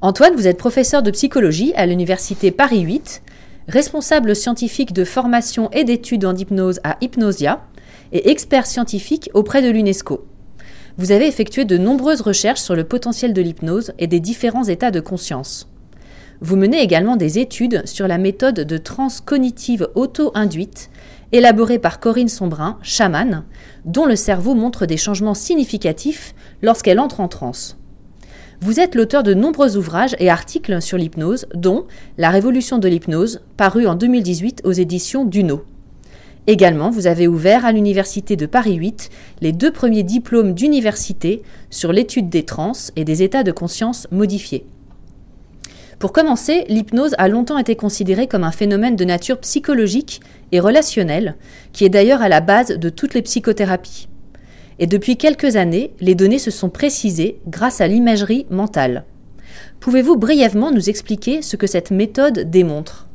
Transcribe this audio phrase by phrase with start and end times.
[0.00, 3.20] Antoine, vous êtes professeur de psychologie à l'université Paris 8,
[3.66, 7.64] responsable scientifique de formation et d'études en hypnose à Hypnosia
[8.12, 10.24] et expert scientifique auprès de l'UNESCO.
[10.98, 14.92] Vous avez effectué de nombreuses recherches sur le potentiel de l'hypnose et des différents états
[14.92, 15.68] de conscience.
[16.40, 20.90] Vous menez également des études sur la méthode de transe cognitive auto-induite,
[21.32, 23.42] élaborée par Corinne Sombrin, chamane,
[23.84, 27.77] dont le cerveau montre des changements significatifs lorsqu'elle entre en transe.
[28.60, 33.40] Vous êtes l'auteur de nombreux ouvrages et articles sur l'hypnose, dont La révolution de l'hypnose,
[33.56, 35.62] paru en 2018 aux éditions Duno.
[36.48, 39.10] Également, vous avez ouvert à l'Université de Paris 8
[39.42, 44.66] les deux premiers diplômes d'université sur l'étude des trans et des états de conscience modifiés.
[46.00, 51.36] Pour commencer, l'hypnose a longtemps été considérée comme un phénomène de nature psychologique et relationnelle,
[51.72, 54.08] qui est d'ailleurs à la base de toutes les psychothérapies.
[54.78, 59.04] Et depuis quelques années, les données se sont précisées grâce à l'imagerie mentale.
[59.80, 63.06] Pouvez-vous brièvement nous expliquer ce que cette méthode démontre?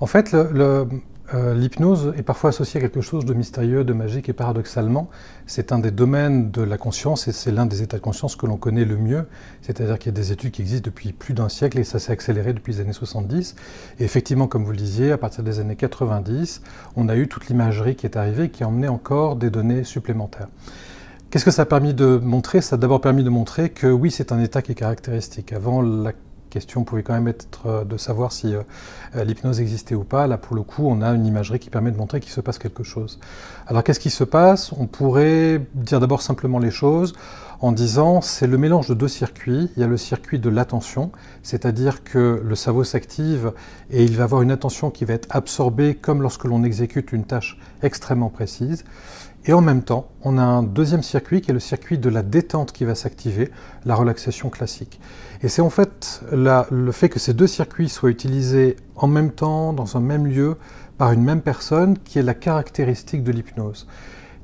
[0.00, 0.86] En fait, le,
[1.32, 5.08] euh, l'hypnose est parfois associée à quelque chose de mystérieux, de magique, et paradoxalement,
[5.46, 8.46] c'est un des domaines de la conscience et c'est l'un des états de conscience que
[8.46, 9.26] l'on connaît le mieux.
[9.62, 12.12] C'est-à-dire qu'il y a des études qui existent depuis plus d'un siècle et ça s'est
[12.12, 13.54] accéléré depuis les années 70.
[13.98, 16.62] Et effectivement, comme vous le disiez, à partir des années 90,
[16.96, 19.84] on a eu toute l'imagerie qui est arrivée et qui a emmené encore des données
[19.84, 20.48] supplémentaires.
[21.30, 22.60] Qu'est-ce que ça a permis de montrer?
[22.60, 25.52] Ça a d'abord permis de montrer que oui, c'est un état qui est caractéristique.
[25.52, 26.12] Avant la
[26.50, 28.62] question pouvait quand même être euh, de savoir si euh,
[29.16, 30.26] euh, l'hypnose existait ou pas.
[30.26, 32.58] Là, pour le coup, on a une imagerie qui permet de montrer qu'il se passe
[32.58, 33.18] quelque chose.
[33.66, 34.72] Alors, qu'est-ce qui se passe?
[34.72, 37.14] On pourrait dire d'abord simplement les choses
[37.60, 39.70] en disant c'est le mélange de deux circuits.
[39.76, 41.12] Il y a le circuit de l'attention,
[41.42, 43.52] c'est-à-dire que le cerveau s'active
[43.90, 47.24] et il va avoir une attention qui va être absorbée comme lorsque l'on exécute une
[47.24, 48.84] tâche extrêmement précise.
[49.46, 52.22] Et en même temps, on a un deuxième circuit qui est le circuit de la
[52.22, 53.50] détente qui va s'activer,
[53.86, 55.00] la relaxation classique.
[55.42, 59.72] Et c'est en fait le fait que ces deux circuits soient utilisés en même temps,
[59.72, 60.56] dans un même lieu,
[60.98, 63.86] par une même personne, qui est la caractéristique de l'hypnose.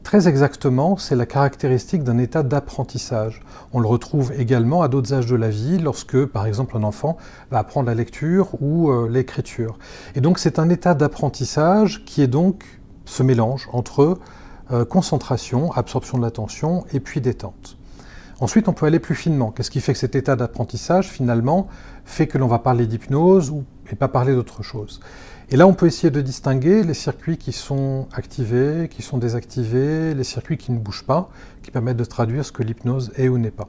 [0.03, 3.43] Très exactement, c'est la caractéristique d'un état d'apprentissage.
[3.73, 7.19] On le retrouve également à d'autres âges de la vie, lorsque, par exemple, un enfant
[7.51, 9.79] va apprendre la lecture ou euh, l'écriture.
[10.15, 12.65] Et donc, c'est un état d'apprentissage qui est donc
[13.05, 14.19] ce mélange entre
[14.73, 17.77] euh, concentration, absorption de l'attention et puis détente.
[18.41, 19.51] Ensuite, on peut aller plus finement.
[19.51, 21.69] Qu'est-ce qui fait que cet état d'apprentissage, finalement,
[22.05, 23.55] fait que l'on va parler d'hypnose
[23.91, 25.01] et pas parler d'autre chose?
[25.49, 30.13] Et là, on peut essayer de distinguer les circuits qui sont activés, qui sont désactivés,
[30.13, 31.31] les circuits qui ne bougent pas,
[31.63, 33.69] qui permettent de traduire ce que l'hypnose est ou n'est pas.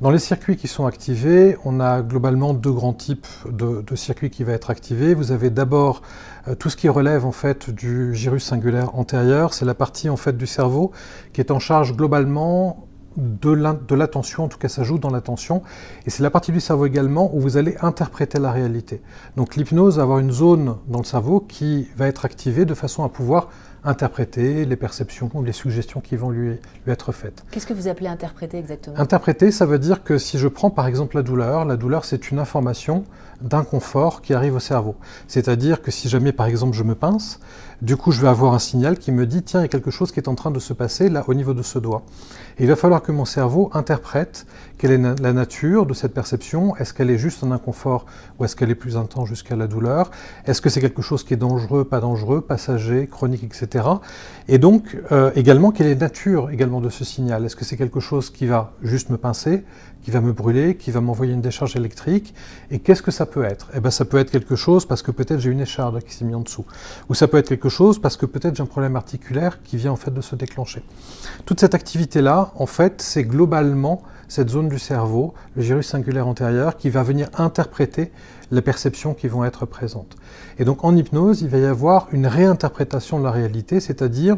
[0.00, 4.42] Dans les circuits qui sont activés, on a globalement deux grands types de, circuits qui
[4.42, 5.14] vont être activés.
[5.14, 6.02] Vous avez d'abord
[6.48, 10.16] euh, tout ce qui relève en fait du gyrus singulaire antérieur, c'est la partie en
[10.16, 10.90] fait du cerveau
[11.32, 15.62] qui est en charge globalement de l'attention, en tout cas ça joue dans l'attention,
[16.04, 19.00] et c'est la partie du cerveau également où vous allez interpréter la réalité.
[19.36, 23.04] Donc l'hypnose va avoir une zone dans le cerveau qui va être activée de façon
[23.04, 23.50] à pouvoir
[23.84, 26.50] interpréter les perceptions ou les suggestions qui vont lui,
[26.86, 27.44] lui être faites.
[27.50, 28.98] Qu'est-ce que vous appelez interpréter exactement?
[28.98, 32.30] Interpréter, ça veut dire que si je prends par exemple la douleur, la douleur c'est
[32.30, 33.04] une information
[33.40, 34.96] d'inconfort qui arrive au cerveau.
[35.28, 37.40] C'est-à-dire que si jamais par exemple je me pince,
[37.82, 39.90] du coup je vais avoir un signal qui me dit tiens il y a quelque
[39.90, 42.04] chose qui est en train de se passer là au niveau de ce doigt.
[42.58, 44.46] Et il va falloir que mon cerveau interprète
[44.78, 46.76] quelle est la nature de cette perception.
[46.76, 48.06] Est-ce qu'elle est juste un inconfort
[48.38, 50.10] ou est-ce qu'elle est plus intense jusqu'à la douleur?
[50.46, 53.86] Est-ce que c'est quelque chose qui est dangereux, pas dangereux, passager, chronique, etc.
[54.48, 57.44] Et donc euh, également quelle est la nature également de ce signal?
[57.44, 59.64] Est-ce que c'est quelque chose qui va juste me pincer?
[60.04, 62.34] Qui va me brûler, qui va m'envoyer une décharge électrique.
[62.70, 63.70] Et qu'est-ce que ça peut être?
[63.74, 66.24] Eh bien, ça peut être quelque chose parce que peut-être j'ai une écharde qui s'est
[66.24, 66.66] mise en dessous.
[67.08, 69.92] Ou ça peut être quelque chose parce que peut-être j'ai un problème articulaire qui vient
[69.92, 70.82] en fait de se déclencher.
[71.46, 76.76] Toute cette activité-là, en fait, c'est globalement cette zone du cerveau, le gyrus singulaire antérieur,
[76.76, 78.10] qui va venir interpréter
[78.50, 80.16] les perceptions qui vont être présentes.
[80.58, 84.36] Et donc en hypnose, il va y avoir une réinterprétation de la réalité, c'est-à-dire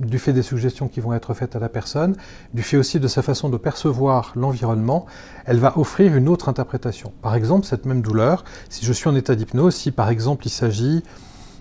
[0.00, 2.16] du fait des suggestions qui vont être faites à la personne,
[2.54, 5.06] du fait aussi de sa façon de percevoir l'environnement,
[5.44, 7.12] elle va offrir une autre interprétation.
[7.22, 10.50] Par exemple, cette même douleur, si je suis en état d'hypnose, si par exemple il
[10.50, 11.02] s'agit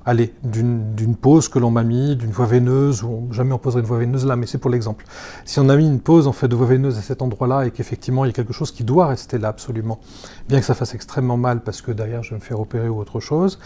[0.06, 3.88] allez, d'une pause que l'on m'a mis, d'une voie veineuse, ou jamais on poserait une
[3.88, 5.06] voie veineuse là, mais c'est pour l'exemple.
[5.46, 7.72] Si on a mis une pause en fait de voie veineuse à cet endroit-là et
[7.72, 10.00] qu'effectivement il y a quelque chose qui doit rester là absolument,
[10.48, 13.00] bien que ça fasse extrêmement mal parce que derrière je vais me faire opérer ou
[13.00, 13.60] autre chose,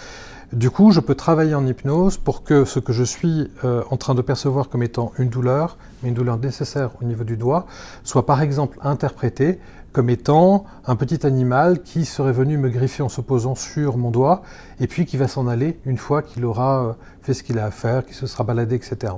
[0.54, 3.98] du coup je peux travailler en hypnose pour que ce que je suis euh, en
[3.98, 7.66] train de percevoir comme étant une douleur, mais une douleur nécessaire au niveau du doigt,
[8.04, 9.60] soit par exemple interprété
[9.92, 14.10] comme étant un petit animal qui serait venu me griffer en se posant sur mon
[14.10, 14.42] doigt,
[14.80, 17.66] et puis qui va s'en aller une fois qu'il aura euh, fait ce qu'il a
[17.66, 19.14] à faire, qu'il se sera baladé, etc.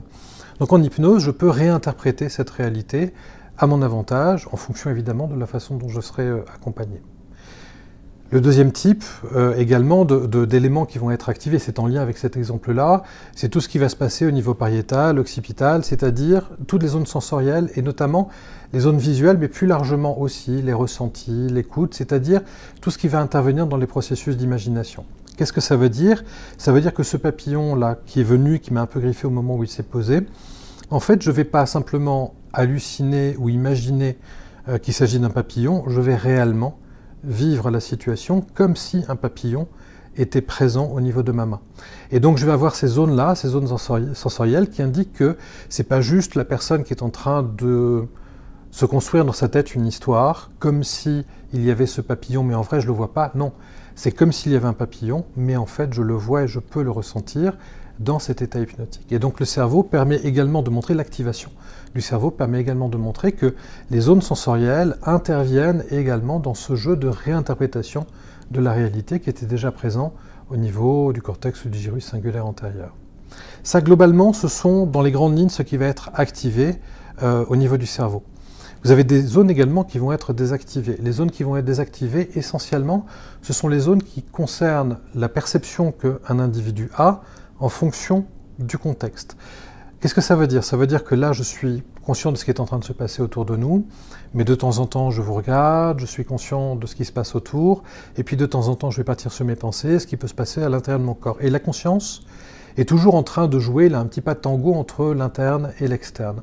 [0.59, 3.13] Donc en hypnose, je peux réinterpréter cette réalité
[3.57, 7.01] à mon avantage, en fonction évidemment de la façon dont je serai euh, accompagné.
[8.31, 9.03] Le deuxième type,
[9.35, 13.03] euh, également, d'éléments qui vont être activés, c'est en lien avec cet exemple-là,
[13.35, 17.05] c'est tout ce qui va se passer au niveau pariétal, occipital, c'est-à-dire toutes les zones
[17.05, 18.29] sensorielles et notamment
[18.73, 22.41] les zones visuelles, mais plus largement aussi les ressentis, l'écoute, c'est-à-dire
[22.81, 25.05] tout ce qui va intervenir dans les processus d'imagination.
[25.37, 26.23] Qu'est-ce que ça veut dire?
[26.57, 29.31] Ça veut dire que ce papillon-là qui est venu, qui m'a un peu griffé au
[29.31, 30.21] moment où il s'est posé,
[30.89, 34.17] en fait, je ne vais pas simplement halluciner ou imaginer
[34.67, 36.79] euh, qu'il s'agit d'un papillon, je vais réellement
[37.25, 39.67] vivre la situation comme si un papillon
[40.17, 41.59] était présent au niveau de ma main.
[42.11, 45.37] Et donc je vais avoir ces zones-là, ces zones sensorielles qui indiquent que
[45.69, 48.07] c'est pas juste la personne qui est en train de
[48.71, 52.55] se construire dans sa tête une histoire, comme si il y avait ce papillon, mais
[52.55, 53.31] en vrai je le vois pas.
[53.35, 53.53] Non,
[53.95, 56.59] c'est comme s'il y avait un papillon, mais en fait je le vois et je
[56.59, 57.53] peux le ressentir
[57.99, 59.11] dans cet état hypnotique.
[59.11, 61.51] Et donc le cerveau permet également de montrer l'activation
[61.93, 63.55] du cerveau, permet également de montrer que
[63.89, 68.05] les zones sensorielles interviennent également dans ce jeu de réinterprétation
[68.51, 70.13] de la réalité qui était déjà présent
[70.49, 72.93] au niveau du cortex ou du gyrus singulaire antérieur.
[73.63, 76.75] Ça, globalement, ce sont dans les grandes lignes ce qui va être activé
[77.23, 78.23] euh, au niveau du cerveau.
[78.83, 80.97] Vous avez des zones également qui vont être désactivées.
[81.01, 83.07] Les zones qui vont être désactivées, essentiellement,
[83.41, 87.21] ce sont les zones qui concernent la perception qu'un individu a
[87.59, 88.25] en fonction
[88.59, 89.37] du contexte.
[89.99, 90.63] Qu'est-ce que ça veut dire?
[90.63, 92.83] Ça veut dire que là, je suis conscient de ce qui est en train de
[92.83, 93.87] se passer autour de nous,
[94.33, 97.11] mais de temps en temps, je vous regarde, je suis conscient de ce qui se
[97.11, 97.81] passe autour,
[98.17, 100.27] et puis de temps en temps, je vais partir sur mes pensées, ce qui peut
[100.27, 101.37] se passer à l'intérieur de mon corps.
[101.39, 102.23] Et la conscience
[102.77, 105.87] est toujours en train de jouer là, un petit pas de tango entre l'interne et
[105.87, 106.41] l'externe.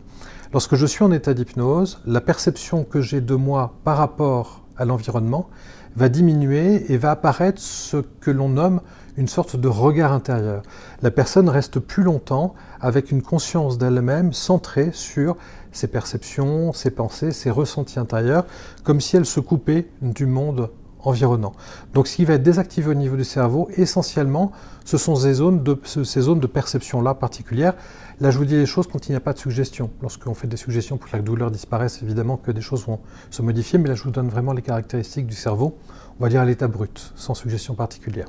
[0.52, 4.84] Lorsque je suis en état d'hypnose, la perception que j'ai de moi par rapport à
[4.84, 5.48] l'environnement
[5.94, 8.80] va diminuer et va apparaître ce que l'on nomme
[9.16, 10.62] une sorte de regard intérieur.
[11.02, 15.36] La personne reste plus longtemps avec une conscience d'elle-même centrée sur
[15.72, 18.44] ses perceptions, ses pensées, ses ressentis intérieurs,
[18.84, 20.70] comme si elle se coupait du monde
[21.04, 21.52] environnant.
[21.94, 24.52] Donc ce qui va être désactivé au niveau du cerveau, essentiellement,
[24.84, 27.74] ce sont ces zones de, ces zones de perception-là particulières.
[28.20, 29.90] Là, je vous dis les choses quand il n'y a pas de suggestion.
[30.00, 33.42] Lorsqu'on fait des suggestions pour que la douleur disparaisse, évidemment que des choses vont se
[33.42, 35.76] modifier, mais là, je vous donne vraiment les caractéristiques du cerveau,
[36.20, 38.28] on va dire à l'état brut, sans suggestion particulière.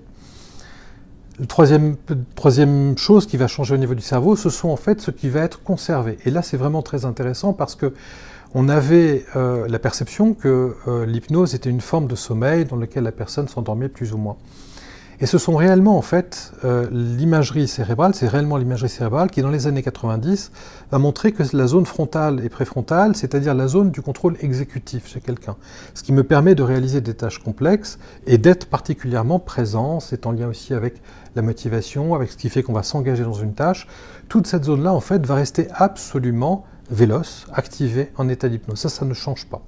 [1.40, 5.10] La troisième, chose qui va changer au niveau du cerveau, ce sont en fait ce
[5.10, 6.18] qui va être conservé.
[6.26, 7.94] Et là, c'est vraiment très intéressant parce que
[8.54, 13.04] on avait euh, la perception que euh, l'hypnose était une forme de sommeil dans lequel
[13.04, 14.38] la personne s'endormait plus ou moins.
[15.24, 19.50] Et ce sont réellement en fait euh, l'imagerie cérébrale, c'est réellement l'imagerie cérébrale qui dans
[19.50, 20.52] les années 90
[20.92, 25.22] va montrer que la zone frontale et préfrontale, c'est-à-dire la zone du contrôle exécutif chez
[25.22, 25.56] quelqu'un,
[25.94, 30.32] ce qui me permet de réaliser des tâches complexes et d'être particulièrement présent, c'est en
[30.32, 30.96] lien aussi avec
[31.36, 33.88] la motivation, avec ce qui fait qu'on va s'engager dans une tâche.
[34.30, 38.80] Toute cette zone-là en fait va rester absolument véloce, activée en état d'hypnose.
[38.80, 39.62] Ça, ça ne change pas.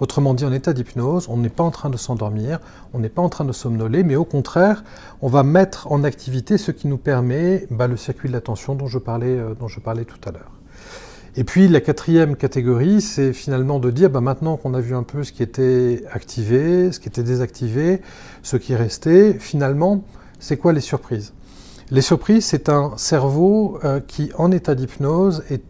[0.00, 2.60] Autrement dit, en état d'hypnose, on n'est pas en train de s'endormir,
[2.94, 4.84] on n'est pas en train de somnoler, mais au contraire,
[5.22, 8.86] on va mettre en activité ce qui nous permet bah, le circuit de l'attention dont,
[8.86, 10.52] je parlais, euh, dont je parlais tout à l'heure.
[11.36, 15.02] Et puis la quatrième catégorie, c'est finalement de dire, bah, maintenant qu'on a vu un
[15.02, 18.00] peu ce qui était activé, ce qui était désactivé,
[18.42, 20.04] ce qui restait, finalement,
[20.38, 21.32] c'est quoi les surprises?
[21.90, 25.62] Les surprises, c'est un cerveau euh, qui, en état d'hypnose, est,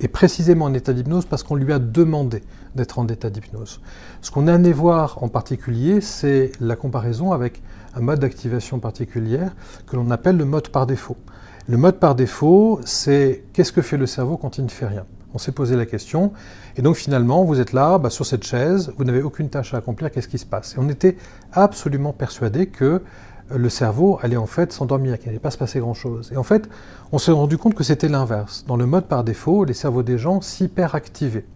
[0.00, 2.42] est précisément en état d'hypnose parce qu'on lui a demandé
[2.74, 3.80] d'être en état d'hypnose.
[4.20, 7.62] Ce qu'on a amené voir en particulier, c'est la comparaison avec
[7.94, 9.54] un mode d'activation particulière
[9.86, 11.16] que l'on appelle le mode par défaut.
[11.68, 15.06] Le mode par défaut, c'est qu'est-ce que fait le cerveau quand il ne fait rien?
[15.34, 16.32] On s'est posé la question,
[16.76, 19.78] et donc finalement, vous êtes là, bah, sur cette chaise, vous n'avez aucune tâche à
[19.78, 20.74] accomplir, qu'est-ce qui se passe?
[20.74, 21.16] Et on était
[21.52, 23.02] absolument persuadé que
[23.54, 26.30] le cerveau allait en fait s'endormir, qu'il n'allait pas se passer grand-chose.
[26.32, 26.68] Et en fait,
[27.12, 28.64] on s'est rendu compte que c'était l'inverse.
[28.66, 31.46] Dans le mode par défaut, les cerveaux des gens s'hyperactivaient.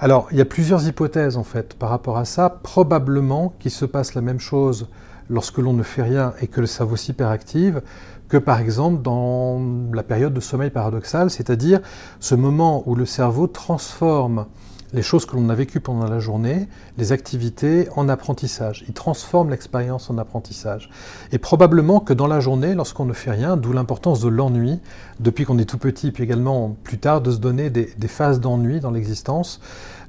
[0.00, 2.60] Alors, il y a plusieurs hypothèses en fait par rapport à ça.
[2.62, 4.88] Probablement qu'il se passe la même chose
[5.28, 7.82] lorsque l'on ne fait rien et que le cerveau s'hyperactive
[8.28, 9.60] que par exemple dans
[9.92, 11.80] la période de sommeil paradoxal, c'est-à-dire
[12.20, 14.46] ce moment où le cerveau transforme
[14.92, 18.84] les choses que l'on a vécues pendant la journée, les activités en apprentissage.
[18.88, 20.88] Il transforme l'expérience en apprentissage.
[21.32, 24.80] Et probablement que dans la journée, lorsqu'on ne fait rien, d'où l'importance de l'ennui,
[25.20, 28.80] depuis qu'on est tout petit, puis également plus tard, de se donner des, phases d'ennui
[28.80, 29.60] dans l'existence.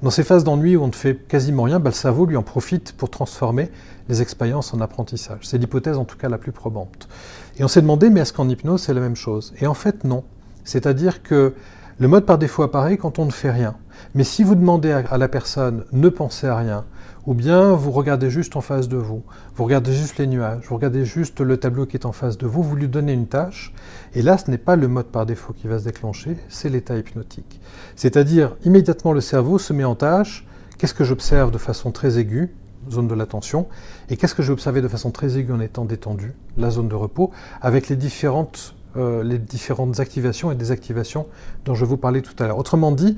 [0.01, 2.43] Dans ces phases d'ennui où on ne fait quasiment rien, bah, le cerveau lui en
[2.43, 3.69] profite pour transformer
[4.07, 5.41] les expériences en apprentissage.
[5.43, 7.09] C'est l'hypothèse en tout cas la plus probante.
[7.57, 9.53] Et on s'est demandé, mais est-ce qu'en hypnose c'est la même chose?
[9.59, 10.24] Et en fait non.
[10.63, 11.53] C'est-à-dire que
[11.99, 13.75] le mode par défaut apparaît quand on ne fait rien.
[14.15, 16.85] Mais si vous demandez à, la personne ne pensez à rien,
[17.25, 19.21] ou bien vous regardez juste en face de vous,
[19.55, 22.47] vous regardez juste les nuages, vous regardez juste le tableau qui est en face de
[22.47, 23.73] vous, vous lui donnez une tâche,
[24.13, 26.95] et là ce n'est pas le mode par défaut qui va se déclencher, c'est l'état
[26.97, 27.59] hypnotique.
[27.97, 32.55] C'est-à-dire immédiatement le cerveau se met en tâche, qu'est-ce que j'observe de façon très aiguë,
[32.89, 33.67] zone de l'attention,
[34.09, 36.95] et qu'est-ce que j'ai observé de façon très aiguë en étant détendu, la zone de
[36.95, 41.27] repos, avec les différentes euh, les différentes activations et désactivations
[41.65, 42.58] dont je vous parlais tout à l'heure.
[42.58, 43.17] Autrement dit,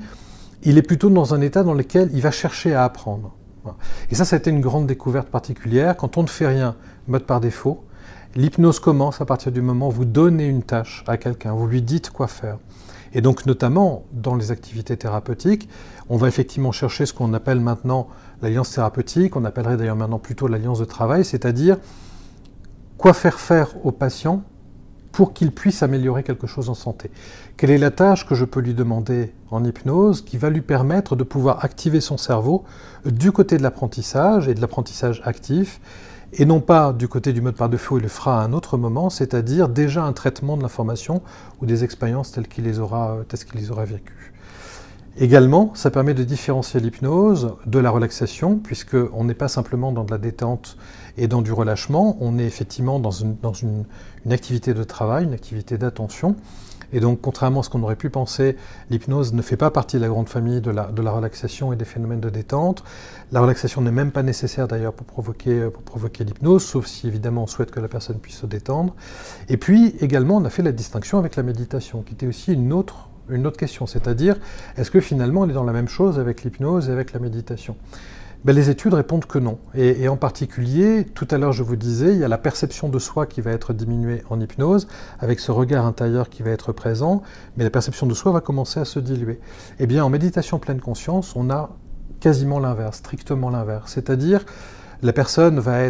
[0.62, 3.32] il est plutôt dans un état dans lequel il va chercher à apprendre.
[4.10, 5.96] Et ça, ça a été une grande découverte particulière.
[5.96, 6.76] Quand on ne fait rien,
[7.06, 7.84] mode par défaut,
[8.34, 11.82] l'hypnose commence à partir du moment où vous donnez une tâche à quelqu'un, vous lui
[11.82, 12.58] dites quoi faire.
[13.14, 15.68] Et donc, notamment dans les activités thérapeutiques,
[16.08, 18.08] on va effectivement chercher ce qu'on appelle maintenant
[18.40, 21.76] l'alliance thérapeutique, on appellerait d'ailleurs maintenant plutôt l'alliance de travail, c'est-à-dire
[22.96, 24.42] quoi faire faire au patient
[25.12, 27.10] pour qu'il puisse améliorer quelque chose en santé.
[27.56, 31.14] Quelle est la tâche que je peux lui demander en hypnose qui va lui permettre
[31.14, 32.64] de pouvoir activer son cerveau
[33.04, 35.80] du côté de l'apprentissage et de l'apprentissage actif
[36.34, 38.78] et non pas du côté du mode par défaut, il le fera à un autre
[38.78, 41.20] moment, c'est-à-dire déjà un traitement de l'information
[41.60, 44.32] ou des expériences telles qu'il les aura, telles qu'il les aura vécues.
[45.18, 50.10] Également, ça permet de différencier l'hypnose de la relaxation, puisqu'on n'est pas simplement dans de
[50.10, 50.78] la détente
[51.16, 53.36] et dans du relâchement, on est effectivement dans une,
[54.30, 56.36] activité de travail, une activité d'attention.
[56.94, 58.56] Et donc, contrairement à ce qu'on aurait pu penser,
[58.90, 62.20] l'hypnose ne fait pas partie de la grande famille de la, relaxation et des phénomènes
[62.20, 62.84] de détente.
[63.30, 67.70] La relaxation n'est même pas nécessaire d'ailleurs pour provoquer, l'hypnose, sauf si évidemment on souhaite
[67.70, 68.94] que la personne puisse se détendre.
[69.48, 72.74] Et puis également, on a fait la distinction avec la méditation, qui était aussi une
[72.74, 73.08] autre
[73.56, 74.36] question, c'est-à-dire
[74.76, 77.74] est-ce que finalement on est dans la même chose avec l'hypnose et avec la méditation?
[78.44, 79.58] Ben, Les études répondent que non.
[79.74, 82.98] Et, en particulier, tout à l'heure je vous disais, il y a la perception de
[82.98, 84.88] soi qui va être diminuée en hypnose,
[85.20, 87.22] avec ce regard intérieur qui va être présent,
[87.56, 89.40] mais la perception de soi va commencer à se diluer.
[89.78, 91.70] Eh bien en méditation pleine conscience, on a
[92.20, 93.92] quasiment l'inverse, strictement l'inverse.
[93.92, 94.44] C'est-à-dire
[95.02, 95.80] la personne va,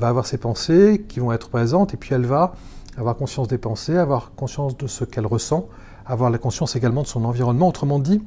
[0.00, 2.54] avoir ses pensées qui vont être présentes, et puis elle va
[2.96, 5.68] avoir conscience des pensées, avoir conscience de ce qu'elle ressent,
[6.06, 7.68] avoir la conscience également de son environnement.
[7.68, 8.22] Autrement dit,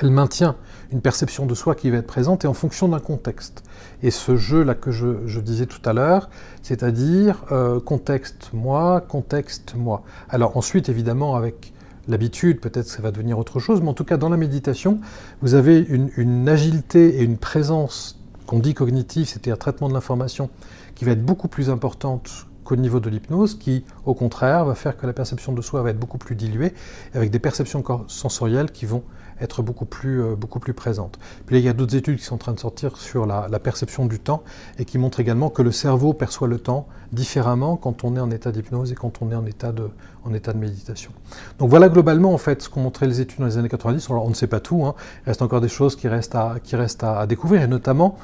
[0.00, 0.56] elle maintient
[0.92, 3.62] une perception de soi qui va être présente et en fonction d'un contexte.
[4.02, 6.30] Et ce jeu-là que je, disais tout à l'heure,
[6.62, 10.02] c'est-à-dire euh, contexte moi, contexte moi.
[10.28, 11.72] Alors ensuite, évidemment, avec
[12.06, 15.00] l'habitude, peut-être ça va devenir autre chose, mais en tout cas, dans la méditation,
[15.42, 20.48] vous avez une, une agilité et une présence qu'on dit cognitive, c'est-à-dire traitement de l'information,
[20.94, 24.96] qui va être beaucoup plus importante qu'au niveau de l'hypnose, qui au contraire va faire
[24.96, 26.74] que la perception de soi va être beaucoup plus diluée,
[27.14, 29.02] avec des perceptions sensorielles qui vont
[29.40, 31.18] être beaucoup plus, euh, beaucoup plus présentes.
[31.46, 34.06] Puis il y a d'autres études qui sont en train de sortir sur la, perception
[34.06, 34.44] du temps
[34.78, 38.30] et qui montrent également que le cerveau perçoit le temps différemment quand on est en
[38.30, 39.90] état d'hypnose et quand on est en état de,
[40.24, 41.10] en état de méditation.
[41.58, 44.10] Donc voilà globalement en fait ce qu'ont montré les études dans les années 90.
[44.10, 44.94] Alors on ne sait pas tout, hein.
[45.24, 48.16] il reste encore des choses qui restent à, qui restent à découvrir et notamment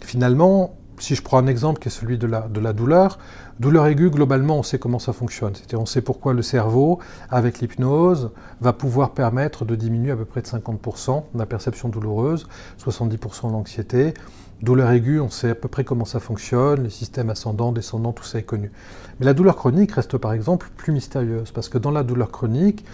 [0.00, 3.18] finalement si je prends un exemple qui est celui de la, douleur,
[3.58, 5.54] douleur aiguë, globalement, on sait comment ça fonctionne.
[5.54, 6.98] C'est-à-dire, on sait pourquoi le cerveau,
[7.30, 12.46] avec l'hypnose, va pouvoir permettre de diminuer à peu près de 50% la perception douloureuse,
[12.84, 14.14] 70% l'anxiété.
[14.62, 18.24] Douleur aiguë, on sait à peu près comment ça fonctionne, les systèmes ascendants, descendants, tout
[18.24, 18.72] ça est connu.
[19.20, 22.84] Mais la douleur chronique reste par exemple plus mystérieuse, parce que dans la douleur chronique,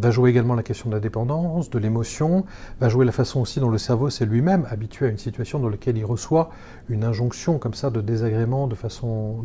[0.00, 2.44] va jouer également la question de la dépendance, de l'émotion,
[2.80, 5.68] va jouer la façon aussi dont le cerveau s'est lui-même habitué à une situation dans
[5.68, 6.50] laquelle il reçoit
[6.88, 9.44] une injonction comme ça de désagrément de façon,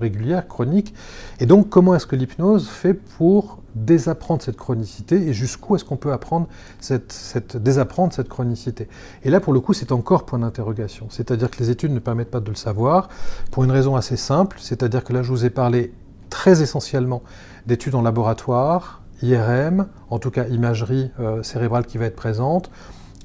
[0.00, 0.94] régulière, chronique.
[1.40, 5.96] Et donc comment est-ce que l'hypnose fait pour désapprendre cette chronicité et jusqu'où est-ce qu'on
[5.96, 6.48] peut apprendre
[6.80, 8.88] cette, cette, désapprendre cette chronicité?
[9.22, 12.30] Et là pour le coup c'est encore point d'interrogation, c'est-à-dire que les études ne permettent
[12.30, 13.08] pas de le savoir
[13.50, 15.92] pour une raison assez simple, c'est-à-dire que là je vous ai parlé
[16.30, 17.22] très essentiellement
[17.66, 22.70] d'études en laboratoire, IRM, en tout cas imagerie euh, cérébrale qui va être présente.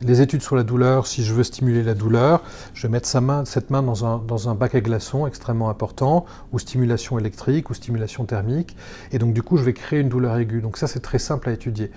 [0.01, 2.41] Les études sur la douleur, si je veux stimuler la douleur,
[2.73, 5.69] je vais mettre sa main, cette main dans un, dans un bac à glaçons extrêmement
[5.69, 8.75] important, ou stimulation électrique, ou stimulation thermique,
[9.11, 10.61] et donc du coup je vais créer une douleur aiguë.
[10.61, 11.91] Donc ça c'est très simple à étudier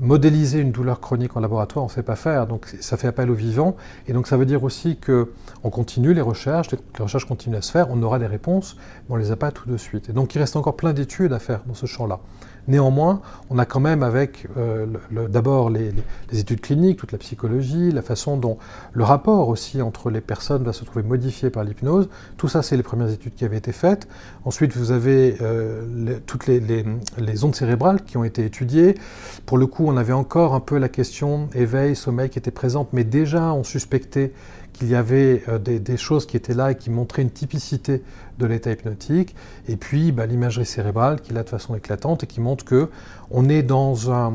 [0.00, 3.30] modéliser une douleur chronique en laboratoire, on ne sait pas faire, donc ça fait appel
[3.30, 7.56] au vivant, et donc ça veut dire aussi qu'on continue les recherches, les recherches continuent
[7.56, 8.76] à se faire, on aura des réponses,
[9.08, 10.08] mais on ne les a pas tout de suite.
[10.08, 12.20] Et donc il reste encore plein d'études à faire dans ce champ-là.
[12.68, 13.20] Néanmoins,
[13.50, 14.86] on a quand même avec euh,
[15.28, 15.92] d'abord les,
[16.32, 18.58] études cliniques, toute la psychologie, la façon dont
[18.92, 22.08] le rapport aussi entre les personnes va se trouver modifié par l'hypnose.
[22.36, 24.08] Tout ça, c'est les premières études qui avaient été faites.
[24.44, 28.96] Ensuite, vous avez euh, toutes les, les, ondes cérébrales qui ont été étudiées.
[29.44, 32.88] Pour le coup, on avait encore un peu la question éveil, sommeil qui était présente,
[32.92, 34.32] mais déjà on suspectait
[34.76, 38.02] qu'il y avait euh, des, choses qui étaient là et qui montraient une typicité
[38.38, 39.34] de l'état hypnotique,
[39.66, 42.90] et puis bah, l'imagerie cérébrale qui est là de façon éclatante et qui montre que
[43.30, 44.34] on est dans un,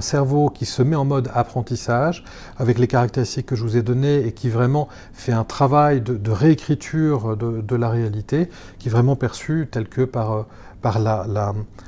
[0.00, 2.24] cerveau qui se met en mode apprentissage
[2.58, 6.30] avec les caractéristiques que je vous ai données et qui vraiment fait un travail de,
[6.30, 8.48] réécriture de, la réalité
[8.78, 10.42] qui est vraiment perçu tel que par, euh,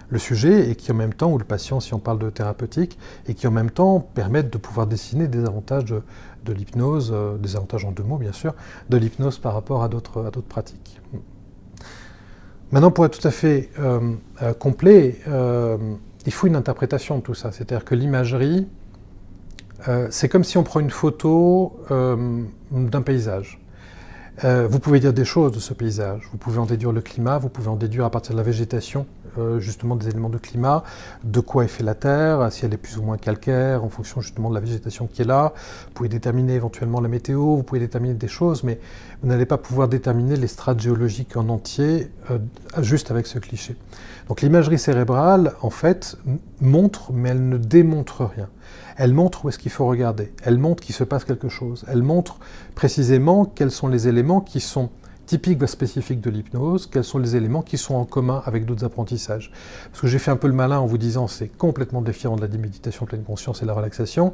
[0.08, 2.98] le sujet et qui en même temps, ou le patient si on parle de thérapeutique,
[3.28, 6.02] et qui en même temps permettent de pouvoir dessiner des avantages de,
[6.46, 8.54] de l'hypnose, euh, des avantages en deux mots bien sûr,
[8.88, 11.00] de l'hypnose par rapport à d'autres pratiques.
[12.72, 15.20] Maintenant, pour être tout à fait euh, euh, complet,
[16.26, 17.52] il faut une interprétation de tout ça.
[17.52, 18.66] C'est-à-dire que l'imagerie,
[20.10, 23.60] c'est comme si on prend une photo d'un paysage.
[24.44, 26.28] Euh, vous pouvez dire des choses de ce paysage.
[26.30, 29.06] Vous pouvez en déduire le climat, vous pouvez en déduire à partir de la végétation,
[29.38, 30.84] euh, justement des éléments de climat,
[31.24, 34.20] de quoi est fait la Terre, si elle est plus ou moins calcaire, en fonction
[34.20, 35.54] justement de la végétation qui est là.
[35.86, 38.78] Vous pouvez déterminer éventuellement la météo, vous pouvez déterminer des choses, mais
[39.22, 42.38] vous n'allez pas pouvoir déterminer les strates géologiques en entier euh,
[42.82, 43.74] juste avec ce cliché.
[44.28, 46.18] Donc l'imagerie cérébrale, en fait,
[46.60, 48.48] montre, mais elle ne démontre rien.
[48.96, 50.32] Elle montre où est-ce qu'il faut regarder.
[50.42, 51.84] Elle montre qu'il se passe quelque chose.
[51.88, 52.38] Elle montre
[52.74, 54.90] précisément quels sont les éléments qui sont
[55.26, 58.84] typiques ou spécifiques de l'hypnose, quels sont les éléments qui sont en commun avec d'autres
[58.84, 59.50] apprentissages.
[59.90, 62.40] Parce que j'ai fait un peu le malin en vous disant c'est complètement différent de
[62.40, 64.32] la déméditation pleine conscience et de la relaxation.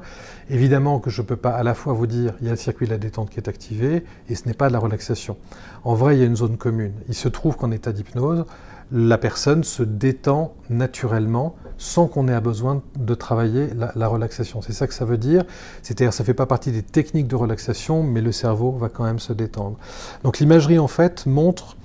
[0.51, 2.59] Évidemment que je ne peux pas à la fois vous dire il y a le
[2.59, 5.37] circuit de la détente qui est activé et ce n'est pas de la relaxation.
[5.85, 6.93] En vrai, il y a une zone commune.
[7.09, 8.45] Il se trouve qu'en état d'hypnose,
[8.93, 14.61] la personne se détend naturellement sans qu'on ait besoin de travailler la, relaxation.
[14.61, 15.45] C'est ça que ça veut dire.
[15.83, 19.05] C'est-à-dire ça ne fait pas partie des techniques de relaxation, mais le cerveau va quand
[19.05, 19.79] même se détendre.
[20.23, 21.77] Donc l'imagerie, en fait, montre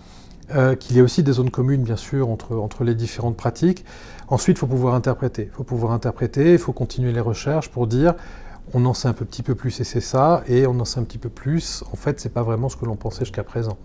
[0.54, 3.86] euh, qu'il y a aussi des zones communes, bien sûr, entre, entre les différentes pratiques.
[4.28, 5.50] Ensuite, il faut pouvoir interpréter.
[5.52, 8.15] Il faut pouvoir interpréter, il faut continuer les recherches pour dire
[8.73, 11.03] on en sait un petit peu plus et c'est ça, et on en sait un
[11.03, 11.84] petit peu plus.
[11.91, 13.77] En fait, c'est pas vraiment ce que l'on pensait jusqu'à présent.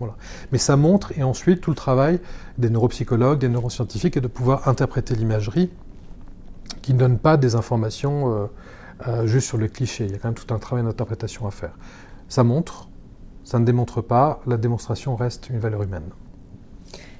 [0.51, 2.19] Mais ça montre, et ensuite tout le travail
[2.57, 5.69] des neuropsychologues, des neuroscientifiques, est de pouvoir interpréter l'imagerie
[6.81, 8.45] qui ne donne pas des informations euh,
[9.07, 10.05] euh, juste sur le cliché.
[10.05, 11.73] Il y a quand même tout un travail d'interprétation à faire.
[12.27, 12.89] Ça montre,
[13.43, 16.09] ça ne démontre pas, la démonstration reste une valeur humaine.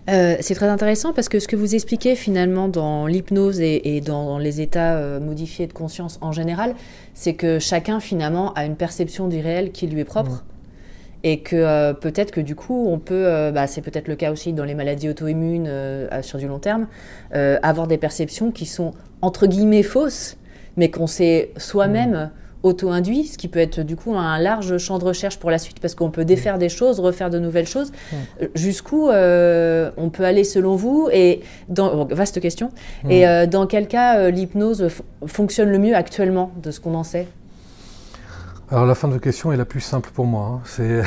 [0.10, 4.38] Euh, c'est très intéressant parce que ce que vous expliquez finalement dans l'hypnose et, dans
[4.38, 6.76] les états euh, modifiés de conscience en général,
[7.13, 10.32] c'est que chacun finalement a une perception du réel qui lui est propre.
[10.32, 10.42] Mm.
[11.26, 14.52] Et que euh, peut-être que du coup, on peut, bah, c'est peut-être le cas aussi
[14.52, 15.72] dans les maladies auto-immunes
[16.22, 16.88] sur du long terme,
[17.32, 20.36] avoir des perceptions qui sont entre guillemets fausses,
[20.76, 22.12] mais qu'on sait soi-même.
[22.12, 22.32] Mm
[22.63, 25.80] auto-induit, ce qui peut être du coup un large champ de recherche pour la suite,
[25.80, 27.91] parce qu'on peut défaire des choses, refaire de nouvelles choses.
[28.41, 32.71] Euh, jusqu'où euh, on peut aller selon vous Et dans, vaste question.
[33.10, 34.88] Et euh, dans quel cas l'hypnose
[35.28, 37.28] fonctionne le mieux actuellement, de ce qu'on en sait?
[38.71, 40.62] Alors la fin de votre question est la plus simple pour moi.
[40.80, 41.04] Hein.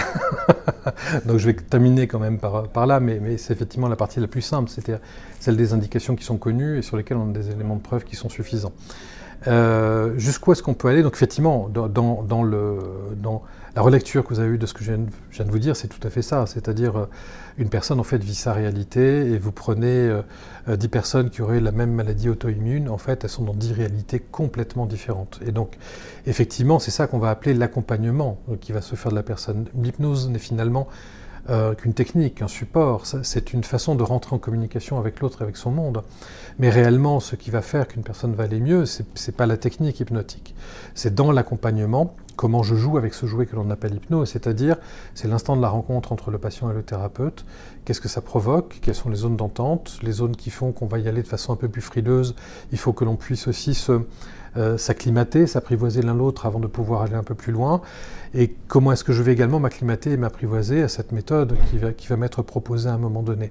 [1.26, 4.20] Donc je vais terminer quand même par, par là, mais, mais c'est effectivement la partie
[4.20, 5.00] la plus simple, c'est-à-dire
[5.40, 8.04] celle des indications qui sont connues et sur lesquelles on a des éléments de preuve
[8.04, 8.72] qui sont suffisants.
[9.46, 11.02] Euh, jusqu'où est-ce qu'on peut aller?
[11.02, 13.42] Donc effectivement, dans,
[13.74, 15.88] la relecture que vous avez eue de ce que je viens de, vous dire, c'est
[15.88, 16.46] tout à fait ça.
[16.46, 17.08] C'est-à-dire, euh,
[17.58, 20.10] une personne, en fait, vit sa réalité et vous prenez
[20.66, 23.72] euh, 10 personnes qui auraient la même maladie auto-immune, en fait, elles sont dans 10
[23.72, 25.40] réalités complètement différentes.
[25.46, 25.76] Et donc,
[26.26, 29.66] effectivement, c'est ça qu'on va appeler l'accompagnement qui va se faire de la personne.
[29.74, 30.88] L'hypnose n'est finalement
[31.48, 33.06] euh, qu'une technique, un support.
[33.06, 36.02] C'est une façon de rentrer en communication avec l'autre, avec son monde.
[36.58, 39.56] Mais réellement, ce qui va faire qu'une personne va aller mieux, ce n'est pas la
[39.56, 40.54] technique hypnotique.
[40.94, 44.76] C'est dans l'accompagnement, comment je joue avec ce jouet que l'on appelle hypnose, c'est-à-dire
[45.14, 47.44] c'est l'instant de la rencontre entre le patient et le thérapeute.
[47.84, 48.78] Qu'est-ce que ça provoque?
[48.82, 49.98] Quelles sont les zones d'entente?
[50.02, 52.34] Les zones qui font qu'on va y aller de façon un peu plus frileuse.
[52.72, 53.78] Il faut que l'on puisse aussi
[54.56, 57.80] euh, s'acclimater, s'apprivoiser l'un l'autre avant de pouvoir aller un peu plus loin.
[58.38, 61.94] Et comment est-ce que je vais également m'acclimater et m'apprivoiser à cette méthode qui va,
[61.94, 63.50] qui va m'être proposée à un moment donné?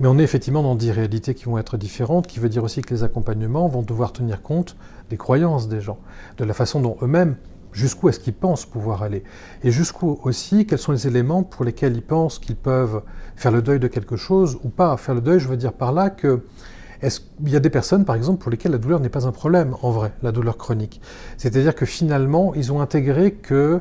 [0.00, 2.82] Mais on est effectivement dans des réalités qui vont être différentes, qui veut dire aussi
[2.82, 4.76] que les accompagnements vont devoir tenir compte
[5.08, 5.98] des croyances des gens,
[6.36, 7.36] de la façon dont eux-mêmes
[7.72, 9.24] jusqu'où est-ce qu'ils pensent pouvoir aller?
[9.64, 13.00] Et jusqu'où aussi, quels sont les éléments pour lesquels ils pensent qu'ils peuvent
[13.34, 15.92] faire le deuil de quelque chose ou pas Faire le deuil, je veux dire par
[15.92, 16.42] là que
[17.00, 19.32] est-ce qu'il y a des personnes, par exemple, pour lesquelles la douleur n'est pas un
[19.32, 21.00] problème, en vrai, la douleur chronique.
[21.36, 23.80] C'est-à-dire que finalement, ils ont intégré que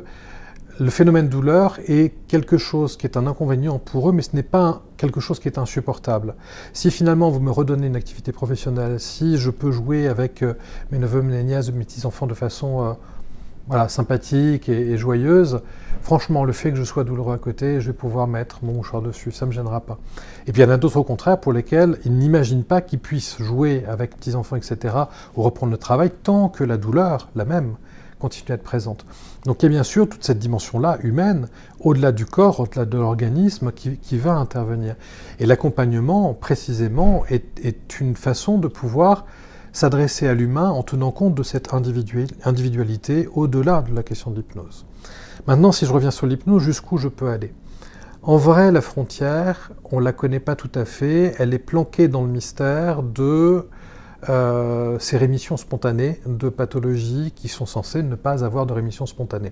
[0.80, 4.44] le phénomène douleur est quelque chose qui est un inconvénient pour eux, mais ce n'est
[4.44, 6.36] pas quelque chose qui est insupportable.
[6.74, 10.54] Si finalement vous me redonnez une activité professionnelle, si je peux jouer avec euh,
[10.92, 12.96] mes neveux, mes nièces, mes petits-enfants de façon
[13.72, 15.62] euh, sympathique et, joyeuse,
[16.02, 19.02] franchement, le fait que je sois douloureux à côté, je vais pouvoir mettre mon mouchoir
[19.02, 19.98] dessus, ça ne me gênera pas.
[20.46, 23.00] Et puis il y en a d'autres au contraire pour lesquels ils n'imaginent pas qu'ils
[23.00, 24.96] puissent jouer avec petits-enfants, etc.,
[25.36, 27.76] ou reprendre le travail tant que la douleur, la même,
[28.20, 29.06] continue à être présente.
[29.48, 31.48] Donc il y a bien sûr toute cette dimension-là humaine,
[31.80, 34.96] au-delà du corps, au-delà de l'organisme, qui, va intervenir.
[35.40, 39.26] Et l'accompagnement, précisément, est une façon de pouvoir
[39.72, 44.86] s'adresser à l'humain en tenant compte de cette individualité au-delà de la question de l'hypnose.
[45.48, 47.54] Maintenant, si je reviens sur l'hypnose, jusqu'où je peux aller?
[48.24, 52.10] En vrai, la frontière, on ne la connaît pas tout à fait, elle est planquée
[52.10, 53.70] dans le mystère de
[54.30, 59.52] euh, ces rémissions spontanées de pathologies qui sont censées ne pas avoir de rémission spontanée.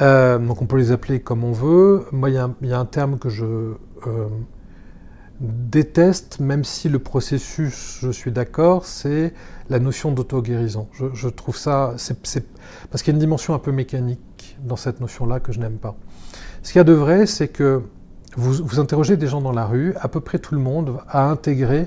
[0.00, 2.06] Euh, donc on peut les appeler comme on veut.
[2.10, 4.28] Moi, il y, a un terme que je euh,
[5.40, 9.34] déteste, même si le processus, je suis d'accord, c'est
[9.68, 10.88] la notion d'auto-guérison.
[11.12, 11.94] Je, trouve ça,
[12.90, 15.76] parce qu'il y a une dimension un peu mécanique dans cette notion-là que je n'aime
[15.78, 15.96] pas.
[16.62, 17.82] Ce qu'il y a de vrai, c'est que
[18.36, 21.28] vous, vous interrogez des gens dans la rue, à peu près tout le monde a
[21.28, 21.86] intégré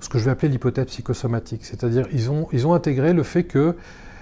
[0.00, 3.44] ce que je vais appeler l'hypothèse psychosomatique, c'est-à-dire ils ont, ils ont intégré le fait
[3.44, 3.76] que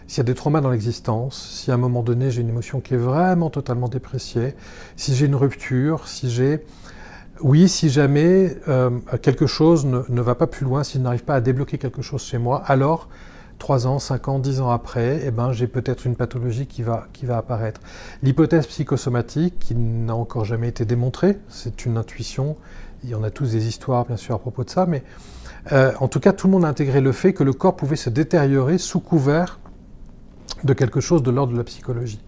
[0.07, 2.81] s'il y a des traumas dans l'existence, si à un moment donné j'ai une émotion
[2.81, 4.55] qui est vraiment totalement dépréciée,
[4.97, 6.65] si j'ai une rupture, si j'ai
[7.43, 11.35] oui, si jamais euh, quelque chose ne, va pas plus loin, si je n'arrive pas
[11.35, 13.09] à débloquer quelque chose chez moi, alors
[13.59, 17.09] 3 ans, 5 ans, 10 ans après, eh ben, j'ai peut-être une pathologie qui va,
[17.13, 17.81] qui va apparaître.
[18.23, 22.57] L'hypothèse psychosomatique, qui n'a encore jamais été démontrée, c'est une intuition,
[23.05, 25.03] il y en a tous des histoires bien sûr à propos de ça, mais
[25.73, 27.97] euh, en tout cas tout le monde a intégré le fait que le corps pouvait
[27.97, 29.59] se détériorer sous couvert
[30.65, 32.21] de quelque chose de l'ordre de la psychologie.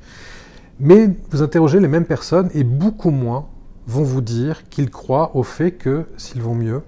[0.81, 3.47] Mais vous interrogez les mêmes personnes et beaucoup moins
[3.87, 6.83] vont vous dire qu'ils croient au fait que s'ils vont mieux,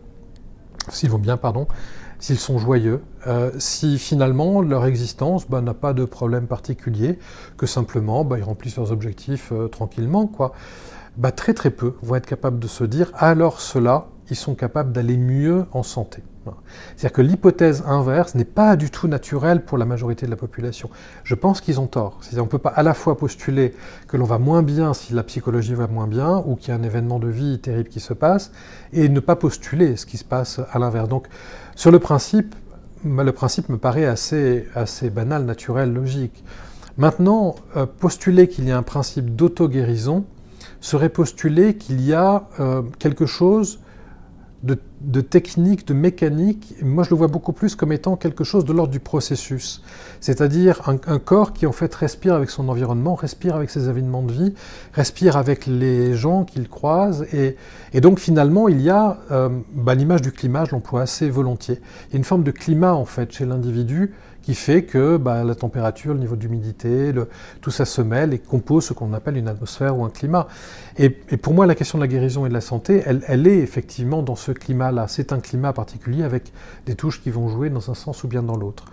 [0.91, 1.67] s'ils vont bien, pardon,
[2.21, 7.19] s'ils sont joyeux, euh, si finalement leur existence bah, n'a pas de problème particulier,
[7.57, 10.53] que simplement bah, ils remplissent leurs objectifs euh, tranquillement, quoi.
[11.17, 14.93] Bah, très très peu vont être capables de se dire alors cela, ils sont capables
[14.93, 16.23] d'aller mieux en santé.
[16.96, 20.90] C'est-à-dire que l'hypothèse inverse n'est pas du tout naturelle pour la majorité de la population.
[21.24, 22.20] Je pense qu'ils ont tort.
[22.35, 23.74] On ne peut pas à la fois postuler
[24.09, 26.81] que l'on va moins bien si la psychologie va moins bien ou qu'il y a
[26.81, 28.53] un événement de vie terrible qui se passe
[28.92, 31.09] et ne pas postuler ce qui se passe à l'inverse.
[31.09, 31.26] Donc
[31.76, 32.55] sur le principe,
[33.05, 36.44] le principe me paraît assez, assez banal, naturel, logique.
[36.98, 40.24] Maintenant, euh, postuler qu'il y a un principe d'auto-guérison
[40.81, 43.79] serait postuler qu'il y a euh, quelque chose
[44.62, 48.73] de, technique, de mécanique, moi je le vois beaucoup plus comme étant quelque chose de
[48.73, 49.83] l'ordre du processus.
[50.20, 54.33] C'est-à-dire un, corps qui en fait respire avec son environnement, respire avec ses événements de
[54.33, 54.55] vie,
[54.92, 57.27] respire avec les gens qu'il croise.
[57.33, 57.57] Et,
[58.01, 61.81] donc finalement, il y a, euh, bah, l'image du climat, je l'emploie assez volontiers.
[62.09, 65.44] Il y a une forme de climat en fait chez l'individu qui fait que bah,
[65.44, 67.12] la température, le niveau d'humidité,
[67.61, 70.48] tout ça se mêle et compose ce qu'on appelle une atmosphère ou un climat.
[70.98, 73.59] Et, pour moi, la question de la guérison et de la santé, elle, elle est
[73.59, 75.07] effectivement dans ce climat-là.
[75.09, 76.53] C'est un climat particulier avec
[76.87, 78.85] des touches qui vont jouer dans un sens ou bien dans l'autre.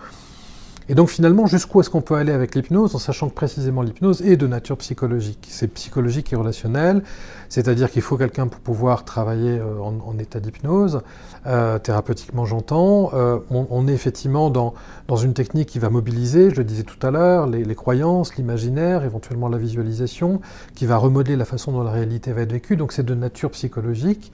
[0.89, 4.21] Et donc finalement, jusqu'où est-ce qu'on peut aller avec l'hypnose, en sachant que précisément l'hypnose
[4.21, 5.45] est de nature psychologique.
[5.49, 7.03] C'est psychologique et relationnel,
[7.49, 11.01] c'est-à-dire qu'il faut quelqu'un pour pouvoir travailler euh, en, état d'hypnose,
[11.45, 13.11] euh, thérapeutiquement j'entends.
[13.13, 14.73] Euh, on, est effectivement dans,
[15.09, 18.37] dans une technique qui va mobiliser, je le disais tout à l'heure, les, les, croyances,
[18.37, 20.39] l'imaginaire, éventuellement la visualisation,
[20.73, 23.51] qui va remodeler la façon dont la réalité va être vécue, donc c'est de nature
[23.51, 24.31] psychologique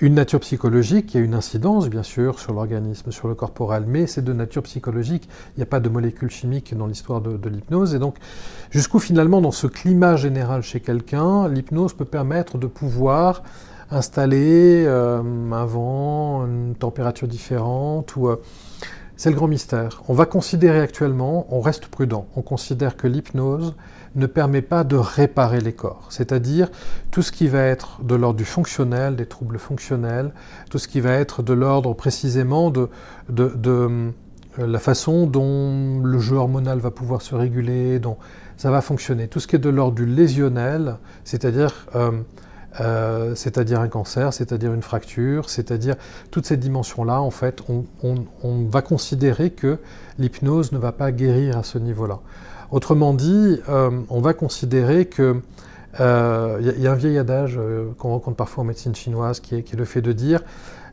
[0.00, 4.06] une nature psychologique qui a une incidence, bien sûr, sur l'organisme, sur le corporel, mais
[4.06, 5.28] c'est de nature psychologique.
[5.54, 7.94] Il n'y a pas de molécules chimiques dans l'histoire de, l'hypnose.
[7.94, 8.16] Et donc,
[8.70, 13.42] jusqu'où finalement, dans ce climat général chez quelqu'un, l'hypnose peut permettre de pouvoir
[13.90, 15.20] installer euh,
[15.52, 18.28] un vent, une température différente, ou...
[18.28, 18.36] Euh,
[19.16, 20.02] c'est le grand mystère.
[20.08, 23.74] On va considérer actuellement, on reste prudent, on considère que l'hypnose
[24.16, 26.68] ne permet pas de réparer les corps, c'est-à-dire
[27.10, 30.32] tout ce qui va être de l'ordre du fonctionnel, des troubles fonctionnels,
[30.68, 32.88] tout ce qui va être de l'ordre précisément de,
[33.38, 34.10] euh,
[34.58, 38.16] la façon dont le jeu hormonal va pouvoir se réguler, dont
[38.56, 42.10] ça va fonctionner, tout ce qui est de l'ordre du lésionnel, c'est-à-dire euh,
[42.80, 45.96] euh, un cancer, c'est-à-dire une fracture, c'est-à-dire
[46.30, 47.62] toutes ces dimensions-là, en fait,
[48.02, 49.78] on, va considérer que
[50.18, 52.20] l'hypnose ne va pas guérir à ce niveau-là.
[52.70, 55.40] Autrement dit, euh, on va considérer que
[55.94, 57.58] il euh, y, a un vieil adage
[57.98, 60.40] qu'on rencontre parfois en médecine chinoise qui est, qui est le fait de dire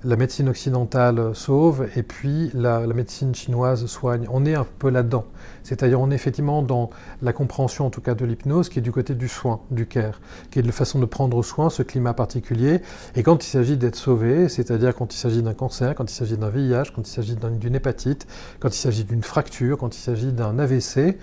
[0.04, 4.28] la médecine occidentale sauve et puis la, médecine chinoise soigne.
[4.32, 5.26] On est un peu là-dedans.
[5.64, 6.90] C'est-à-dire on est effectivement dans
[7.22, 10.20] la compréhension en tout cas de l'hypnose qui est du côté du soin, du care,
[10.52, 12.82] qui est de la façon de prendre soin, ce climat particulier.
[13.16, 16.38] Et quand il s'agit d'être sauvé, c'est-à-dire quand il s'agit d'un cancer, quand il s'agit
[16.38, 18.28] d'un VIH, quand il s'agit d'une hépatite,
[18.60, 21.18] quand il s'agit d'une fracture, quand il s'agit d'un AVC,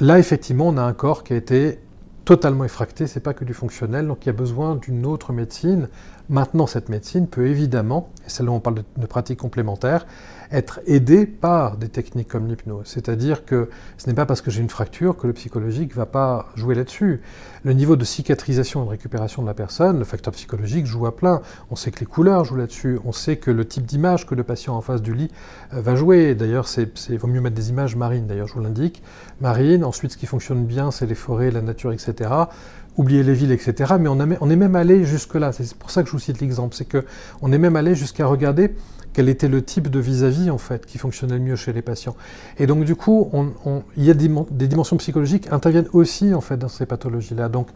[0.00, 1.78] là effectivement on a un corps qui a été
[2.28, 5.88] totalement effracté, c'est pas que du fonctionnel, donc il y a besoin d'une autre médecine.
[6.28, 10.06] Maintenant, cette médecine peut évidemment, et c'est là on parle de, pratiques complémentaires,
[10.52, 12.86] être aidée par des techniques comme l'hypnose.
[12.86, 16.06] C'est-à-dire que ce n'est pas parce que j'ai une fracture que le psychologique ne va
[16.06, 17.20] pas jouer là-dessus.
[17.64, 21.14] Le niveau de cicatrisation et de récupération de la personne, le facteur psychologique joue à
[21.14, 21.42] plein.
[21.70, 24.44] On sait que les couleurs jouent là-dessus, on sait que le type d'image que le
[24.44, 25.30] patient en face du lit
[25.74, 26.34] euh, va jouer.
[26.34, 26.66] D'ailleurs,
[27.08, 29.02] il vaut mieux mettre des images marines, d'ailleurs je vous l'indique.
[29.40, 32.30] Marine, ensuite ce qui fonctionne bien, c'est les forêts, la nature, etc
[32.98, 33.94] oublier les villes, etc.
[33.98, 35.52] Mais on, est même allé jusque-là.
[35.52, 36.74] C'est pour ça que je vous cite l'exemple.
[36.74, 38.74] C'est qu'on est même allé jusqu'à regarder
[39.14, 42.16] quel était le type de vis-à-vis en fait qui fonctionnait le mieux chez les patients.
[42.58, 43.30] Et donc du coup,
[43.96, 47.48] il y a des, dimensions psychologiques interviennent aussi en fait dans ces pathologies-là.
[47.48, 47.68] Donc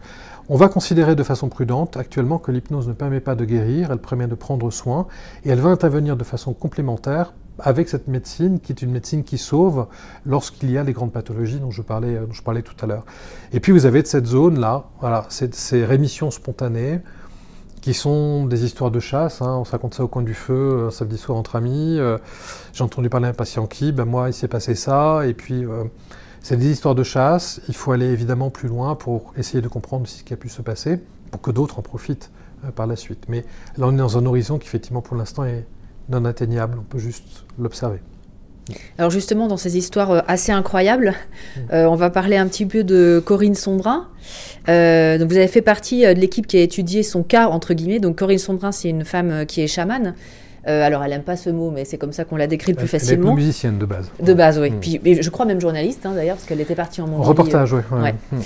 [0.49, 3.97] on va considérer de façon prudente actuellement que l'hypnose ne permet pas de guérir, elle
[3.97, 5.07] permet de prendre soin
[5.45, 9.37] et elle va intervenir de façon complémentaire avec cette médecine qui est une médecine qui
[9.37, 9.87] sauve
[10.25, 13.05] lorsqu'il y a les grandes pathologies dont je parlais, dont je parlais tout à l'heure.
[13.51, 17.01] Et puis vous avez cette zone-là, voilà, ces rémissions spontanées
[17.83, 19.41] qui sont des histoires de chasse.
[19.41, 21.99] Hein, on se raconte ça au coin du feu, un samedi soir entre amis.
[21.99, 22.17] Euh,
[22.71, 25.27] j'ai entendu parler d'un patient qui, ben moi, il s'est passé ça.
[25.27, 25.83] Et puis, euh,
[26.41, 27.59] c'est des histoires de chasse.
[27.67, 30.61] Il faut aller évidemment plus loin pour essayer de comprendre ce qui a pu se
[30.61, 30.97] passer,
[31.29, 32.31] pour que d'autres en profitent
[32.63, 33.25] euh, par la suite.
[33.27, 33.43] Mais
[33.75, 35.65] là, on est dans un horizon qui, effectivement, pour l'instant, est
[36.09, 36.77] non atteignable.
[36.79, 37.99] On peut juste l'observer.
[38.97, 41.13] Alors justement, dans ces histoires euh, assez incroyables,
[41.55, 41.59] mm.
[41.73, 44.07] euh, on va parler un petit peu de Corinne Sombrin.
[44.69, 47.99] Euh, donc vous avez fait partie de l'équipe qui a étudié son cas, entre guillemets.
[47.99, 50.15] Donc Corinne Sombrin, c'est une femme qui est chamane.
[50.67, 52.87] Euh, alors, elle n'aime pas ce mot, mais c'est comme ça qu'on la décrit plus
[52.87, 53.29] facilement.
[53.29, 54.09] Elle est musicienne de base.
[54.21, 54.71] De base, oui.
[54.71, 54.99] Mm.
[55.01, 57.27] Puis, je crois même journaliste, hein, d'ailleurs, parce qu'elle était partie en Mongolie.
[57.27, 57.81] Reportage, oui.
[57.91, 58.37] Mm.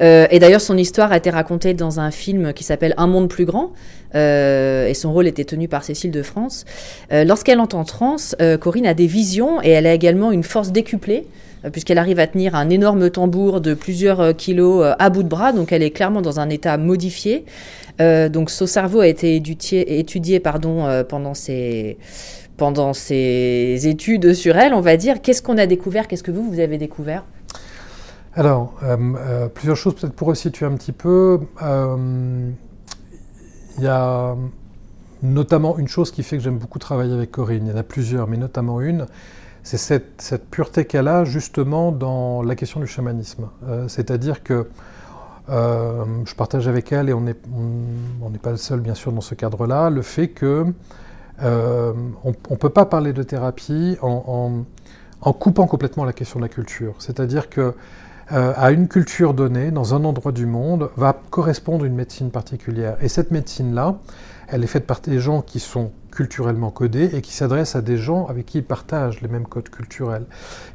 [0.00, 3.28] Euh, et d'ailleurs, son histoire a été racontée dans un film qui s'appelle Un monde
[3.28, 3.72] plus grand.
[4.14, 6.66] Euh, et son rôle était tenu par Cécile de France.
[7.10, 8.16] Lorsqu'elle entend trans,
[8.60, 11.26] Corinne a des visions et elle a également une force décuplée
[11.70, 15.72] puisqu'elle arrive à tenir un énorme tambour de plusieurs kilos à bout de bras, donc
[15.72, 17.44] elle est clairement dans un état modifié.
[18.00, 21.34] Euh, donc son cerveau a été étudié, euh, pendant
[22.94, 25.20] ses études sur elle, on va dire.
[25.20, 26.08] Qu'est-ce qu'on a découvert?
[26.08, 27.24] Qu'est-ce que vous, vous avez découvert?
[28.34, 31.40] Alors, euh, plusieurs choses peut-être pour resituer un petit peu.
[33.78, 34.36] Il y a
[35.22, 37.66] notamment une chose qui fait que j'aime beaucoup travailler avec Corinne.
[37.66, 39.06] Il y en a plusieurs, mais notamment une.
[39.62, 43.48] C'est cette, pureté qu'elle a justement dans la question du chamanisme.
[43.86, 44.66] C'est-à-dire que
[45.48, 49.34] euh, je partage avec elle, et on n'est pas le seul bien sûr dans ce
[49.34, 50.66] cadre-là, le fait que
[51.42, 51.92] euh,
[52.24, 54.64] on ne peut pas parler de thérapie en,
[55.38, 56.94] coupant complètement la question de la culture.
[56.98, 57.74] C'est-à-dire que
[58.30, 62.96] euh, à une culture donnée, dans un endroit du monde, va correspondre une médecine particulière.
[63.00, 63.96] Et cette médecine-là,
[64.48, 67.96] elle est faite par des gens qui sont culturellement codés et qui s'adressent à des
[67.96, 70.26] gens avec qui ils partagent les mêmes codes culturels.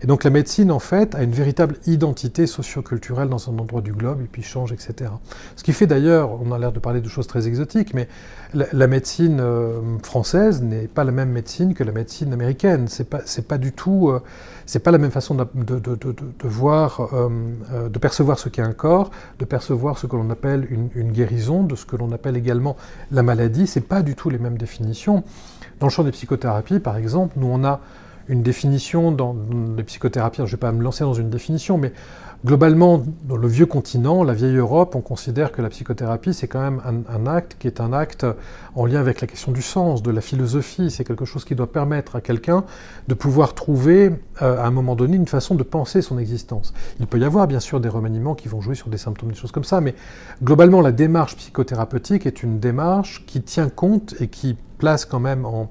[0.02, 3.94] Et donc la médecine, en fait, a une véritable identité socioculturelle dans un endroit du
[3.94, 5.12] globe, et puis change, etc.
[5.56, 8.08] Ce qui fait d'ailleurs, on a l'air de parler de choses très exotiques, mais
[8.54, 12.88] la, médecine euh, française n'est pas la même médecine que la médecine américaine.
[12.88, 14.22] C'est pas, c'est pas du tout, euh,
[14.66, 18.74] c'est pas la même façon de, de, de, voir, euh, de percevoir ce qu'est un
[18.74, 22.38] corps, de percevoir ce que l'on appelle une, une guérison, de ce que l'on appelle
[22.38, 22.78] également
[23.12, 23.68] la maladie.
[23.68, 25.24] C'est pas du tout les mêmes définitions.
[25.80, 27.82] Dans le champ des psychothérapies, par exemple, nous on a
[28.30, 29.36] une définition dans
[29.78, 31.94] les psychothérapies, je ne vais pas me lancer dans une définition, mais
[32.46, 36.60] globalement, dans le vieux continent, la vieille Europe, on considère que la psychothérapie, c'est quand
[36.60, 38.26] même un, acte qui est un acte
[38.76, 40.92] en lien avec la question du sens, de la philosophie.
[40.92, 42.64] C'est quelque chose qui doit permettre à quelqu'un
[43.08, 44.12] de pouvoir trouver,
[44.42, 46.74] euh, à un moment donné, une façon de penser son existence.
[47.00, 49.38] Il peut y avoir, bien sûr, des remaniements qui vont jouer sur des symptômes, des
[49.38, 49.96] choses comme ça, mais
[50.44, 55.46] globalement, la démarche psychothérapeutique est une démarche qui tient compte et qui place quand même
[55.46, 55.70] en,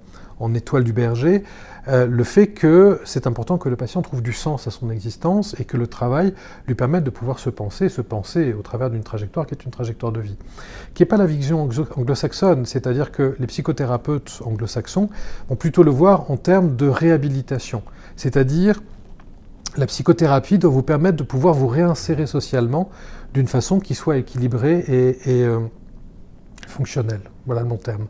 [0.55, 1.45] étoile du berger
[1.89, 5.55] euh, le fait que c'est important que le patient trouve du sens à son existence
[5.59, 6.35] et que le travail
[6.67, 9.71] lui permette de pouvoir se penser, se penser au travers d'une trajectoire qui est une
[9.71, 10.37] trajectoire de vie,
[10.95, 15.09] qui n'est pas la vision anglo-saxonne, c'est-à-dire que les psychothérapeutes anglo-saxons
[15.49, 17.83] vont plutôt le voir en termes de réhabilitation,
[18.17, 18.83] c'est-à-dire
[19.77, 22.91] la psychothérapie doit vous permettre de pouvoir vous réinsérer socialement
[23.35, 25.61] d'une façon qui soit équilibrée et, euh,
[26.67, 27.21] fonctionnelle.
[27.47, 28.07] Voilà le long terme.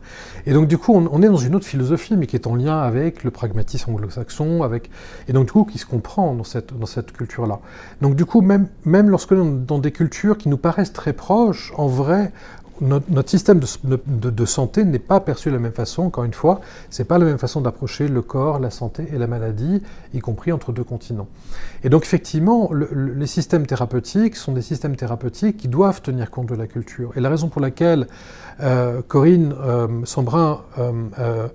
[0.46, 2.78] Et donc du coup, on, est dans une autre philosophie, mais qui est en lien
[2.78, 4.90] avec le pragmatisme anglo-saxon, avec
[5.28, 7.60] et donc du coup qui se comprend dans cette, dans cette culture-là.
[8.00, 11.86] Donc du coup, même, même lorsque dans des cultures qui nous paraissent très proches, en
[11.86, 12.32] vrai,
[12.80, 16.60] notre, système de, santé n'est pas perçu de la même façon, encore une fois,
[16.90, 19.82] c'est pas la même façon d'approcher le corps, la santé et la maladie,
[20.14, 21.28] y compris entre deux continents.
[21.84, 26.54] Et donc effectivement, les systèmes thérapeutiques sont des systèmes thérapeutiques qui doivent tenir compte de
[26.54, 27.12] la culture.
[27.16, 28.06] Et la raison pour laquelle
[28.60, 31.48] euh, Corinne euh, euh, euh,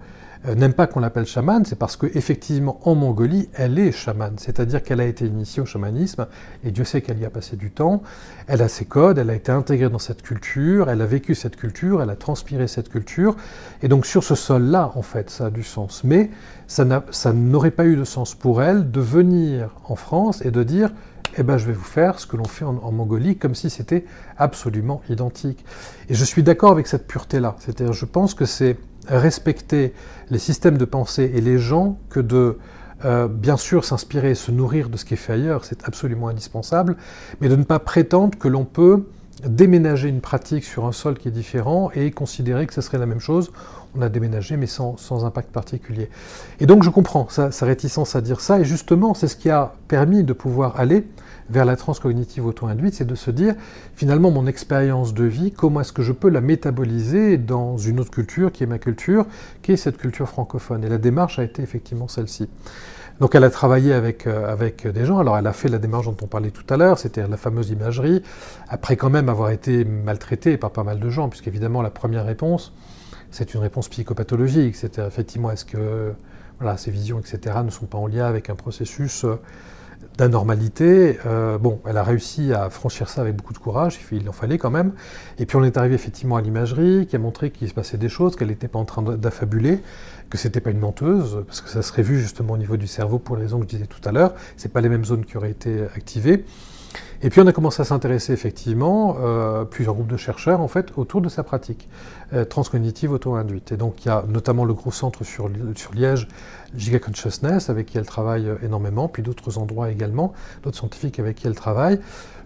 [0.46, 5.00] n'aime pas qu'on l'appelle chamane, c'est parce qu'effectivement, en Mongolie, elle est chamane, c'est-à-dire qu'elle
[5.00, 6.26] a été initiée au chamanisme,
[6.64, 8.02] et Dieu sait qu'elle y a passé du temps.
[8.48, 11.56] Elle a ses codes, elle a été intégrée dans cette culture, elle a vécu cette
[11.56, 13.36] culture, elle a transpiré cette culture,
[13.84, 16.04] et donc sur ce sol-là, en fait, ça a du sens.
[16.04, 16.32] Mais
[16.68, 16.86] ça
[17.34, 20.90] n'aurait pas eu de sens pour elle de venir en France et de dire
[21.38, 23.70] eh ben, je vais vous faire ce que l'on fait en, en, Mongolie, comme si
[23.70, 24.04] c'était
[24.38, 25.64] absolument identique.
[26.10, 27.56] Et je suis d'accord avec cette pureté-là.
[27.60, 28.78] C'est-à-dire, je pense que c'est
[29.18, 29.94] respecter
[30.30, 32.58] les systèmes de pensée et les gens que de
[33.04, 36.28] euh, bien sûr s'inspirer et se nourrir de ce qui est fait ailleurs, c'est absolument
[36.28, 36.98] indispensable,
[37.40, 39.06] mais de ne pas prétendre que l'on peut
[39.46, 43.06] déménager une pratique sur un sol qui est différent et considérer que ce serait la
[43.06, 43.52] même chose.
[43.96, 46.10] On a déménagé mais sans, sans impact particulier.
[46.60, 49.50] Et donc je comprends sa, sa réticence à dire ça, et justement c'est ce qui
[49.50, 51.06] a permis de pouvoir aller
[51.52, 53.56] vers la transcognitive auto-induite, c'est de se dire,
[53.96, 58.12] finalement, mon expérience de vie, comment est-ce que je peux la métaboliser dans une autre
[58.12, 59.26] culture, qui est ma culture,
[59.62, 60.84] qui est cette culture francophone.
[60.84, 62.48] Et la démarche a été effectivement celle-ci.
[63.22, 66.06] Donc elle a travaillé avec, euh, avec des gens, alors elle a fait la démarche
[66.06, 68.24] dont on parlait tout à l'heure, c'était la fameuse imagerie,
[68.68, 72.74] après quand même avoir été maltraitée par pas mal de gens, puisqu'évidemment la première réponse,
[73.30, 76.14] c'est une réponse psychopathologique, c'était effectivement est-ce que
[76.60, 79.24] voilà, ces visions, etc., ne sont pas en lien avec un processus...
[79.24, 79.36] Euh,
[80.18, 81.18] d'anormalité?
[81.26, 84.58] Euh, bon, elle a réussi à franchir ça avec beaucoup de courage, il en fallait
[84.58, 84.94] quand même.
[85.40, 88.10] Et puis on est arrivé effectivement à l'imagerie, qui a montré qu'il se passait des
[88.10, 89.80] choses, qu'elle n'était pas en train d'affabuler,
[90.32, 93.20] que c'était pas une menteuse, parce que ça serait vu justement au niveau du cerveau
[93.20, 94.34] pour les raisons que je disais tout à l'heure.
[94.58, 96.46] C'est pas les mêmes zones qui auraient été activées.
[97.24, 100.92] Et puis on a commencé à s'intéresser effectivement, euh, plusieurs groupes de chercheurs en fait,
[100.96, 101.88] autour de sa pratique
[102.34, 103.72] euh, transcognitive auto-induite.
[103.72, 106.28] Et donc il y a notamment le gros centre sur, sur Liège,
[106.76, 111.38] Giga Consciousness, avec qui elle travaille euh, énormément, puis d'autres endroits également, d'autres scientifiques avec
[111.38, 112.00] qui elle travaille.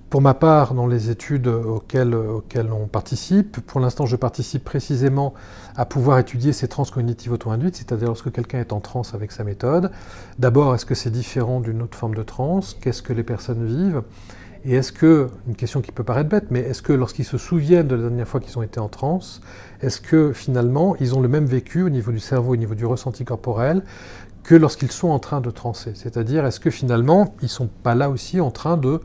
[0.10, 5.34] Pour ma part, dans les études auxquelles, on participe, pour l'instant je participe précisément
[5.76, 9.91] à pouvoir étudier ces transcognitives auto-induites, c'est-à-dire lorsque quelqu'un est en transe avec sa méthode.
[10.39, 12.78] D'abord, est-ce que c'est différent d'une autre forme de transe?
[12.80, 14.04] Qu'est-ce que les personnes vivent?
[14.63, 17.88] Et est-ce que, une question qui peut paraître bête, mais est-ce que lorsqu'ils se souviennent
[17.88, 19.41] de la dernière fois qu'ils ont été en transe,
[19.82, 22.86] est-ce que finalement ils ont le même vécu au niveau du cerveau, au niveau du
[22.86, 23.84] ressenti corporel,
[24.44, 25.91] que lorsqu'ils sont en train de transer?
[25.96, 29.02] C'est-à-dire, est-ce que finalement ils ne sont pas là aussi en train de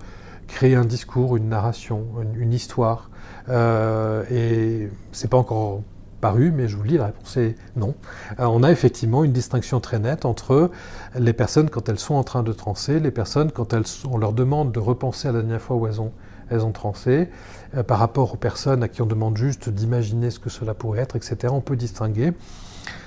[0.50, 2.04] créer un discours, une narration,
[2.38, 3.10] une, histoire
[3.48, 5.82] euh, Et c'est pas encore
[6.20, 7.94] paru, mais je vous lis, la réponse est non.
[8.38, 10.70] Euh, on a effectivement une distinction très nette entre
[11.18, 14.32] les personnes quand elles sont en train de transer, les personnes quand elles, on leur
[14.32, 16.12] demande de repenser à la dernière fois où elles ont,
[16.50, 17.30] elles ont transé,
[17.76, 21.00] euh, par rapport aux personnes à qui on demande juste d'imaginer ce que cela pourrait
[21.00, 21.36] être, etc.
[21.50, 22.32] On peut distinguer.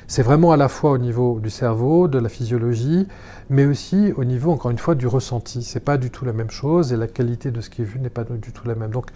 [0.08, 3.08] C'est vraiment à la fois au niveau du cerveau, de la physiologie,
[3.50, 5.64] mais aussi au niveau, encore une fois, du ressenti.
[5.64, 8.00] C'est pas du tout la même chose et la qualité de ce qui est vu
[8.00, 8.92] n'est pas du tout la même.
[8.92, 9.08] Donc,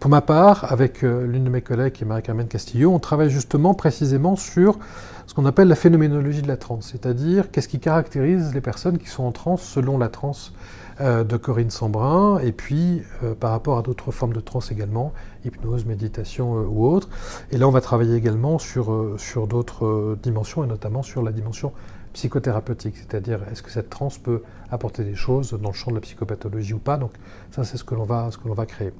[0.00, 3.30] pour ma part, avec euh, l'une de mes collègues, qui est Marie-Carmen Castillo, on travaille
[3.30, 4.78] justement précisément sur
[5.26, 9.08] ce qu'on appelle la phénoménologie de la transe, c'est-à-dire qu'est-ce qui caractérise les personnes qui
[9.08, 10.52] sont en transe selon la transe
[11.00, 15.12] euh, de Corinne Sambrin, et puis euh, par rapport à d'autres formes de transe également,
[15.44, 17.08] hypnose, méditation ou autres.
[17.50, 21.72] Et là, on va travailler également sur d'autres dimensions, et notamment sur la dimension
[22.16, 26.00] psychothérapeutique, c'est-à-dire est-ce que cette transe peut apporter des choses dans le champ de la
[26.00, 26.96] psychopathologie ou pas.
[26.96, 27.10] Donc
[27.50, 28.92] ça, c'est ce que l'on va, que va créer.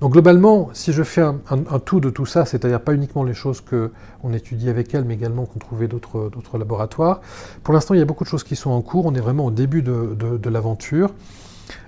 [0.00, 1.38] Donc globalement, si je fais un,
[1.84, 5.46] tout de tout ça, c'est-à-dire pas uniquement les choses qu'on étudie avec elle, mais également
[5.46, 7.20] qu'on trouvait d'autres, laboratoires,
[7.62, 9.06] pour l'instant, il y a beaucoup de choses qui sont en cours.
[9.06, 11.14] On est vraiment au début de, l'aventure.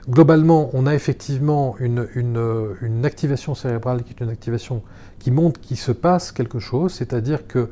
[0.09, 4.83] Globalement, on a effectivement une, une, une, activation cérébrale qui est une activation
[5.19, 7.69] qui montre qu'il se passe quelque chose, c'est-à-dire que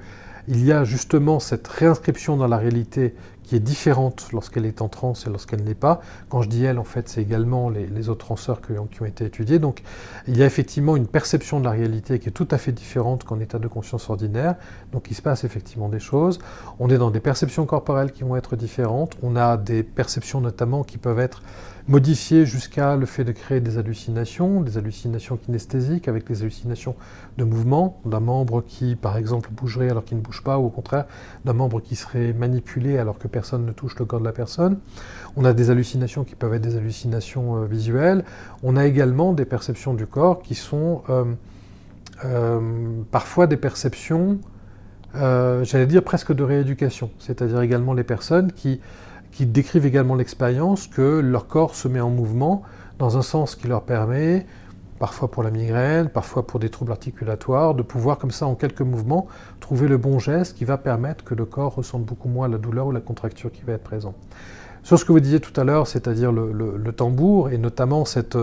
[0.48, 3.14] il y a justement cette réinscription dans la réalité
[3.46, 6.00] qui est différente lorsqu'elle est en transe et lorsqu'elle n'est pas.
[6.28, 8.72] Quand je dis elle, en fait, c'est également les, autres transeurs qui
[9.02, 9.60] ont, été étudiés.
[9.60, 9.82] Donc,
[10.26, 13.22] il y a effectivement une perception de la réalité qui est tout à fait différente
[13.22, 14.56] qu'en état de conscience ordinaire.
[14.92, 16.40] Donc, il se passe effectivement des choses.
[16.80, 19.16] On est dans des perceptions corporelles qui vont être différentes.
[19.22, 21.42] On a des perceptions notamment qui peuvent être
[21.88, 26.96] modifié jusqu'à le fait de créer des hallucinations, des hallucinations kinesthésiques avec des hallucinations
[27.38, 30.70] de mouvement, d'un membre qui par exemple bougerait alors qu'il ne bouge pas, ou au
[30.70, 31.06] contraire
[31.44, 34.78] d'un membre qui serait manipulé alors que personne ne touche le corps de la personne.
[35.36, 38.24] On a des hallucinations qui peuvent être des hallucinations euh, visuelles.
[38.62, 41.24] On a également des perceptions du corps qui sont euh,
[42.24, 42.60] euh,
[43.12, 44.38] parfois des perceptions,
[45.14, 48.80] j'allais dire presque de rééducation, c'est-à-dire également les personnes qui
[49.36, 52.62] qui décrivent également l'expérience que leur corps se met en mouvement
[52.98, 54.46] dans un sens qui leur permet,
[54.98, 58.80] parfois pour la migraine, parfois pour des troubles articulatoires, de pouvoir comme ça en quelques
[58.80, 59.26] mouvements
[59.60, 62.86] trouver le bon geste qui va permettre que le corps ressente beaucoup moins la douleur
[62.86, 64.14] ou la contracture qui va être présente.
[64.82, 68.38] Sur ce que vous disiez tout à l'heure, c'est-à-dire le, tambour, et notamment cette,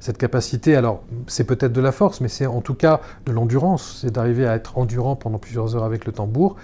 [0.00, 3.98] cette capacité, alors c'est peut-être de la force, mais c'est en tout cas de l'endurance,
[4.00, 6.56] c'est d'arriver à être endurant pendant plusieurs heures avec le tambour,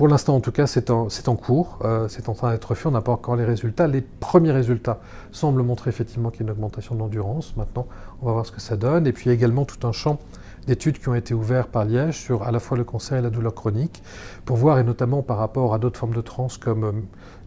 [0.00, 2.90] pour l'instant, en tout cas, c'est en, cours, euh, c'est en train d'être fait, on
[2.90, 3.86] n'a pas encore les résultats.
[3.86, 4.98] Les premiers résultats
[5.30, 7.54] semblent montrer effectivement qu'il y a une augmentation de l'endurance.
[7.58, 7.86] Maintenant,
[8.22, 9.06] on va voir ce que ça donne.
[9.06, 10.18] Et puis également tout un champ
[10.66, 13.28] d'études qui ont été ouverts par Liège sur à la fois le cancer et la
[13.28, 14.02] douleur chronique,
[14.46, 16.92] pour voir, et notamment par rapport à d'autres formes de transe comme euh,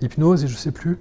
[0.01, 0.99] l'hypnose, et je ne sais plus,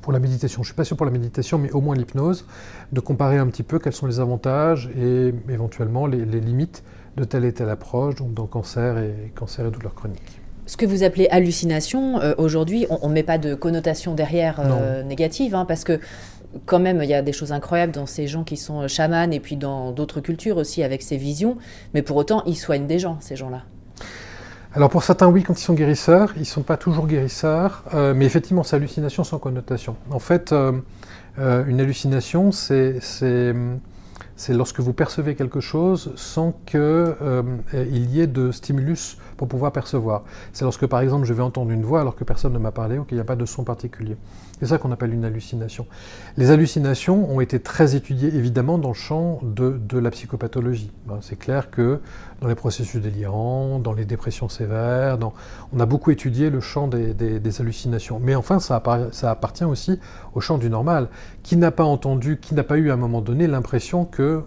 [0.00, 2.46] pour la méditation, je ne suis pas sûr pour la méditation, mais au moins l'hypnose,
[2.90, 6.82] de comparer un petit peu quels sont les avantages et éventuellement les limites
[7.16, 10.40] de telle et telle approche, donc dans cancer et, cancer et douleurs chroniques.
[10.66, 15.02] Ce que vous appelez hallucination, euh, aujourd'hui, on ne met pas de connotation derrière euh,
[15.02, 15.98] négative, hein, parce que
[16.66, 19.30] quand même, il y a des choses incroyables dans ces gens qui sont euh, chamans
[19.30, 21.58] et puis dans d'autres cultures aussi avec ces visions,
[21.94, 23.62] mais pour autant, ils soignent des gens, ces gens-là.
[24.74, 28.24] Alors pour certains, oui, quand ils sont guérisseurs, ils ne sont pas toujours guérisseurs, mais
[28.24, 29.96] effectivement, c'est hallucination sans connotation.
[30.10, 30.54] En fait,
[31.36, 33.00] une hallucination, c'est
[34.36, 37.42] c'est lorsque vous percevez quelque chose sans qu'il euh,
[37.74, 40.24] y ait de stimulus pour pouvoir percevoir.
[40.52, 42.98] C'est lorsque, par exemple, je vais entendre une voix alors que personne ne m'a parlé
[42.98, 44.16] ou qu'il n'y a pas de son particulier.
[44.62, 45.88] C'est ça qu'on appelle une hallucination.
[46.36, 50.92] Les hallucinations ont été très étudiées, évidemment, dans le champ de, la psychopathologie.
[51.04, 51.98] Ben, c'est clair que
[52.40, 55.18] dans les processus délirants, dans les dépressions sévères,
[55.72, 58.20] on a beaucoup étudié le champ des, hallucinations.
[58.22, 59.98] Mais enfin, ça, ça appartient aussi
[60.32, 61.08] au champ du normal.
[61.42, 64.44] Qui n'a pas entendu, qui n'a pas eu à un moment donné l'impression que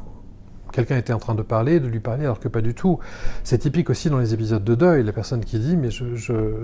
[0.76, 3.00] quelqu'un était en train de parler, de lui parler, alors que pas du tout.
[3.46, 5.90] C'est typique aussi dans les épisodes de deuil, la personne qui dit mais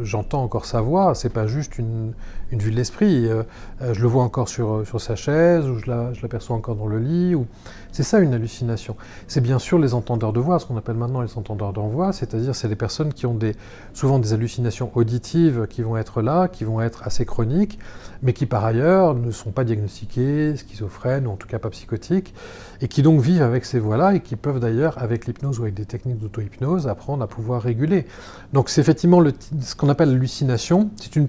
[0.03, 2.14] j'entends encore sa voix, c'est pas juste une,
[2.51, 3.43] vue de l'esprit, euh,
[3.82, 5.89] euh, je le vois encore sur, sur sa chaise, ou je
[6.22, 7.47] l'aperçois encore dans le lit, ou
[7.93, 8.97] c'est ça une hallucination.
[9.28, 12.12] C'est bien sûr les entendeurs de voix, ce qu'on appelle maintenant les entendeurs de voix,
[12.12, 13.55] c'est-à-dire c'est les personnes qui ont des,
[13.93, 17.80] souvent des hallucinations auditives qui vont être là, qui vont être assez chroniques,
[18.22, 22.34] mais qui par ailleurs ne sont pas diagnostiquées, schizophrènes, ou en tout cas pas psychotiques,
[22.82, 25.75] et qui donc vivent avec ces voix-là, et qui peuvent d'ailleurs, avec l'hypnose ou avec
[25.75, 28.05] des techniques d'auto-hypnose, apprendre à pouvoir réguler.
[28.53, 29.23] Donc c'est effectivement
[29.61, 31.27] ce qu'on appelle l'hallucination, c'est une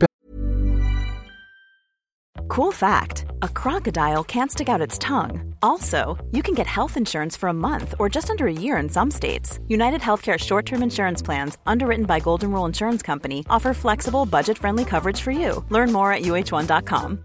[2.49, 5.55] Cool fact, a crocodile can't stick out its tongue.
[5.63, 8.91] Also, you can get health insurance for a month or just under a year in
[8.91, 9.59] some states.
[9.69, 14.59] United Healthcare short term insurance plans, underwritten by Golden Rule Insurance Company, offer flexible, budget
[14.59, 15.65] friendly coverage for you.
[15.71, 17.25] Learn more at uh1.com.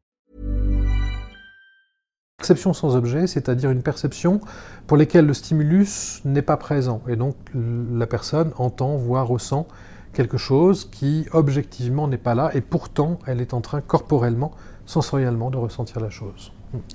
[2.41, 4.41] Perception sans objet, c'est-à-dire une perception
[4.87, 7.03] pour laquelle le stimulus n'est pas présent.
[7.07, 9.67] Et donc la personne entend, voit, ressent
[10.11, 14.51] quelque chose qui objectivement n'est pas là et pourtant elle est en train corporellement,
[14.87, 16.51] sensoriellement de ressentir la chose.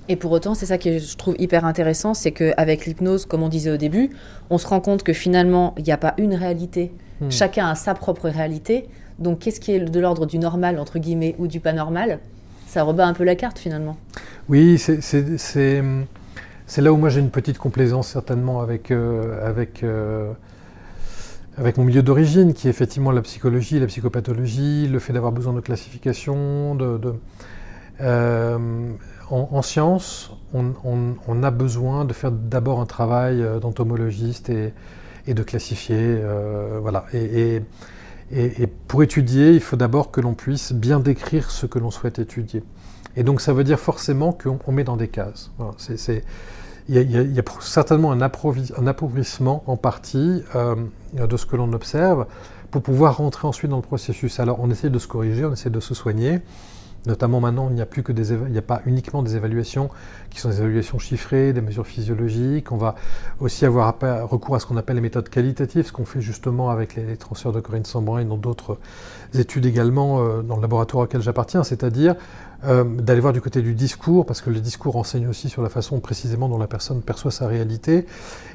[0.09, 3.49] Et pour autant, c'est ça que je trouve hyper intéressant, c'est qu'avec l'hypnose, comme on
[3.49, 4.11] disait au début,
[4.51, 6.92] on se rend compte que finalement, il n'y a pas une réalité.
[7.20, 7.30] Hmm.
[7.30, 8.88] Chacun a sa propre réalité.
[9.18, 12.20] Donc, qu'est-ce qui est de l'ordre du normal, entre guillemets, ou du pas normal?
[12.77, 13.97] Ça rebat un peu la carte finalement.
[14.51, 15.01] Oui, c'est
[16.77, 20.33] là où moi j'ai une petite complaisance certainement avec, euh, euh,
[21.57, 25.55] avec mon milieu d'origine, qui est effectivement la psychologie, la psychopathologie, le fait d'avoir besoin
[25.55, 26.77] de classification.
[28.03, 28.91] Euh,
[29.31, 36.20] en, science, on, a besoin de faire d'abord un travail d'entomologiste et, de classifier.
[36.83, 37.07] Voilà.
[38.89, 42.62] Pour étudier, il faut d'abord que l'on puisse bien décrire ce que l'on souhaite étudier.
[43.16, 45.51] Et donc ça veut dire forcément qu'on met dans des cases.
[46.89, 50.74] il y, a, certainement un, appauvrissement en partie euh,
[51.14, 52.27] de ce que l'on observe
[52.70, 54.39] pour pouvoir rentrer ensuite dans le processus.
[54.41, 56.41] Alors on essaie de se corriger, on essaie de se soigner.
[57.07, 59.90] Notamment maintenant, il n'y a plus que des, il n'y a pas uniquement des évaluations
[60.30, 62.72] qui sont des évaluations chiffrées, des mesures physiologiques.
[62.72, 62.96] On va
[63.40, 63.94] aussi avoir
[64.28, 67.52] recours à ce qu'on appelle les méthodes qualitatives, ce qu'on fait justement avec les, transferts
[67.52, 68.78] de Corinne Sambrin et dans d'autres
[69.34, 72.16] études également euh, dans le laboratoire auquel j'appartiens, c'est-à-dire
[72.64, 75.68] euh, d'aller voir du côté du discours, parce que le discours enseigne aussi sur la
[75.68, 78.07] façon précisément dont la personne perçoit sa réalité.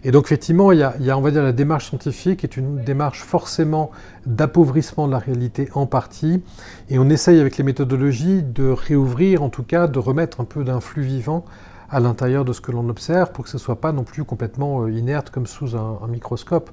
[0.04, 3.22] Et donc effectivement, il y a, on va dire, la démarche scientifique est une démarche
[3.22, 3.91] forcément
[4.26, 6.41] d'appauvrissement de la réalité en partie,
[6.89, 10.64] et on essaye avec les méthodologies de réouvrir, en tout cas, de remettre un peu
[10.64, 11.45] d'un flux vivant
[11.91, 14.24] à l'intérieur de ce que l'on observe pour que ce ne soit pas non plus
[14.24, 16.72] complètement euh, inerte comme sous un, microscope.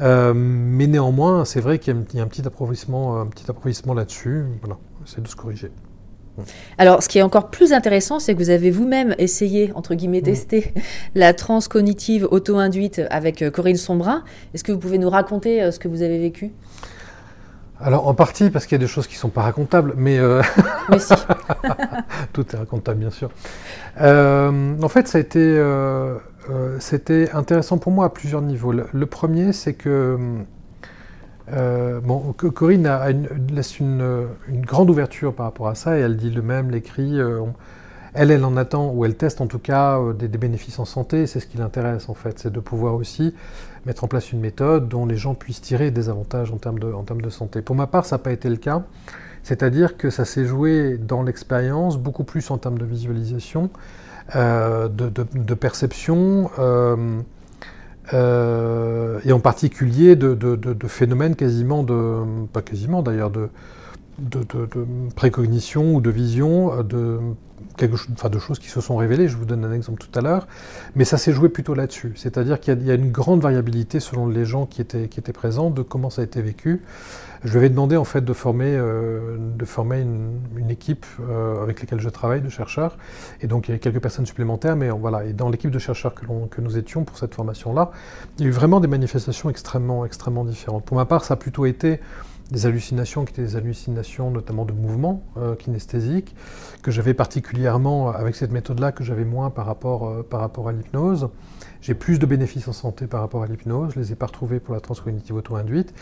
[0.00, 4.44] Euh, mais néanmoins, c'est vrai qu'il y, a un petit appauvrissement, un petit appauvrissement là-dessus.
[4.60, 5.70] Voilà, c'est de se corriger.
[6.78, 10.20] Alors, ce qui est encore plus intéressant, c'est que vous avez vous-même essayé, entre guillemets,
[10.20, 10.24] mm.
[10.24, 10.74] tester
[11.14, 14.24] la transcognitive auto-induite avec euh, Corinne Sombrin.
[14.54, 16.52] Est-ce que vous pouvez nous raconter euh, ce que vous avez vécu?
[17.84, 20.16] Alors en partie parce qu'il y a des choses qui ne sont pas racontables, mais,
[20.16, 20.40] euh,
[20.88, 21.14] mais si.
[22.32, 23.30] tout est racontable bien sûr.
[23.98, 25.60] en fait, ça a été,
[26.78, 28.70] c'était intéressant pour moi à plusieurs niveaux.
[28.70, 30.16] le premier, c'est que
[31.50, 32.00] euh,
[32.54, 32.88] Corinne
[33.52, 37.20] laisse une, grande ouverture par rapport à ça et elle dit le même, l'écrit.
[37.20, 37.40] Euh,
[38.14, 41.26] elle, elle en attend, ou elle teste en tout cas euh, des, bénéfices en santé.
[41.26, 43.34] C'est ce qui l'intéresse en fait, c'est de pouvoir aussi
[43.86, 46.92] mettre en place une méthode dont les gens puissent tirer des avantages en termes de,
[46.92, 47.62] en termes de santé.
[47.62, 48.82] Pour ma part, ça n'a pas été le cas.
[49.42, 53.70] C'est-à-dire que ça s'est joué dans l'expérience beaucoup plus en termes de visualisation,
[54.36, 56.48] de, de, perception.
[58.12, 63.48] Euh, et en particulier de, phénomènes quasiment de, pas quasiment d'ailleurs, de,
[65.14, 67.18] précognition ou de vision euh, de,
[67.76, 69.28] quelque enfin de choses qui se sont révélées.
[69.28, 70.46] Je vous donne un exemple tout à l'heure,
[70.96, 72.12] mais ça s'est joué plutôt là-dessus.
[72.16, 75.70] C'est-à-dire qu'il y, a une grande variabilité selon les gens qui étaient, qui étaient présents
[75.70, 76.82] de comment ça a été vécu.
[77.44, 81.80] Je lui avais demandé en fait de former, euh, de former une, équipe euh, avec
[81.80, 82.96] laquelle je travaille, de chercheurs,
[83.40, 85.24] et donc il y avait quelques personnes supplémentaires, mais voilà.
[85.24, 87.90] Et dans l'équipe de chercheurs que, que, nous étions pour cette formation-là,
[88.38, 90.84] il y a eu vraiment des manifestations extrêmement, extrêmement différentes.
[90.84, 92.00] Pour ma part, ça a plutôt été
[92.52, 96.34] des hallucinations qui étaient des hallucinations notamment de mouvements euh, kinesthésiques,
[96.82, 101.28] que j'avais particulièrement avec cette méthode-là, que j'avais moins par rapport, par rapport à l'hypnose.
[101.82, 104.60] J'ai plus de bénéfices en santé par rapport à l'hypnose, je les ai pas retrouvés
[104.60, 105.92] pour la transcognitive auto-induite.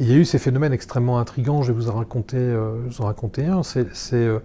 [0.00, 2.82] Et il y a eu ces phénomènes extrêmement intrigants, je vais vous en raconter, euh,
[2.86, 3.62] vous en raconter un.
[3.62, 4.40] C'est, euh,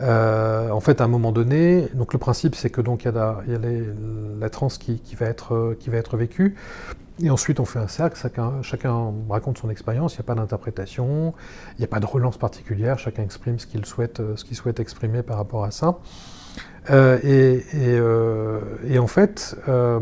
[0.00, 3.08] euh, en fait, à un moment donné, donc le principe c'est que donc il y
[3.08, 3.60] a la, y a
[4.40, 6.56] la transe qui, qui, va être, qui va être vécue.
[7.22, 10.34] Et ensuite, on fait un cercle, chacun, chacun raconte son expérience, il n'y a pas
[10.34, 11.32] d'interprétation,
[11.76, 14.80] il n'y a pas de relance particulière, chacun exprime ce qu'il souhaite, ce qu'il souhaite
[14.80, 16.00] exprimer par rapport à ça.
[16.90, 17.18] Euh,
[17.74, 20.00] euh, et, en fait, euh,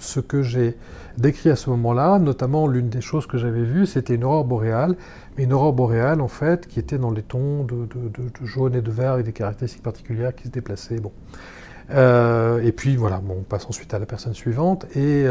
[0.00, 0.76] ce que j'ai
[1.18, 4.96] décrit à ce moment-là, notamment l'une des choses que j'avais vues, c'était une aurore boréale,
[5.36, 7.86] mais une aurore boréale en fait qui était dans les tons de,
[8.44, 11.00] jaune et de vert avec des caractéristiques particulières qui se déplaçaient.
[11.00, 11.12] Bon.
[11.90, 14.86] et puis voilà, on passe ensuite à la personne suivante.
[14.96, 15.26] Et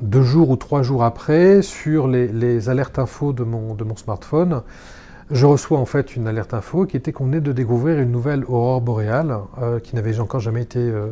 [0.00, 3.96] deux jours ou trois jours après, sur les, les alertes info de mon, de mon
[3.96, 4.62] smartphone,
[5.32, 8.44] je reçois en fait une alerte info qui était qu'on venait de découvrir une nouvelle
[8.44, 11.08] aurore boréale euh, qui n'avait encore jamais été euh,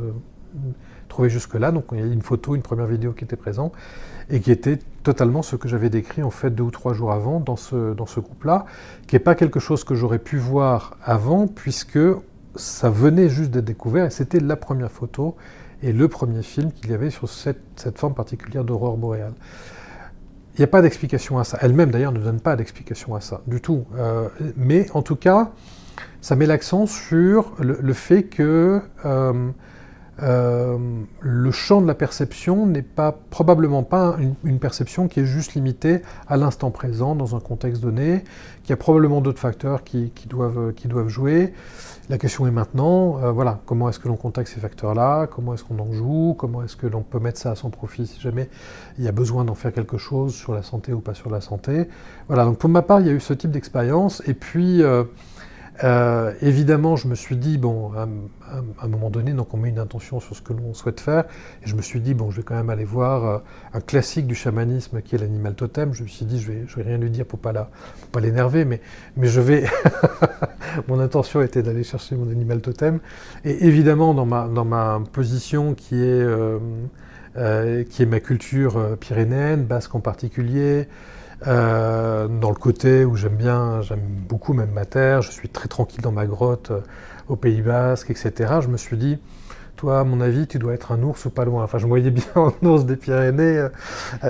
[1.09, 1.73] trouvée jusque-là.
[1.73, 3.73] Donc il y a une photo, une première vidéo qui était présente
[4.29, 7.41] et qui était totalement ce que j'avais décrit en fait deux ou trois jours avant
[7.41, 8.67] dans ce, dans ce groupe-là,
[9.07, 11.99] qui n'est pas quelque chose que j'aurais pu voir avant puisque
[12.57, 15.35] ça venait juste d'être découvert et c'était la première photo
[15.83, 19.33] et le premier film qu'il y avait sur cette, cette forme particulière d'aurore boréale.
[20.55, 21.59] Il n'y a pas d'explication à ça.
[21.61, 23.85] Elle-même, d'ailleurs, ne donne pas d'explication à ça, du tout.
[23.97, 25.53] Euh, mais en tout cas,
[26.21, 29.51] ça met l'accent sur le, fait que euh,
[30.23, 30.77] euh,
[31.21, 36.03] le champ de la perception n'est pas probablement pas une, perception qui est juste limitée
[36.29, 38.25] à l'instant présent dans un contexte donné,
[38.63, 41.55] qu'il y a probablement d'autres facteurs qui, doivent, qui doivent jouer.
[42.11, 45.63] La question est maintenant, euh, voilà, comment est-ce que l'on contacte ces facteurs-là, comment est-ce
[45.63, 48.51] qu'on en joue, comment est-ce que l'on peut mettre ça à son profit si jamais
[48.99, 51.41] il y a besoin d'en faire quelque chose sur la santé ou pas sur la
[51.41, 51.87] santé?
[52.27, 55.05] Voilà, donc pour ma part, il y a eu ce type d'expérience, et puis euh,
[55.83, 58.07] euh, évidemment, je me suis dit, bon, à,
[58.83, 61.25] un moment donné, donc on met une intention sur ce que l'on souhaite faire,
[61.63, 63.39] et je me suis dit, bon, je vais quand même aller voir euh,
[63.73, 65.95] un classique du chamanisme qui est l'animal totem.
[65.95, 67.71] Je me suis dit, je vais, vais rien lui dire pour pas la,
[68.13, 68.81] pas l'énerver, mais,
[69.23, 69.65] je vais.
[70.89, 73.01] mon intention était d'aller chercher mon animal totem,
[73.45, 76.59] et évidemment, dans ma, position euh,
[77.85, 80.89] qui est ma culture pyrénéenne, basque en particulier.
[81.47, 85.69] Euh, dans le côté où j'aime bien, j'aime beaucoup même ma terre, je suis très
[85.69, 86.81] tranquille dans ma grotte euh,
[87.29, 88.59] au Pays Basque, etc.
[88.61, 89.19] Je me suis dit,
[89.77, 91.65] toi, à mon avis, tu dois être un ours ou pas loin.
[91.65, 93.69] Enfin, je me voyais bien en ours des Pyrénées, euh,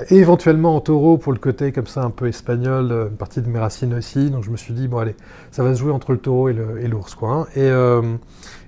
[0.09, 3.49] et éventuellement en taureau pour le côté comme ça un peu espagnol, une partie de
[3.49, 4.29] mes racines aussi.
[4.29, 5.15] Donc je me suis dit, bon allez,
[5.51, 7.47] ça va se jouer entre le taureau et l'ours, quoi.
[7.55, 8.19] Hein.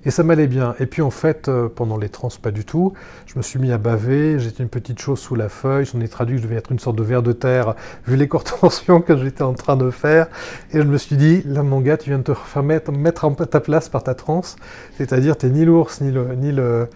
[0.06, 0.74] Et ça m'allait bien.
[0.80, 2.92] Et puis en fait, euh, pendant les trans, pas du tout.
[3.26, 6.08] Je me suis mis à baver, j'étais une petite chose sous la feuille, j'en ai
[6.08, 7.74] traduit que je devais être une sorte de ver de terre,
[8.06, 10.26] vu les courtes tensions que j'étais en train de faire.
[10.72, 13.32] Et je me suis dit, là mon gars, tu viens de te faire mettre, en
[13.32, 14.56] ta place par ta transe.
[14.96, 16.34] C'est-à-dire, t'es ni l'ours, ni le...
[16.34, 16.88] Ni le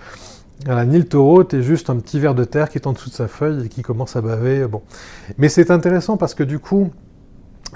[0.66, 3.14] ni le taureau, t'es juste un petit ver de terre qui est en dessous de
[3.14, 4.66] sa feuille et qui commence à baver.
[4.66, 4.82] Bon.
[5.38, 6.90] Mais c'est intéressant parce que du coup,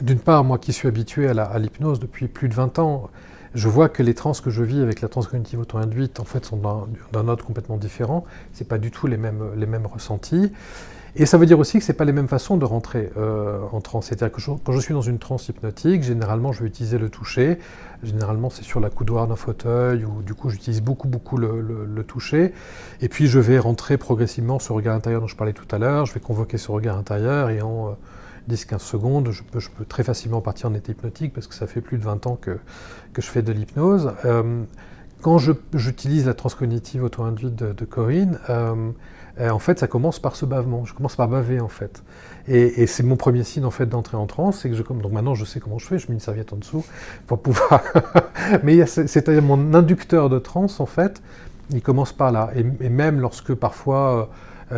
[0.00, 3.08] d'une part, moi qui suis habitué à l'hypnose depuis plus de 20 ans,
[3.54, 6.44] je vois que les trans que je vis avec la trans cognitive auto-induite, en fait,
[6.44, 6.56] sont
[7.12, 8.24] d'un ordre complètement différent.
[8.52, 10.52] C'est pas du tout les mêmes, les mêmes ressentis.
[11.14, 13.82] Et ça veut dire aussi que c'est pas les mêmes façons de rentrer euh, en
[13.82, 14.06] transe.
[14.06, 17.58] C'est-à-dire que quand je suis dans une transe hypnotique, généralement, je vais utiliser le toucher.
[18.02, 22.04] Généralement, c'est sur la coudoir d'un fauteuil, ou du coup, j'utilise beaucoup, beaucoup le, le,
[22.04, 22.54] toucher.
[23.02, 26.06] Et puis, je vais rentrer progressivement ce regard intérieur dont je parlais tout à l'heure.
[26.06, 27.88] Je vais convoquer ce regard intérieur et en...
[27.88, 27.92] Euh,
[28.50, 31.98] 10-15 secondes, je peux, très facilement partir en état hypnotique parce que ça fait plus
[31.98, 32.58] de 20 ans que,
[33.16, 34.12] je fais de l'hypnose.
[34.24, 34.62] Euh,
[35.20, 38.90] quand j'utilise la transcognitive auto-induite de, Corinne, euh,
[39.38, 40.84] euh, en fait, ça commence par ce bavement.
[40.84, 42.02] Je commence par baver, en fait.
[42.48, 44.58] Et, c'est mon premier signe, en fait, d'entrer en transe.
[44.58, 45.98] C'est que je, donc maintenant, je sais comment je fais.
[45.98, 46.84] Je mets une serviette en dessous
[47.28, 47.82] pour pouvoir...
[48.64, 51.22] Mais c'est-à-dire mon inducteur de transe, en fait,
[51.70, 52.50] il commence par là.
[52.56, 54.28] Et, et même lorsque, parfois,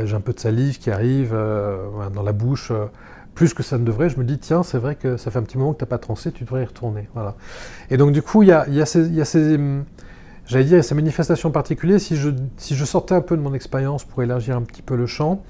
[0.04, 2.70] j'ai un peu de salive qui arrive dans la bouche
[3.34, 5.42] plus que ça ne devrait, je me dis, tiens, c'est vrai que ça fait un
[5.42, 7.08] petit moment que tu n'as pas transé, tu devrais y retourner.
[7.14, 7.34] Voilà.
[7.90, 9.58] Et donc, du coup, il y a, ces, ces
[10.46, 12.00] j'allais dire, ces manifestations particulières.
[12.00, 14.96] Si je, si je sortais un peu de mon expérience pour élargir un petit peu
[14.96, 15.42] le champ,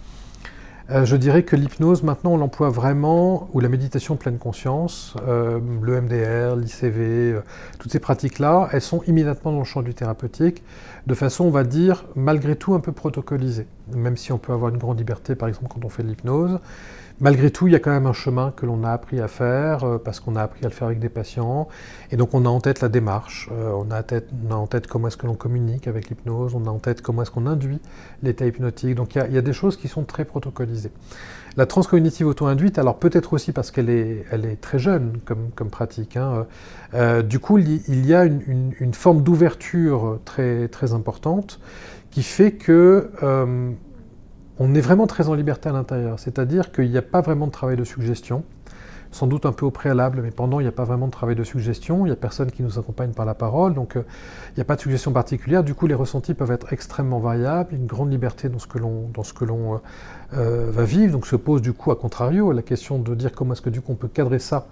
[0.90, 5.58] euh, je dirais que l'hypnose, maintenant, on l'emploie vraiment, ou la méditation pleine conscience, euh,
[5.80, 7.40] le MDR, l'ICV, euh,
[7.78, 10.62] toutes ces pratiques-là, elles sont immédiatement dans le champ du thérapeutique,
[11.06, 13.66] de façon, on va dire, malgré tout un peu protocolisée.
[13.94, 16.60] Même si on peut avoir une grande liberté, par exemple, quand on fait de l'hypnose,
[17.20, 19.84] Malgré tout, il y a quand même un chemin que l'on a appris à faire,
[19.84, 21.68] euh, parce qu'on a appris à le faire avec des patients,
[22.10, 25.06] et donc on a en tête la démarche, euh, on, a tête, en tête comment
[25.06, 27.80] est-ce que l'on communique avec l'hypnose, on a en tête comment est-ce qu'on induit
[28.24, 30.90] l'état hypnotique, donc il y, a, des choses qui sont très protocolisées.
[31.56, 36.46] La transcognitive auto-induite, alors peut-être aussi parce qu'elle est, très jeune comme, pratique, hein,
[36.94, 41.60] euh, du coup il y a une, forme d'ouverture très importante
[42.10, 43.10] qui fait que
[44.58, 46.18] on est vraiment très en liberté à l'intérieur.
[46.18, 48.44] C'est-à-dire qu'il n'y a pas vraiment de travail de suggestion,
[49.10, 51.36] sans doute un peu au préalable, mais pendant, il n'y a pas vraiment de travail
[51.36, 52.04] de suggestion.
[52.04, 54.02] Il n'y a personne qui nous accompagne par la parole, donc euh,
[54.50, 55.62] il n'y a pas de suggestion particulière.
[55.62, 59.74] Du coup, les ressentis peuvent être extrêmement variables, une grande liberté dans ce que l'on,
[59.74, 59.78] euh,
[60.34, 61.12] euh, va vivre.
[61.12, 63.80] Donc se pose du coup, à contrario, la question de dire comment est-ce que du
[63.80, 64.66] coup on peut cadrer ça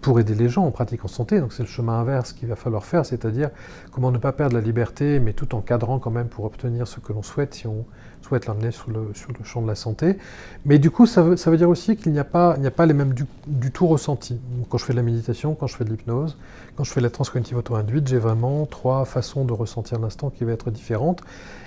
[0.00, 1.40] pour aider les gens en pratique en santé.
[1.40, 3.50] Donc c'est le chemin inverse qu'il va falloir faire, c'est-à-dire
[3.92, 7.00] comment ne pas perdre la liberté, mais tout en cadrant quand même pour obtenir ce
[7.00, 7.84] que l'on souhaite si on
[8.30, 10.16] souhaite l'amener sur le, sur le champ de la santé.
[10.64, 13.12] Mais du coup, ça veut, dire aussi qu'il n'y a, pas, a pas les mêmes
[13.12, 14.38] du, tout ressentis.
[14.68, 16.38] Quand je fais de la méditation, quand je fais de l'hypnose,
[16.76, 20.44] quand je fais de la transcognitive auto-induite, j'ai vraiment trois façons de ressentir l'instant qui
[20.44, 21.22] vont être différentes.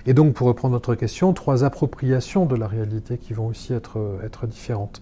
[0.05, 3.99] Et donc, pour reprendre notre question, trois appropriations de la réalité qui vont aussi être,
[4.23, 5.01] être différentes.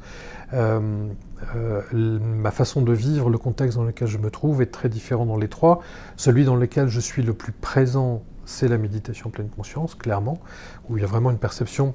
[0.53, 1.07] Euh,
[1.55, 1.81] euh,
[2.19, 5.37] ma façon de vivre, le contexte dans lequel je me trouve est très différent dans
[5.37, 5.81] les trois.
[6.17, 10.39] Celui dans lequel je suis le plus présent c'est la méditation pleine conscience, clairement,
[10.89, 11.93] où il y a vraiment une perception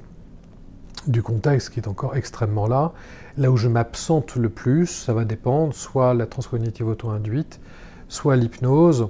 [1.06, 2.92] du contexte qui est encore extrêmement là.
[3.36, 7.60] Là où je m'absente le plus, ça va dépendre, soit la transcognitive auto-induite,
[8.08, 9.08] soit l'hypnose,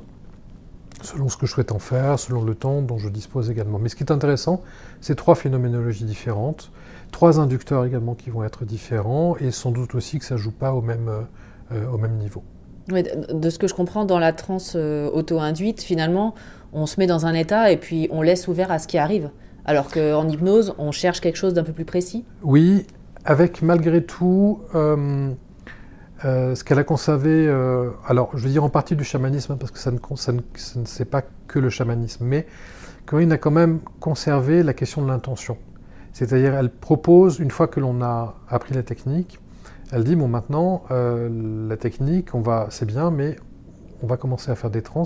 [1.03, 3.79] selon ce que je souhaite en faire, selon le temps dont je dispose également.
[3.79, 4.63] Mais ce qui est intéressant,
[5.01, 6.71] c'est trois phénoménologies différentes,
[7.13, 10.53] trois inducteurs également qui vont être différents, et sans doute aussi que ça ne joue
[10.53, 11.11] pas au même,
[11.73, 12.43] euh, au même niveau.
[12.89, 16.35] de ce que je comprends, dans la transe euh, auto-induite, finalement,
[16.77, 19.31] on se met dans un état et puis on laisse ouvert à ce qui arrive.
[19.65, 22.87] Alors qu'en hypnose, on cherche quelque chose d'un peu plus précis Oui,
[23.25, 25.33] avec malgré tout euh,
[26.25, 27.49] euh, ce qu'elle a conservé,
[28.07, 30.41] alors je veux dire en partie du chamanisme, hein, parce que ça ne, ça ne,
[30.85, 32.47] c'est pas que le chamanisme, mais
[33.07, 35.57] Corinne a quand même conservé la question de l'intention.
[36.13, 39.39] C'est-à-dire, elle propose, une fois que l'on a appris la technique,
[39.93, 43.37] elle dit bon maintenant euh, la technique, on va, c'est bien, mais
[44.03, 45.05] on va commencer à faire des trans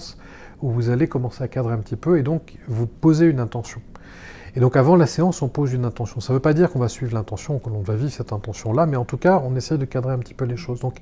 [0.63, 3.81] où vous allez commencer à cadrer un petit peu et donc vous posez une intention.
[4.57, 6.21] Et donc avant la séance, on pose une intention.
[6.21, 8.87] Ça ne veut pas dire qu'on va suivre l'intention, que l'on va vivre cette intention-là,
[8.87, 10.81] mais en tout cas, on essaie de cadrer un petit peu les choses.
[10.81, 10.97] Donc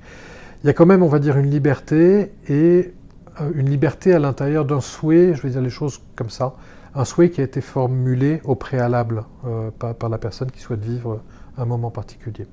[0.63, 2.93] il y a quand même, on va dire, une liberté et
[3.41, 6.53] euh, une liberté à l'intérieur d'un souhait, je vais dire les choses comme ça,
[6.95, 10.83] un souhait qui a été formulé au préalable euh, par, par, la personne qui souhaite
[10.83, 11.21] vivre
[11.57, 12.47] un moment particulier.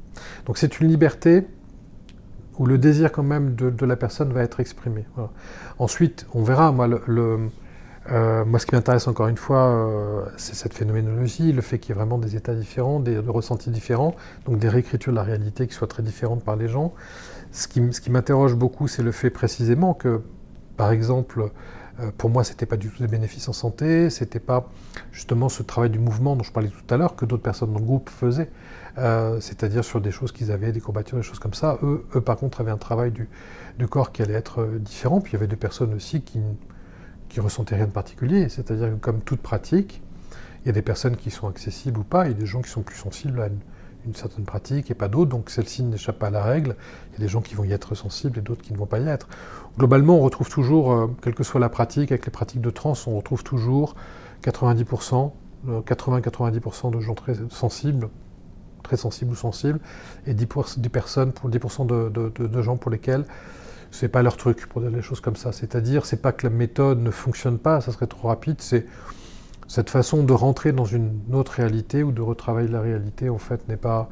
[0.46, 1.46] Donc c'est une liberté
[2.58, 5.04] où le désir quand même de, la personne va être exprimé.
[5.78, 7.50] Ensuite, on verra, moi, le,
[8.10, 11.92] euh, ce qui m'intéresse encore une fois, euh, c'est cette phénoménologie, le fait qu'il y
[11.92, 14.14] ait vraiment des états différents, des, ressentis différents,
[14.46, 16.94] donc des réécritures de la réalité qui soient très différentes par les gens.
[17.52, 20.20] Ce qui, ce qui m'interroge beaucoup, c'est le fait précisément que,
[20.76, 21.50] par exemple,
[22.00, 24.68] euh, pour moi, c'était pas du tout des bénéfices en santé, c'était pas
[25.10, 27.80] justement ce travail du mouvement dont je parlais tout à l'heure que d'autres personnes dans
[27.80, 28.50] le groupe faisaient.
[28.98, 31.78] Euh, c'est-à-dire sur des choses qu'ils avaient, des courbatures, des choses comme ça.
[31.82, 33.28] Eux, eux, par contre, avaient un travail du,
[33.88, 35.20] corps qui allait être euh, différent.
[35.20, 36.40] Puis il y avait des personnes aussi qui,
[37.28, 38.48] qui ressentaient rien de particulier.
[38.48, 40.02] C'est-à-dire que comme toute pratique,
[40.64, 42.60] il y a des personnes qui sont accessibles ou pas, il y a des gens
[42.60, 46.28] qui sont plus sensibles à une, certaine pratique et pas d'autres, donc celle-ci n'échappe pas
[46.28, 46.76] à la règle.
[47.08, 48.86] Il y a des gens qui vont y être sensibles et d'autres qui ne vont
[48.86, 49.28] pas y être.
[49.78, 52.94] Globalement, on retrouve toujours, euh, quelle que soit la pratique, avec les pratiques de trans,
[53.06, 53.94] on retrouve toujours
[54.44, 55.32] 90%,
[55.66, 58.08] 80-90% de gens très sensibles,
[58.86, 59.80] très sensibles ou sensibles,
[60.26, 63.24] et 10%, 10 personnes, pour 10% de, gens pour lesquels
[63.90, 65.52] c'est pas leur truc, pour dire les choses comme ça.
[65.52, 68.86] C'est-à-dire, c'est pas que la méthode ne fonctionne pas, ça serait trop rapide, c'est
[69.68, 73.68] cette façon de rentrer dans une autre réalité ou de retravailler la réalité, en fait,
[73.68, 74.08] n'est pas,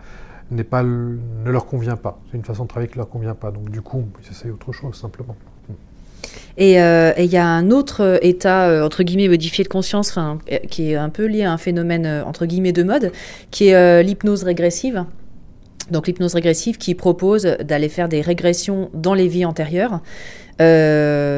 [0.50, 2.18] n'est pas, ne leur convient pas.
[2.30, 3.50] C'est une façon de travailler qui ne leur convient pas.
[3.50, 5.36] Donc, du coup, ils essayent autre chose, simplement.
[6.60, 10.18] Euh, et il y a un autre euh, état, euh, entre guillemets, modifié de conscience,
[10.70, 13.12] qui est un peu lié à un phénomène, entre guillemets, de mode,
[13.50, 15.04] qui est l'hypnose régressive.
[15.90, 20.00] Donc l'hypnose régressive qui propose d'aller faire des régressions dans les vies antérieures.
[20.60, 20.64] Il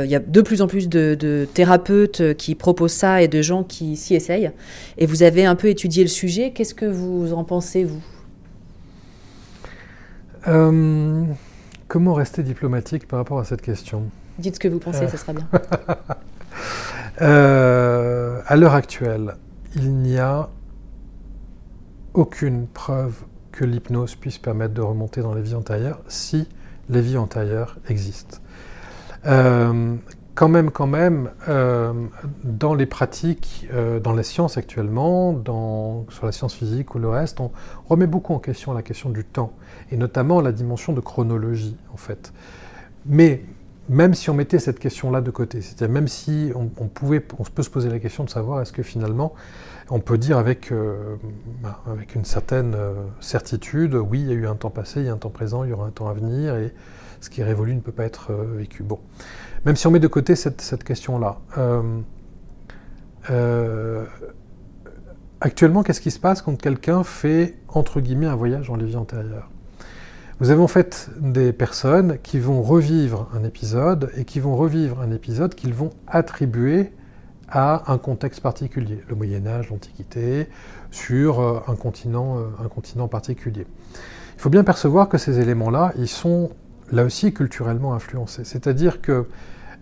[0.09, 3.97] y a de plus en plus de, thérapeutes qui proposent ça et de gens qui
[3.97, 4.53] s'y essayent.
[4.99, 6.53] Et vous avez un peu étudié le sujet.
[6.53, 8.03] Qu'est-ce que vous en pensez, vous?
[11.89, 14.05] Comment rester diplomatique par rapport à cette question?
[14.39, 15.49] Dites ce que vous pensez, ce sera bien.
[17.22, 19.37] Euh, à l'heure actuelle,
[19.74, 20.51] il n'y a
[22.12, 26.47] aucune preuve que l'hypnose puisse permettre de remonter dans les vies antérieures si
[26.91, 28.37] les vies antérieures existent.
[29.24, 29.95] Euh,
[30.34, 31.95] quand même, quand même, euh,
[32.45, 33.66] dans les pratiques,
[34.03, 37.51] dans la science actuellement, dans, sur la science physique ou le reste, on
[37.89, 39.55] remet beaucoup en question la question du temps,
[39.91, 42.34] et notamment la dimension de chronologie, en fait.
[43.07, 43.43] Mais
[43.89, 47.62] même si on mettait cette question-là de côté, c'est-à-dire même si on, pouvait, on peut
[47.62, 49.34] se poser la question de savoir est-ce que finalement
[49.91, 51.16] on peut dire avec, euh,
[51.62, 55.07] bah, avec une certaine euh, certitude, oui, il y a eu un temps passé, il
[55.07, 56.72] y a un temps présent, il y aura un temps à venir, et
[57.20, 58.82] ce qui est révolu ne peut pas être euh, vécu.
[58.82, 58.99] Bon,
[59.64, 61.39] même si on met de côté cette, question-là,
[65.41, 68.97] actuellement, qu'est-ce qui se passe quand quelqu'un fait, entre guillemets, un voyage dans les vies
[68.97, 69.51] antérieures
[70.39, 75.01] vous avez en fait des personnes qui vont revivre un épisode et qui vont revivre
[75.01, 76.93] un épisode qu'ils vont attribuer
[77.49, 80.49] à un contexte particulier, le Moyen Âge, l'Antiquité,
[80.91, 83.66] sur euh, un continent, euh, un continent particulier.
[84.37, 86.51] Il faut bien percevoir que ces éléments-là, ils sont
[86.93, 88.45] là aussi culturellement influencés.
[88.45, 89.26] C'est-à-dire que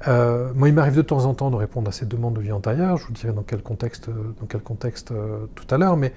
[0.06, 2.52] euh, moi, il m'arrive de temps en temps de répondre à ces demandes de vie
[2.52, 5.12] antérieure, je vous dirai dans quel contexte, dans quel contexte
[5.54, 6.12] tout à l'heure, mais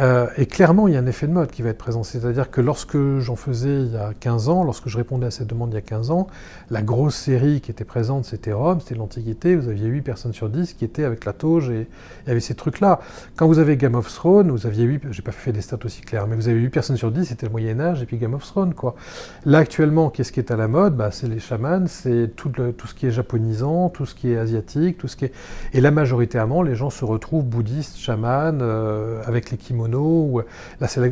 [0.00, 2.02] euh, et clairement, il y a un effet de mode qui va être présent.
[2.02, 5.46] C'est-à-dire que lorsque j'en faisais il y a 15 ans, lorsque je répondais à cette
[5.46, 6.26] demande il y a 15 ans,
[6.70, 9.54] la grosse série qui était présente, c'était Rome, c'était l'Antiquité.
[9.54, 11.86] Vous aviez 8 personnes sur 10 qui étaient avec la toge et
[12.24, 13.00] il y avait ces trucs-là.
[13.36, 16.00] Quand vous avez Game of Thrones, vous aviez 8, j'ai pas fait des stats aussi
[16.00, 18.44] clairs, mais vous avez 8 personnes sur 10, c'était le Moyen-Âge et puis Game of
[18.44, 18.96] Thrones, quoi.
[19.44, 20.96] Là, actuellement, qu'est-ce qui est à la mode?
[20.96, 24.36] Bah, C'est les chamans, c'est tout, tout, ce qui est japonisant, tout ce qui est
[24.36, 25.32] asiatique, tout ce qui est.
[25.72, 29.83] Et là, majoritairement, les gens se retrouvent bouddhistes, chamans, euh, avec les kimonos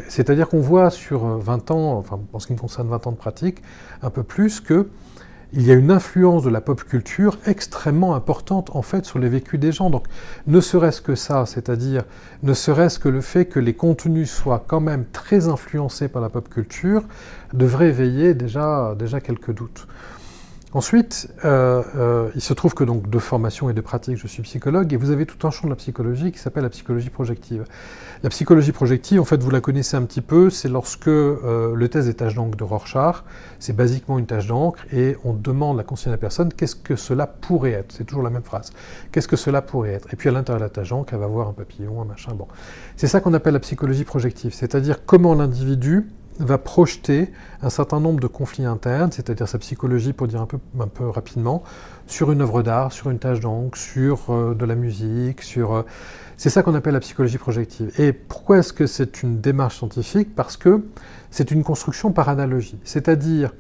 [0.09, 3.13] c'est-à-dire qu'on voit sur 20 euh, ans, enfin en ce qui me concerne 20 ans
[3.13, 3.63] de pratique,
[4.03, 4.89] un peu plus que
[5.55, 9.29] il y a une influence de la pop culture extrêmement importante en fait sur les
[9.29, 9.91] vécus des gens.
[9.91, 10.07] Donc
[10.47, 12.05] ne serait-ce que ça, c'est-à-dire
[12.43, 16.31] ne serait-ce que le fait que les contenus soient quand même très influencés par la
[16.31, 17.03] pop culture,
[17.53, 19.87] devrait éveiller déjà, déjà quelques doutes.
[20.75, 24.43] Ensuite, euh, euh, il se trouve que donc de formation et de pratique, je suis
[24.43, 27.65] psychologue, et vous avez tout un champ de la psychologie qui s'appelle la psychologie projective.
[28.23, 31.89] La psychologie projective, en fait, vous la connaissez un petit peu, c'est lorsque euh, le
[31.89, 33.17] test des tâches d'encre de Rorschach,
[33.59, 36.97] c'est basiquement une tâche d'encre, et on demande la conscience de la personne qu'est-ce que
[36.97, 37.93] cela pourrait être?
[37.93, 38.71] C'est toujours la même phrase.
[39.11, 40.09] Qu'est-ce que cela pourrait être?
[40.15, 42.33] Et puis à l'intérieur de la tâche d'encre, elle va voir un papillon, un machin.
[42.33, 42.49] Bon,
[42.97, 46.09] c'est ça qu'on appelle la psychologie projective, c'est-à-dire comment l'individu
[46.39, 47.31] va projeter
[47.63, 51.09] un certain nombre de conflits internes, c'est-à-dire sa psychologie, pour dire un peu, un peu
[51.09, 51.63] rapidement,
[52.07, 55.75] sur une œuvre d'art, sur une tâche d'encre, sur euh, de la musique, sur...
[55.75, 55.83] Euh,
[56.37, 57.93] c'est ça qu'on appelle la psychologie projective.
[58.01, 60.35] Et pourquoi est-ce que c'est une démarche scientifique?
[60.35, 60.83] Parce que
[61.31, 62.79] c'est une construction par analogie.
[62.85, 63.53] C'est-à-dire,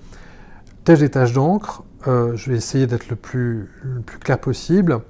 [0.84, 5.00] tâche des tâches d'encre, euh, je vais essayer d'être le plus, le plus clair possible,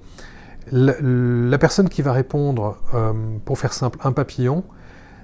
[0.71, 2.79] la, la, personne qui va répondre,
[3.45, 4.65] pour faire simple, un papillon,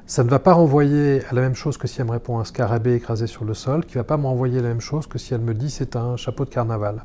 [0.09, 2.45] ça ne va pas renvoyer à la même chose que si elle me répond un
[2.45, 5.35] scarabée écrasé sur le sol, qui ne va pas m'envoyer la même chose que si
[5.35, 7.05] elle me dit c'est un chapeau de carnaval.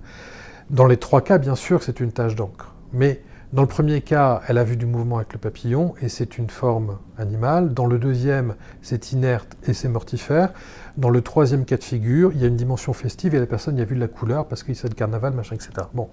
[0.69, 2.73] Dans les trois cas, bien sûr, c'est une tâche d'encre.
[2.93, 6.37] Mais dans le premier cas, elle a vu du mouvement avec le papillon et c'est
[6.37, 7.73] une forme animale.
[7.73, 10.53] Dans le deuxième, c'est inerte et c'est mortifère.
[10.95, 13.77] Dans le troisième cas de figure, il y a une dimension festive et la personne
[13.77, 15.71] y a vu de la couleur parce qu'il sait de carnaval, machin, etc.
[15.93, 16.07] Bon.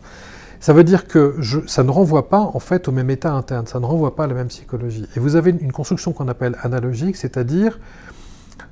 [0.61, 1.37] Ça veut dire que
[1.67, 4.27] ça ne renvoie pas en fait au même état interne, ça ne renvoie pas à
[4.27, 5.07] la même psychologie.
[5.17, 7.79] Et vous avez une construction qu'on appelle analogique, c'est-à-dire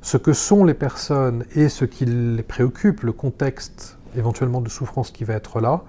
[0.02, 5.10] ce que sont les personnes et ce qui les préoccupe, le contexte éventuellement de souffrance
[5.10, 5.82] qui va être là,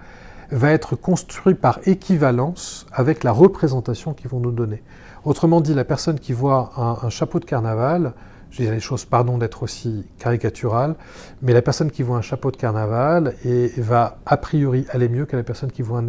[0.51, 4.81] va être construit par équivalence avec la représentation qu'ils vont nous donner.
[5.25, 8.13] Autrement dit, la personne qui voit un, un chapeau de carnaval
[8.51, 10.95] je dis les choses, pardon d'être aussi caricatural,
[11.41, 13.35] mais la personne qui voit un chapeau de carnaval
[13.77, 16.07] va a priori aller mieux que la personne qui voit un,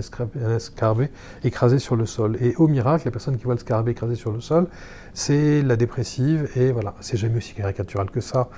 [0.57, 1.11] escarbé
[1.45, 2.39] écrasé sur le sol.
[2.41, 4.69] Et au miracle, la personne qui voit le scarabée écrasé sur le sol,
[5.13, 8.49] c'est la dépressive, et voilà, c'est jamais aussi caricatural que ça.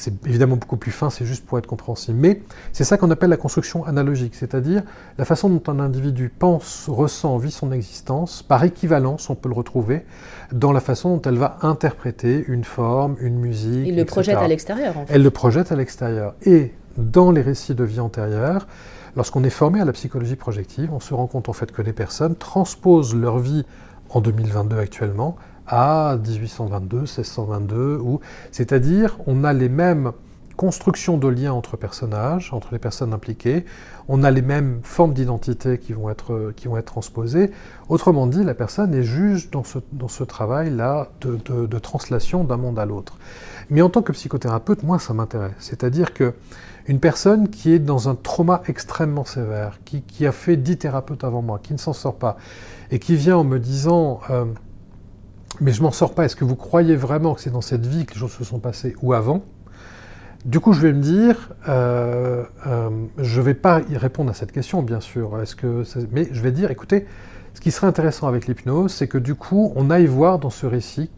[0.00, 2.18] C'est évidemment beaucoup plus fin, c'est juste pour être compréhensible.
[2.18, 2.40] Mais
[2.72, 4.82] c'est ça qu'on appelle la construction analogique, c'est-à-dire
[5.18, 9.54] la façon dont un individu pense, ressent, vit son existence, par équivalence, on peut le
[9.54, 10.06] retrouver
[10.52, 13.86] dans la façon dont elle va interpréter une forme, une musique.
[13.86, 15.14] Il le projette à l'extérieur, en fait.
[15.14, 16.34] Elle le projette à l'extérieur.
[16.46, 18.66] Et dans les récits de vie antérieure,
[19.16, 21.92] lorsqu'on est formé à la psychologie projective, on se rend compte en fait que les
[21.92, 23.64] personnes transposent leur vie
[24.08, 25.36] en 2022 actuellement
[25.70, 30.12] à 1822, 1622, ou c'est-à-dire on a les mêmes
[30.60, 33.64] constructions de liens entre personnages, entre les personnes impliquées,
[34.08, 37.50] on a les mêmes formes d'identité qui, vont être, qui vont être transposées.
[37.88, 42.58] Autrement dit, la personne est juge dans ce, dans ce travail-là de, de, translation d'un
[42.58, 43.16] monde à l'autre.
[43.70, 45.52] Mais en tant que psychothérapeute, moi, ça m'intéresse.
[45.60, 46.34] C'est-à-dire que
[46.88, 51.24] une personne qui est dans un trauma extrêmement sévère, qui, qui a fait dix thérapeutes
[51.24, 52.36] avant moi, qui ne s'en sort pas,
[52.90, 54.44] et qui vient en me disant euh,
[55.60, 56.24] mais je m'en sors pas.
[56.24, 58.58] Est-ce que vous croyez vraiment que c'est dans cette vie que les choses se sont
[58.58, 59.42] passées ou avant?
[60.44, 62.88] Du coup, je vais me dire, euh, euh,
[63.18, 65.38] je ne vais pas y répondre à cette question, bien sûr.
[65.40, 65.54] Est-ce
[66.12, 67.06] mais je vais dire, écoutez,
[67.52, 70.64] ce qui serait intéressant avec l'hypnose, c'est que du coup, on aille voir dans ce
[70.64, 71.10] récit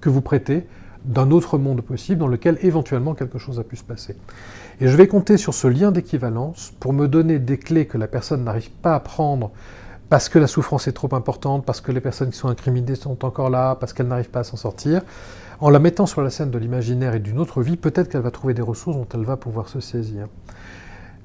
[0.00, 0.66] que vous prêtez
[1.04, 4.16] d'un autre monde possible dans lequel éventuellement quelque chose a pu se passer.
[4.80, 8.06] Et je vais compter sur ce lien d'équivalence pour me donner des clés que la
[8.06, 9.50] personne n'arrive pas à prendre
[10.12, 13.24] parce que la souffrance est trop importante, parce que les personnes qui sont incriminées sont
[13.24, 15.00] encore là, parce qu'elles n'arrivent pas à s'en sortir,
[15.58, 18.30] en la mettant sur la scène de l'imaginaire et d'une autre vie, peut-être qu'elle va
[18.30, 20.28] trouver des ressources dont elle va pouvoir se saisir.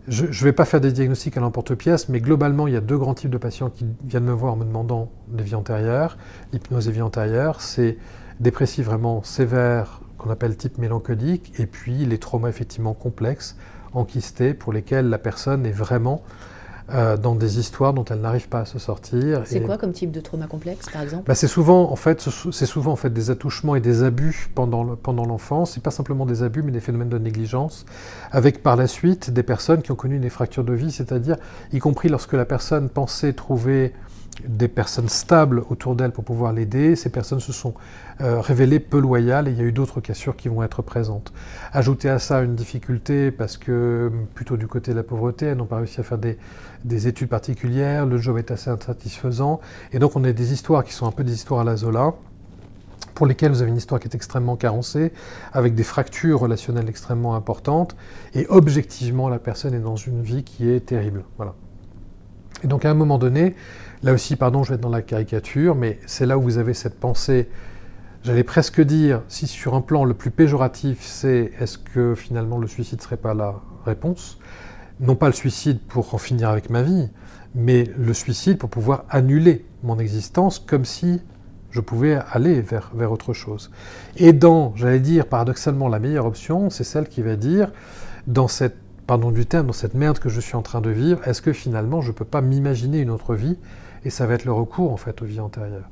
[0.07, 2.97] Je ne vais pas faire des diagnostics à l'emporte-pièce, mais globalement, il y a deux
[2.97, 6.17] grands types de patients qui viennent me voir en me demandant des vies antérieures,
[6.53, 7.59] l'hypnose et vie antérieure.
[7.59, 7.97] C'est
[8.39, 13.57] dépressifs vraiment sévères, qu'on appelle type mélancolique, et puis les traumas effectivement complexes,
[13.91, 16.23] enquistés, pour lesquels la personne est vraiment
[16.93, 19.41] euh, dans des histoires dont elle n'arrive pas à se sortir.
[19.45, 21.23] C'est quoi comme type de trauma complexe, par exemple?
[21.27, 24.83] Bah, C'est souvent, en fait, c'est souvent en fait des attouchements et des abus pendant
[24.83, 25.71] le, pendant l'enfance.
[25.71, 27.85] C'est pas simplement des abus, mais des phénomènes de négligence,
[28.31, 31.35] avec par la suite des personnes qui ont connu des fractures de vie, c'est-à-dire,
[31.73, 33.93] y compris lorsque la personne pensait trouver
[34.45, 36.95] des personnes stables autour d'elle pour pouvoir l'aider.
[36.95, 37.73] Ces personnes se sont
[38.21, 41.33] euh, révélées peu loyales et il y a eu d'autres cassures qui vont être présentes.
[41.71, 45.65] Ajouter à ça une difficulté parce que plutôt du côté de la pauvreté, elles n'ont
[45.65, 46.37] pas réussi à faire des,
[46.85, 49.59] des, études particulières, le job est assez insatisfaisant
[49.91, 52.13] et donc on a des histoires qui sont un peu des histoires à la Zola
[53.17, 55.11] pour lesquelles vous avez une histoire qui est extrêmement carencée,
[55.51, 57.95] avec des fractures relationnelles extrêmement importantes,
[58.35, 61.23] et objectivement, la personne est dans une vie qui est terrible.
[61.37, 61.55] Voilà.
[62.63, 63.55] Et donc à un moment donné,
[64.03, 66.75] Là aussi, pardon, je vais être dans la caricature, mais c'est là où vous avez
[66.75, 67.49] cette pensée,
[68.23, 72.67] j'allais presque dire, si sur un plan le plus péjoratif, c'est est-ce que finalement le
[72.67, 74.37] suicide serait pas la réponse?
[74.99, 77.09] Non pas le suicide pour en finir avec ma vie,
[77.55, 81.21] mais le suicide pour pouvoir annuler mon existence comme si
[81.71, 83.71] je pouvais aller vers, vers autre chose.
[84.15, 87.71] Et dans, j'allais dire, paradoxalement, la meilleure option, c'est celle qui va dire,
[88.27, 88.77] dans cette
[89.07, 91.53] pardon du terme, dans cette merde que je suis en train de vivre, est-ce que
[91.53, 93.57] finalement je ne peux pas m'imaginer une autre vie
[94.07, 95.89] Et ça va être le recours en fait aux vies antérieures.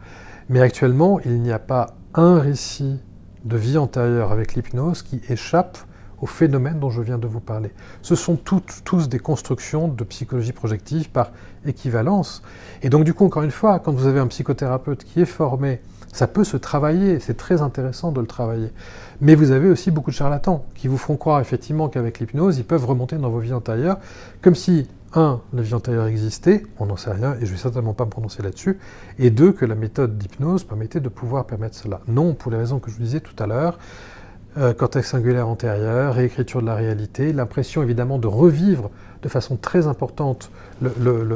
[0.48, 2.98] Mais actuellement, il n'y a pas un récit
[3.44, 5.78] de vie antérieure avec l'hypnose qui échappe
[6.22, 7.72] au phénomène dont je viens de vous parler.
[8.02, 11.32] Ce sont tous des constructions de psychologie projective par
[11.66, 12.42] équivalence.
[12.84, 15.82] Et donc du coup, encore une fois, quand vous avez un psychothérapeute qui est formé,
[16.14, 18.70] ça peut se travailler, c'est très intéressant de le travailler.
[19.20, 22.64] Mais vous avez aussi beaucoup de charlatans qui vous feront croire effectivement qu'avec l'hypnose, ils
[22.64, 23.98] peuvent remonter dans vos vies antérieures,
[24.42, 27.58] comme si, un, la vie antérieure existait, on n'en sait rien, et je ne vais
[27.58, 28.78] certainement pas me prononcer là-dessus,
[29.18, 32.02] et deux, que la méthode d'hypnose permettait de pouvoir permettre cela.
[32.08, 33.80] Non, pour les raisons que je vous disais tout à l'heure,
[34.58, 38.90] euh, cortex singulaire antérieur, réécriture de la réalité, l'impression évidemment de revivre
[39.22, 40.50] de façon très importante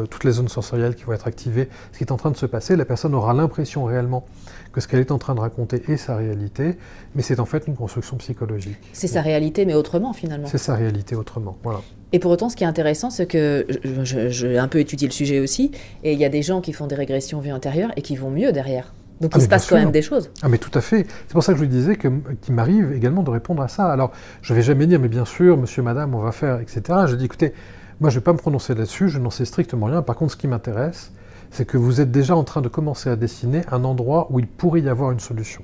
[0.09, 2.45] toutes les zones sensorielles qui vont être activées, ce qui est en train de se
[2.45, 2.75] passer.
[2.75, 4.25] La personne aura l'impression réellement
[4.71, 6.77] que ce qu'elle est en train de raconter est sa réalité,
[7.15, 8.77] mais c'est en fait une construction psychologique.
[8.93, 10.47] C'est sa réalité, mais autrement finalement.
[10.47, 11.79] C'est sa réalité autrement, voilà.
[12.11, 15.39] Et pour autant, ce qui est intéressant, c'est que j'ai un peu étudié le sujet
[15.39, 15.71] aussi,
[16.03, 18.31] et il y a des gens qui font des régressions vie antérieure et qui vont
[18.31, 18.93] mieux derrière.
[19.21, 20.31] Donc il ah, se passe quand même des choses.
[20.41, 21.05] Ah mais tout à fait.
[21.27, 23.91] C'est pour ça que je lui disais qu'il m'arrive également de répondre à ça.
[23.91, 26.81] Alors je ne vais jamais dire mais bien sûr, monsieur, madame, on va faire, etc.
[27.05, 27.53] Je dis écoutez,
[27.99, 30.01] moi je ne vais pas me prononcer là-dessus, je n'en sais strictement rien.
[30.01, 31.11] Par contre, ce qui m'intéresse,
[31.51, 34.47] c'est que vous êtes déjà en train de commencer à dessiner un endroit où il
[34.47, 35.63] pourrait y avoir une solution.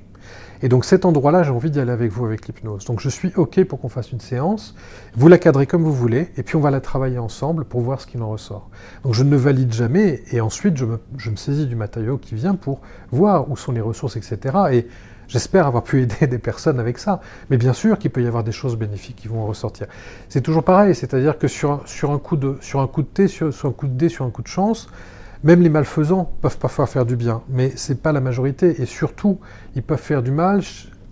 [0.62, 2.84] Et donc cet endroit-là, j'ai envie d'y aller avec vous avec l'hypnose.
[2.86, 4.74] Donc je suis OK pour qu'on fasse une séance,
[5.14, 8.00] vous la cadrez comme vous voulez, et puis on va la travailler ensemble pour voir
[8.00, 8.70] ce qu'il en ressort.
[9.04, 12.80] Donc je ne valide jamais, et ensuite je me, saisis du matériau qui vient pour
[13.10, 14.56] voir où sont les ressources, etc.
[14.72, 14.86] Et
[15.28, 17.20] J'espère avoir pu aider des personnes avec ça.
[17.50, 19.88] Mais bien sûr qu'il peut y avoir des choses bénéfiques qui vont ressortir.
[20.28, 23.88] C'est toujours pareil, c'est-à-dire que sur un, coup de, sur thé, sur, sur, un coup
[23.88, 24.88] de dé, sur un coup de chance,
[25.44, 28.80] même les malfaisants peuvent parfois faire du bien, mais ce n'est pas la majorité.
[28.80, 29.38] Et surtout,
[29.74, 30.62] ils peuvent faire du mal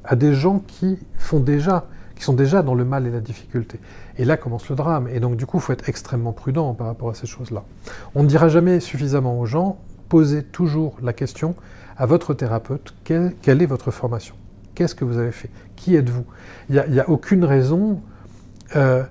[0.05, 3.81] à des gens qui font déjà, qui sont déjà dans le mal et la difficulté.
[4.18, 5.09] Et là commence le drame.
[5.09, 7.64] Et donc du coup, il faut être extrêmement prudent par rapport à ces choses-là.
[8.14, 11.55] On ne dira jamais suffisamment aux gens, posez toujours la question
[11.97, 14.35] à votre thérapeute, quelle, est votre formation?
[14.75, 15.49] Qu'est-ce que vous avez fait?
[15.77, 16.25] Qui êtes-vous?
[16.70, 18.01] Il n'y a, aucune raison...
[18.75, 19.05] Euh,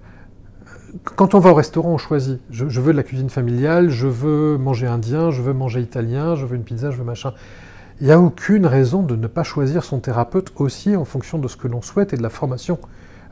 [1.04, 2.40] quand on va au restaurant, on choisit.
[2.52, 6.46] Je, veux de la cuisine familiale, je veux manger indien, je veux manger italien, je
[6.46, 7.34] veux une pizza, je veux machin.
[8.00, 11.48] Il n'y a aucune raison de ne pas choisir son thérapeute aussi en fonction de
[11.48, 12.80] ce que l'on souhaite et de la formation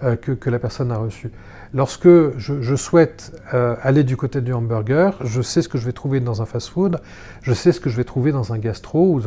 [0.03, 1.31] euh, que, la personne a reçue.
[1.73, 5.93] Lorsque je, souhaite euh, aller du côté du hamburger, je sais ce que je vais
[5.93, 6.99] trouver dans un fast-food,
[7.43, 9.21] je sais ce que je vais trouver dans un gastro ou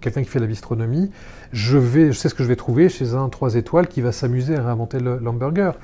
[0.00, 1.10] quelqu'un qui fait la bistronomie,
[1.52, 4.62] je sais ce que je vais trouver chez un 3 étoiles qui va s'amuser à
[4.62, 5.74] réinventer l'hamburger.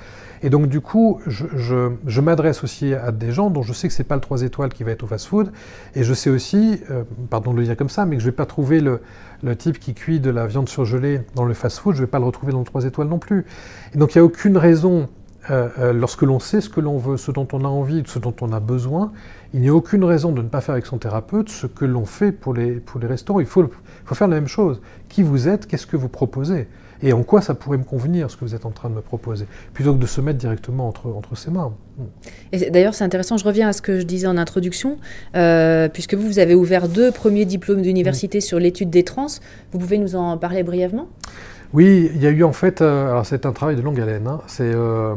[0.43, 4.03] Et donc, du coup, je, m'adresse aussi à des gens dont je sais que ce
[4.03, 5.53] n'est pas le 3 étoiles qui va être au fast-food.
[5.95, 8.31] Et je sais aussi, euh, pardon de le dire comme ça, mais que je ne
[8.31, 9.01] vais pas trouver le,
[9.57, 12.25] type qui cuit de la viande surgelée dans le fast-food, je ne vais pas le
[12.25, 13.45] retrouver dans le 3 étoiles non plus.
[13.95, 15.09] Et donc, il n'y a aucune raison,
[15.51, 18.19] euh, euh, lorsque l'on sait ce que l'on veut, ce dont on a envie, ce
[18.19, 19.13] dont on a besoin,
[19.55, 22.05] il n'y a aucune raison de ne pas faire avec son thérapeute ce que l'on
[22.05, 23.41] fait pour les, pour les restaurants.
[23.41, 23.69] Il faut,
[24.05, 24.81] faut faire la même chose.
[25.09, 26.69] Qui vous êtes Qu'est-ce que vous proposez?
[27.03, 29.01] Et en quoi ça pourrait me convenir, ce que vous êtes en train de me
[29.01, 31.73] proposer, plutôt que de se mettre directement entre, entre ses mains.
[32.53, 34.99] Et d'ailleurs, c'est intéressant, je reviens à ce que je disais en introduction,
[35.35, 39.27] euh, puisque vous, vous avez ouvert deux premiers diplômes d'université sur l'étude des trans,
[39.73, 41.09] vous pouvez nous en parler brièvement?
[41.73, 44.27] Oui, il y a eu en fait, euh, alors c'est un travail de longue haleine,
[44.27, 45.15] hein, euh,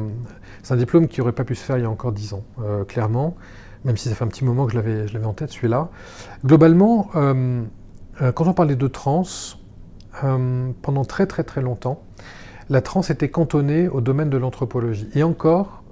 [0.64, 2.44] c'est un diplôme qui n'aurait pas pu se faire il y a encore dix ans,
[2.88, 3.36] clairement,
[3.84, 5.90] même si ça fait un petit moment que je l'avais en tête, celui-là.
[6.44, 9.24] Globalement, quand on parlait de trans,
[10.24, 12.02] euh, pendant très très très longtemps,
[12.70, 15.08] la transe était cantonnée au domaine de l'anthropologie.
[15.14, 15.84] Et encore,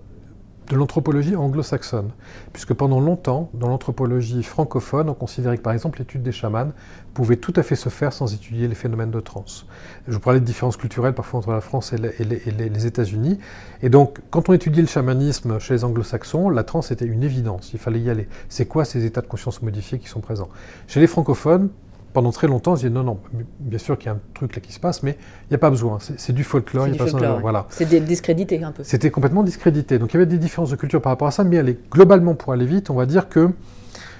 [0.69, 2.11] de l'anthropologie anglo-saxonne,
[2.53, 6.71] puisque pendant longtemps, dans l'anthropologie francophone, on considérait que par exemple l'étude des chamans
[7.13, 9.65] pouvait tout à fait se faire sans étudier les phénomènes de transe.
[10.07, 13.39] Je vous parlais de différences culturelles parfois entre la France et les, États-Unis.
[13.81, 17.71] Et donc, quand on étudiait le chamanisme chez les anglo-saxons, la transe était une évidence,
[17.73, 18.27] il fallait y aller.
[18.49, 20.49] C'est quoi ces états de conscience modifiés qui sont présents?
[20.87, 21.69] Chez les francophones,
[22.13, 23.19] pendant très longtemps, on se dit non, non,
[23.59, 25.59] bien sûr qu'il y a un truc là qui se passe, mais il n'y a
[25.59, 25.97] pas besoin.
[25.99, 26.87] C'est du folklore.
[26.87, 27.67] C'est voilà.
[28.01, 28.83] discrédité un peu.
[28.83, 29.97] C'était complètement discrédité.
[29.99, 32.35] Donc il y avait des différences de culture par rapport à ça, mais allez, globalement,
[32.35, 33.49] pour aller vite, on va dire que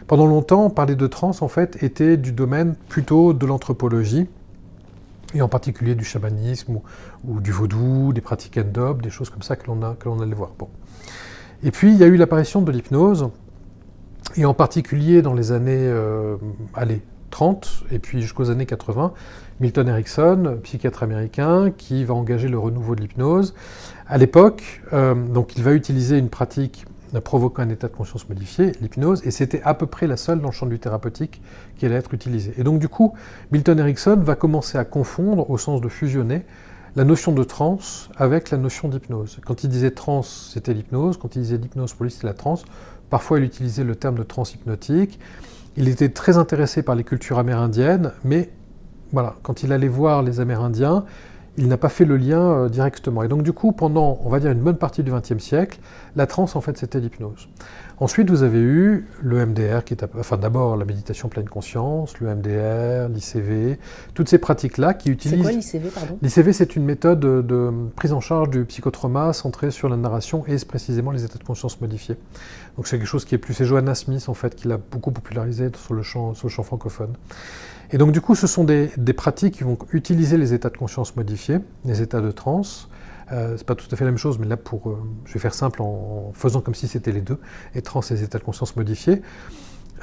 [0.07, 4.27] pendant longtemps, parler de trans, en fait, était du domaine plutôt de l'anthropologie,
[5.33, 6.79] et en particulier du chamanisme
[7.25, 10.51] ou, du vaudou, des pratiques endop, des choses comme ça que l'on allait voir.
[10.59, 10.67] Bon.
[11.63, 13.29] Et puis il y a eu l'apparition de l'hypnose,
[14.35, 16.35] et en particulier dans les années, euh,
[16.73, 17.01] allez,
[17.33, 19.11] 30 et puis jusqu'aux années 80,
[19.59, 23.55] Milton Erickson, psychiatre américain, qui va engager le renouveau de l'hypnose.
[24.07, 26.85] À l'époque, euh, donc il va utiliser une pratique
[27.23, 30.49] provoquant un état de conscience modifié, l'hypnose, et c'était à peu près la seule dans
[30.49, 31.41] le champ du thérapeutique
[31.77, 32.53] qui allait être utilisée.
[32.57, 33.13] Et donc du coup,
[33.51, 36.45] Milton Erickson va commencer à confondre, au sens de fusionner,
[36.95, 39.39] la notion de transe avec la notion d'hypnose.
[39.43, 41.17] Quand il disait transe, c'était l'hypnose.
[41.17, 42.65] Quand il disait l'hypnose, pour lui, c'était la transe.
[43.09, 45.19] Parfois, il utilisait le terme de transe hypnotique.
[45.75, 48.49] Il était très intéressé par les cultures amérindiennes, mais
[49.11, 51.05] voilà, quand il allait voir les Amérindiens,
[51.57, 53.23] il n'a pas fait le lien euh, directement.
[53.23, 55.79] Et donc du coup, pendant, on va dire, une bonne partie du XXe siècle,
[56.15, 57.47] la transe, en fait, c'était l'hypnose.
[58.03, 62.35] Ensuite, vous avez eu le MDR, qui est, enfin d'abord la méditation pleine conscience, le
[62.35, 63.79] MDR, l'ICV,
[64.13, 65.37] toutes ces pratiques-là qui utilisent...
[65.37, 66.17] C'est quoi l'ICV, pardon?
[66.21, 70.57] L'ICV, c'est une méthode de, prise en charge du psychotrauma centrée sur la narration et
[70.65, 72.17] précisément les états de conscience modifiés.
[72.75, 73.53] Donc c'est quelque chose qui est plus...
[73.53, 76.63] C'est Johanna Smith, en fait, qui l'a beaucoup popularisé sur le champ, sur le champ
[76.63, 77.13] francophone.
[77.93, 81.15] Et donc du coup, ce sont des, pratiques qui vont utiliser les états de conscience
[81.15, 82.89] modifiés, les états de transe.
[83.31, 85.39] Euh, c'est pas tout à fait la même chose, mais là, pour, euh, je vais
[85.39, 87.39] faire simple en, faisant comme si c'était les deux,
[87.75, 89.21] et transe et états de conscience modifiés,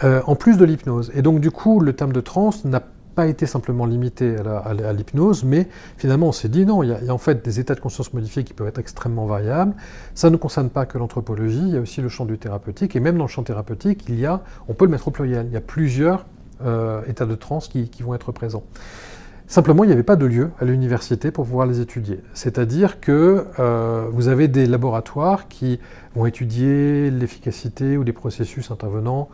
[0.05, 1.11] euh, en plus de l'hypnose.
[1.15, 2.83] Et donc du coup, le terme de transe n'a
[3.15, 5.69] pas été simplement limité à l'hypnose, mais
[5.99, 8.45] finalement on s'est dit non, il y, a, en fait des états de conscience modifiés
[8.45, 9.75] qui peuvent être extrêmement variables.
[10.15, 13.01] Ça ne concerne pas que l'anthropologie, il y a aussi le champ du thérapeutique, et
[13.01, 15.53] même dans le champ thérapeutique, il y a, on peut le mettre au pluriel, il
[15.53, 16.25] y a plusieurs
[16.63, 18.65] euh, états de transe qui, vont être présents.
[19.51, 22.21] Simplement, il n'y avait pas de lieu à l'université pour pouvoir les étudier.
[22.35, 25.81] C'est-à-dire que euh, vous avez des laboratoires qui
[26.15, 29.29] vont étudier l'efficacité ou des processus intervenants,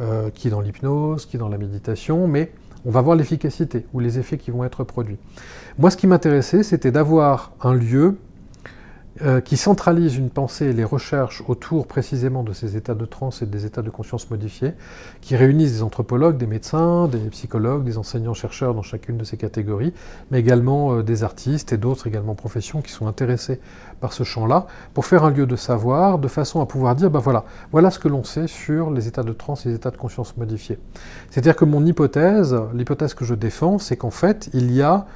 [0.00, 2.50] euh, qui dans l'hypnose, qui dans la méditation, mais
[2.86, 5.18] on va voir l'efficacité ou les effets qui vont être produits.
[5.78, 8.16] Moi, ce qui m'intéressait, c'était d'avoir un lieu
[9.22, 13.42] euh, qui centralise une pensée et les recherches autour précisément de ces états de transe
[13.42, 14.74] et des états de conscience modifiés,
[15.20, 19.92] qui réunissent des anthropologues, des médecins, des psychologues, des enseignants-chercheurs dans chacune de ces catégories,
[20.30, 23.60] mais également euh, des artistes et d'autres également professions qui sont intéressés
[24.00, 27.18] par ce champ-là, pour faire un lieu de savoir, de façon à pouvoir dire, ben
[27.18, 29.96] voilà, voilà ce que l'on sait sur les états de transe et les états de
[29.96, 30.78] conscience modifiés.
[31.30, 35.06] C'est-à-dire que mon hypothèse, l'hypothèse que je défends, c'est qu'en fait, il y a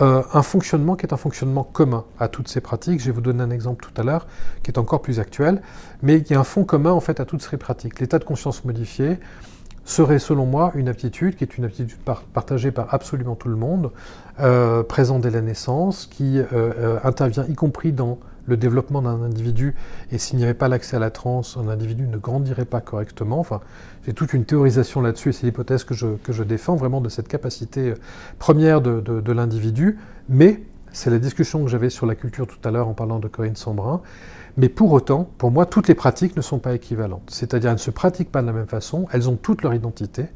[0.00, 3.00] euh, un fonctionnement qui est un fonctionnement commun à toutes ces pratiques.
[3.00, 4.26] Je vais vous donner un exemple tout à l'heure
[4.62, 5.62] qui est encore plus actuel,
[6.02, 8.00] mais y a un fond commun en fait à toutes ces pratiques.
[8.00, 9.18] L'état de conscience modifié
[9.84, 11.98] serait selon moi une aptitude qui est une aptitude
[12.32, 13.90] partagée par absolument tout le monde,
[14.40, 19.74] euh, présente dès la naissance, qui euh, intervient y compris dans le développement d'un individu,
[20.10, 23.38] et s'il n'y avait pas l'accès à la transe, un individu ne grandirait pas correctement.
[23.38, 23.60] Enfin,
[24.06, 27.90] j'ai toute une théorisation là-dessus, et c'est l'hypothèse que je, défends, vraiment de cette capacité
[27.90, 27.94] euh,
[28.38, 32.70] première de, de, l'individu, mais c'est la discussion que j'avais sur la culture tout à
[32.70, 34.02] l'heure en parlant de Corinne Sambrin,
[34.56, 37.28] mais pour autant, pour moi, toutes les pratiques ne sont pas équivalentes.
[37.28, 40.26] C'est-à-dire, elles ne se pratiquent pas de la même façon, elles ont toutes leur identité,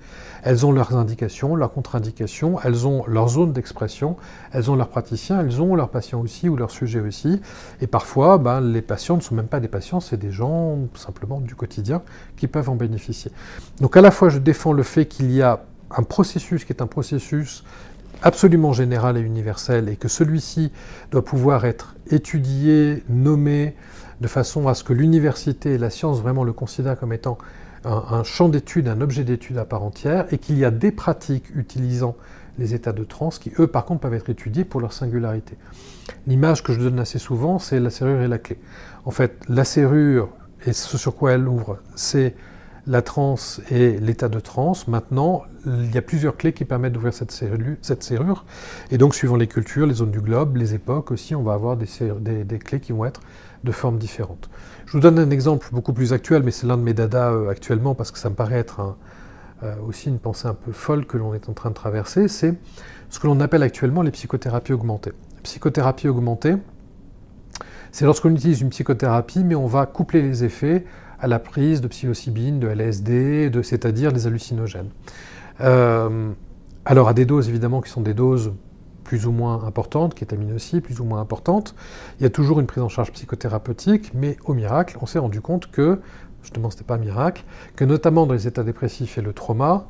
[0.42, 4.16] elles ont leurs indications, leurs contre-indications, elles ont leur zone d'expression,
[4.52, 7.40] elles ont leurs praticiens, elles ont leurs patients aussi ou leurs sujets aussi.
[7.80, 11.40] Et parfois, ben, les patients ne sont même pas des patients, c'est des gens simplement
[11.40, 12.02] du quotidien
[12.36, 13.30] qui peuvent en bénéficier.
[13.80, 15.60] Donc à la fois, je défends le fait qu'il y a
[15.96, 17.64] un processus qui est un processus
[18.22, 20.72] absolument général et universel et que celui-ci
[21.10, 23.74] doit pouvoir être étudié, nommé,
[24.20, 27.38] de façon à ce que l'université et la science vraiment le considèrent comme étant
[27.84, 31.46] un, champ d'étude, un objet d'étude à part entière, et qu'il y a des pratiques
[31.54, 32.16] utilisant
[32.58, 35.56] les états de transe qui, eux, par contre, peuvent être étudiés pour leur singularité.
[36.26, 38.58] L'image que je donne assez souvent, c'est la serrure et la clé.
[39.04, 40.28] En fait, la serrure,
[40.66, 42.34] et ce sur quoi elle ouvre, c'est
[42.88, 44.88] la transe et l'état de transe.
[44.88, 48.44] Maintenant, il y a plusieurs clés qui permettent d'ouvrir cette, serrure.
[48.90, 51.76] Et donc, suivant les cultures, les zones du globe, les époques aussi, on va avoir
[51.76, 53.20] des, clés qui vont être
[53.62, 54.48] de formes différentes.
[54.86, 57.50] Je vous donne un exemple beaucoup plus actuel, mais c'est l'un de mes dadas euh,
[57.50, 58.96] actuellement parce que ça me paraît être
[59.62, 62.54] euh, aussi une pensée un peu folle que l'on est en train de traverser, c'est
[63.10, 65.12] ce que l'on appelle actuellement les psychothérapies augmentées.
[65.42, 66.54] Psychothérapie augmentée,
[67.90, 70.84] c'est lorsqu'on utilise une psychothérapie, mais on va coupler les effets
[71.20, 74.90] à la prise de psilocybine, de LSD, de, c'est-à-dire des hallucinogènes.
[75.60, 76.30] Euh,
[76.84, 78.52] alors à des doses évidemment qui sont des doses
[79.08, 81.74] plus ou moins importante, qui est aussi, plus ou moins importante.
[82.20, 85.40] Il y a toujours une prise en charge psychothérapeutique, mais au miracle, on s'est rendu
[85.40, 85.98] compte que,
[86.42, 87.42] justement, ce n'était pas un miracle,
[87.74, 89.86] que notamment dans les états dépressifs et le trauma,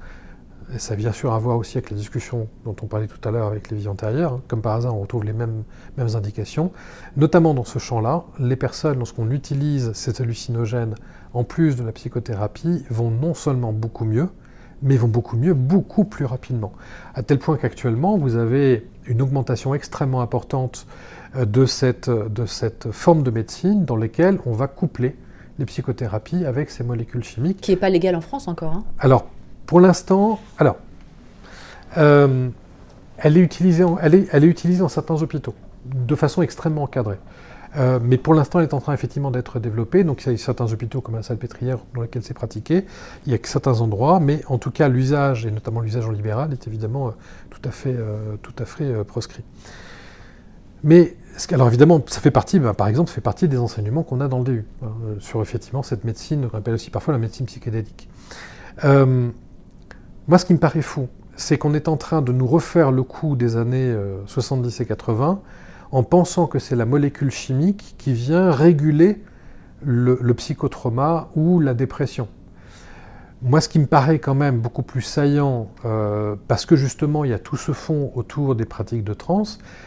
[0.73, 3.27] et ça a bien sûr à voir aussi avec la discussion dont on parlait tout
[3.27, 5.65] à l'heure avec les vies antérieures, hein, comme par hasard on retrouve les mêmes,
[5.97, 6.71] mêmes indications,
[7.17, 10.95] notamment dans ce champ-là, les personnes, lorsqu'on utilise ces hallucinogènes
[11.39, 14.29] en plus de la psychothérapie, vont non seulement beaucoup mieux,
[14.83, 16.73] mais vont beaucoup mieux, beaucoup plus rapidement.
[17.15, 20.89] À tel point qu'actuellement, vous avez une augmentation extrêmement importante
[21.37, 25.15] euh, de cette, de cette forme de médecine dans laquelle on va coupler
[25.61, 27.61] les psychothérapies avec ces molécules chimiques.
[27.61, 28.73] Qui n'est pas légal en France encore.
[28.73, 29.29] Hein alors,
[29.67, 30.79] pour l'instant, alors,
[31.99, 32.49] euh,
[33.17, 37.19] elle, est utilisée elle, est, elle est utilisée dans certains hôpitaux, de façon extrêmement encadrée.
[37.77, 40.05] Euh, mais pour l'instant, elle est en train effectivement d'être développée.
[40.05, 42.85] Donc, il y a certains hôpitaux comme la Salpêtrière dans lesquels c'est pratiqué.
[43.27, 46.53] Il y a certains endroits, mais en tout cas, l'usage, et notamment l'usage en libéral,
[46.53, 47.11] est évidemment euh,
[47.51, 49.45] tout à fait, euh, tout à fait proscrit.
[50.85, 51.17] Mais
[51.53, 54.29] alors évidemment, ça fait partie, bah, par exemple, ça fait partie des enseignements qu'on a
[54.29, 54.89] dans le DU, hein,
[55.19, 58.09] sur effectivement cette médecine, qu'on appelle aussi parfois la médecine psychédélique.
[58.85, 63.03] Moi, ce qui me paraît fou, c'est qu'on est en train de nous refaire le
[63.03, 63.95] coup des années
[64.27, 65.41] 70 et 80
[65.91, 69.23] en pensant que c'est la molécule chimique qui vient réguler
[69.83, 72.29] le, psychotrauma ou la dépression.
[73.41, 77.31] Moi, ce qui me paraît quand même beaucoup plus saillant, euh, parce que justement il
[77.31, 79.45] y a tout ce fond autour des pratiques de trans,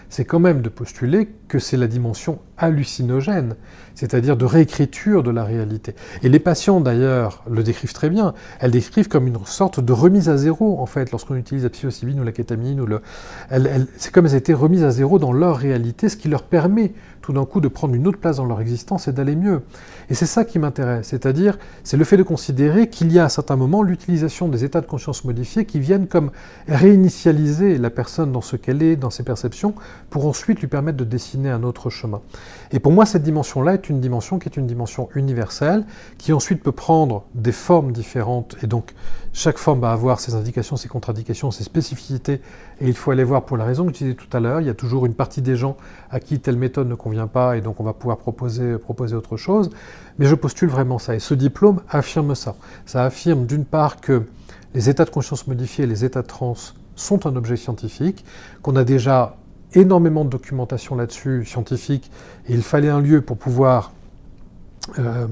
[0.07, 3.55] c'est quand même de postuler que c'est la dimension hallucinogène,
[3.93, 5.95] c'est-à-dire de réécriture de la réalité.
[6.23, 8.33] Et les patients d'ailleurs le décrivent très bien.
[8.61, 12.21] Elles décrivent comme une sorte de remise à zéro en fait lorsqu'on utilise la psilocybine
[12.21, 13.01] ou la kétamine le.
[13.97, 16.93] c'est comme elles étaient remises à zéro dans leur réalité, ce qui leur permet
[17.33, 19.61] d'un coup de prendre une autre place dans leur existence et d'aller mieux.
[20.09, 23.29] Et c'est ça qui m'intéresse, c'est-à-dire c'est le fait de considérer qu'il y a à
[23.29, 26.31] certains moments l'utilisation des états de conscience modifiés qui viennent comme
[26.67, 29.73] réinitialiser la personne dans ce qu'elle est, dans ses perceptions,
[30.09, 32.21] pour ensuite lui permettre de dessiner un autre chemin.
[32.71, 35.85] Et pour moi, cette dimension-là est une dimension qui est une dimension universelle,
[36.17, 38.93] qui ensuite peut prendre des formes différentes, et donc
[39.33, 42.41] chaque forme va avoir ses indications, ses contradictions, ses spécificités,
[42.81, 44.67] et il faut aller voir pour la raison que je disais tout à l'heure, il
[44.67, 45.77] y a toujours une partie des gens
[46.09, 49.37] à qui telle méthode ne convient pas, et donc on va pouvoir proposer, proposer autre
[49.37, 49.69] chose,
[50.19, 52.55] mais je postule vraiment ça, et ce diplôme affirme ça.
[52.85, 54.23] Ça affirme d'une part que
[54.73, 56.55] les états de conscience modifiés et les états trans
[56.95, 58.25] sont un objet scientifique,
[58.61, 59.37] qu'on a déjà
[59.73, 62.11] énormément de documentation là-dessus, scientifique,
[62.47, 63.93] et il fallait un lieu pour pouvoir
[64.99, 65.27] euh,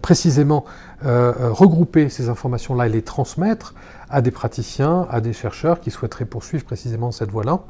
[0.00, 0.64] précisément
[1.04, 3.74] euh, regrouper ces informations-là et les transmettre
[4.08, 7.60] à des praticiens, à des chercheurs qui souhaiteraient poursuivre précisément cette voie-là.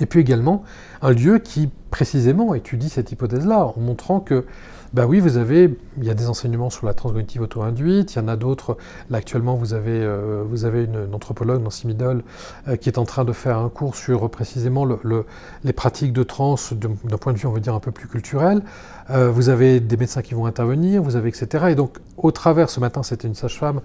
[0.00, 0.62] Et puis également
[1.02, 4.44] un lieu qui précisément étudie cette hypothèse-là, en montrant que
[4.94, 8.22] bah oui, vous avez, il y a des enseignements sur la transcognitive auto-induite, il y
[8.22, 8.78] en a d'autres.
[9.10, 12.22] Là, actuellement, vous avez, euh, vous avez une, anthropologue, Nancy Middle,
[12.68, 15.26] euh, qui est en train de faire un cours sur précisément le,
[15.64, 18.62] les pratiques de trans d'un point de vue, on va dire, un peu plus culturel.
[19.10, 21.66] Euh, vous avez des médecins qui vont intervenir, vous avez etc.
[21.68, 23.80] Et donc, au travers, ce matin, c'était une sage-femme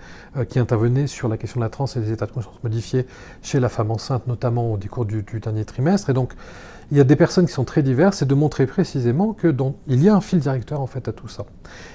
[0.48, 3.06] qui intervenait sur la question de la trans et des états de conscience modifiés
[3.42, 6.10] chez la femme enceinte, notamment au cours du, du dernier trimestre.
[6.10, 6.34] Et donc,
[6.92, 9.54] il y a des personnes qui sont très diverses et de montrer précisément que
[9.88, 11.46] il y a un fil directeur en fait à tout ça.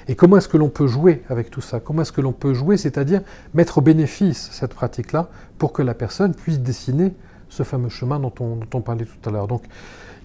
[0.07, 1.79] Et comment est-ce que l'on peut jouer avec tout ça?
[1.79, 3.21] Comment est-ce que l'on peut jouer, c'est-à-dire
[3.53, 7.13] mettre au bénéfice cette pratique-là pour que la personne puisse dessiner
[7.49, 9.47] ce fameux chemin dont on, parlait tout à l'heure?
[9.47, 9.63] Donc,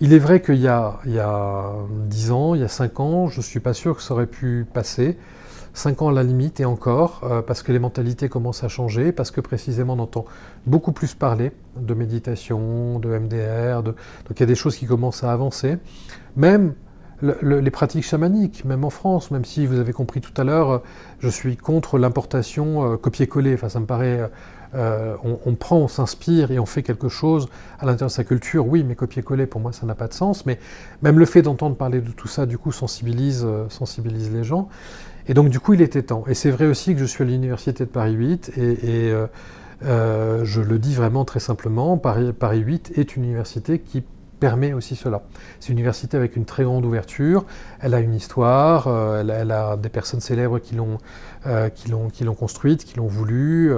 [0.01, 1.73] il est vrai qu'il y y a
[2.09, 4.27] 10 ans, il y a 5 ans, je ne suis pas sûr que ça aurait
[4.27, 5.17] pu passer.
[5.75, 9.13] 5 ans à la limite et encore, euh, parce que les mentalités commencent à changer,
[9.13, 10.25] parce que précisément on entend
[10.67, 13.95] beaucoup plus parler de méditation, de MDR, donc
[14.31, 15.77] il y a des choses qui commencent à avancer.
[16.37, 16.75] Même
[17.43, 20.83] les pratiques chamaniques, même en France, même si vous avez compris tout à l'heure,
[21.21, 23.55] je suis contre l'importation euh, copier-coller.
[23.55, 24.31] Enfin, ça me paraît.
[24.75, 27.49] Euh, on, prend, on s'inspire et on fait quelque chose
[27.79, 28.67] à l'intérieur de sa culture.
[28.67, 30.45] Oui, mais copier-coller, pour moi, ça n'a pas de sens.
[30.47, 30.59] Mais
[31.01, 34.69] même le fait d'entendre parler de tout ça, du coup, sensibilise, sensibilise les gens.
[35.27, 36.25] Et donc du coup, il était temps.
[36.29, 39.27] Et c'est vrai aussi que je suis à l'université de Paris 8 et, euh,
[39.85, 44.03] euh, je le dis vraiment très simplement, Paris, Paris 8 est une université qui
[44.41, 45.23] permet aussi cela.
[45.59, 47.45] C'est une université avec une très grande ouverture,
[47.81, 50.99] elle a une histoire, euh, elle, a des personnes célèbres qui l'ont
[52.35, 53.73] construite, qui l'ont voulu,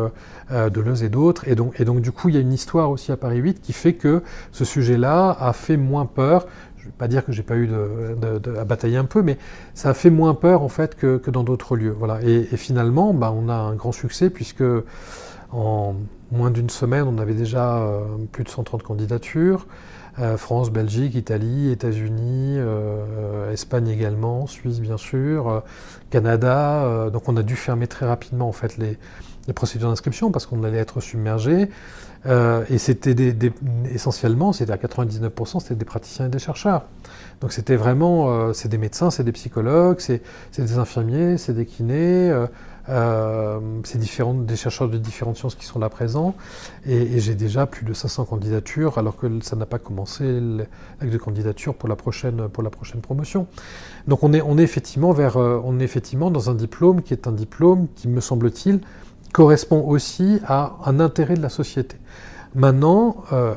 [0.51, 3.13] Deleuze et d'autres, et donc, et donc du coup il y a une histoire aussi
[3.13, 6.47] à Paris 8 qui fait que ce sujet-là a fait moins peur
[6.87, 7.69] je ne vais pas dire que j'ai pas eu
[8.59, 9.39] à batailler un peu, mais
[9.75, 11.95] ça a fait moins peur en fait que, dans d'autres lieux.
[11.99, 12.21] Voilà.
[12.23, 14.65] Et, finalement, bah, on a un grand succès puisque
[15.53, 15.95] en
[16.31, 18.01] moins d'une semaine, on avait déjà euh,
[18.31, 19.67] plus de 130 candidatures.
[20.19, 25.63] Euh, France, Belgique, Italie, États-Unis, euh, Espagne également, Suisse bien sûr,
[26.11, 27.11] Canada.
[27.13, 28.97] donc on a dû fermer très rapidement en fait les
[29.53, 31.69] procédures d'inscription parce qu'on allait être submergé.
[32.27, 33.15] Euh, et c'était
[33.93, 36.85] essentiellement, c'était à 99%, c'était des praticiens et des chercheurs.
[37.41, 40.23] Donc c'était vraiment, euh, c'est des médecins, c'est des psychologues, c'est
[40.59, 42.35] des infirmiers, c'est des kinés,
[42.89, 46.35] euh, c'est des chercheurs de différentes sciences qui sont là présents.
[46.87, 51.19] Et, j'ai déjà plus de 500 candidatures, alors que ça n'a pas commencé l'acte de
[51.19, 53.47] candidature pour la prochaine, pour la prochaine promotion.
[54.09, 57.27] Donc on est, on est effectivement vers, on est effectivement dans un diplôme qui est
[57.27, 58.81] un diplôme qui, me semble-t-il,
[59.37, 61.99] correspond aussi à un intérêt de la société.
[62.55, 63.53] Maintenant, euh,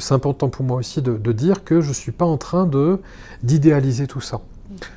[0.00, 2.68] c'est important pour moi aussi de, dire que je ne suis pas en train
[3.44, 4.40] d'idéaliser tout ça.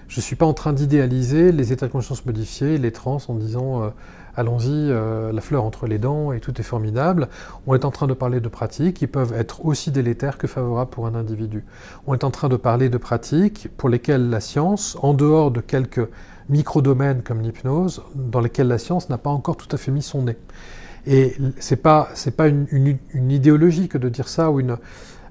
[0.08, 3.36] Je ne suis pas en train d'idéaliser les états de conscience modifiés, les trans, en
[3.36, 3.90] disant euh,
[4.36, 7.28] allons-y, euh, la fleur entre les dents et tout est formidable.
[7.68, 10.90] On est en train de parler de pratiques qui peuvent être aussi délétères que favorables
[10.90, 11.64] pour un individu.
[12.08, 15.62] On est en train de parler de pratiques pour lesquelles la science, en dehors de
[15.62, 16.10] quelques
[16.50, 20.24] micro-domaines comme l'hypnose, dans lesquels la science n'a pas encore tout à fait mis son
[20.24, 20.38] nez.
[21.08, 24.78] Et c'est pas c'est pas une, idéologie que de dire ça ou une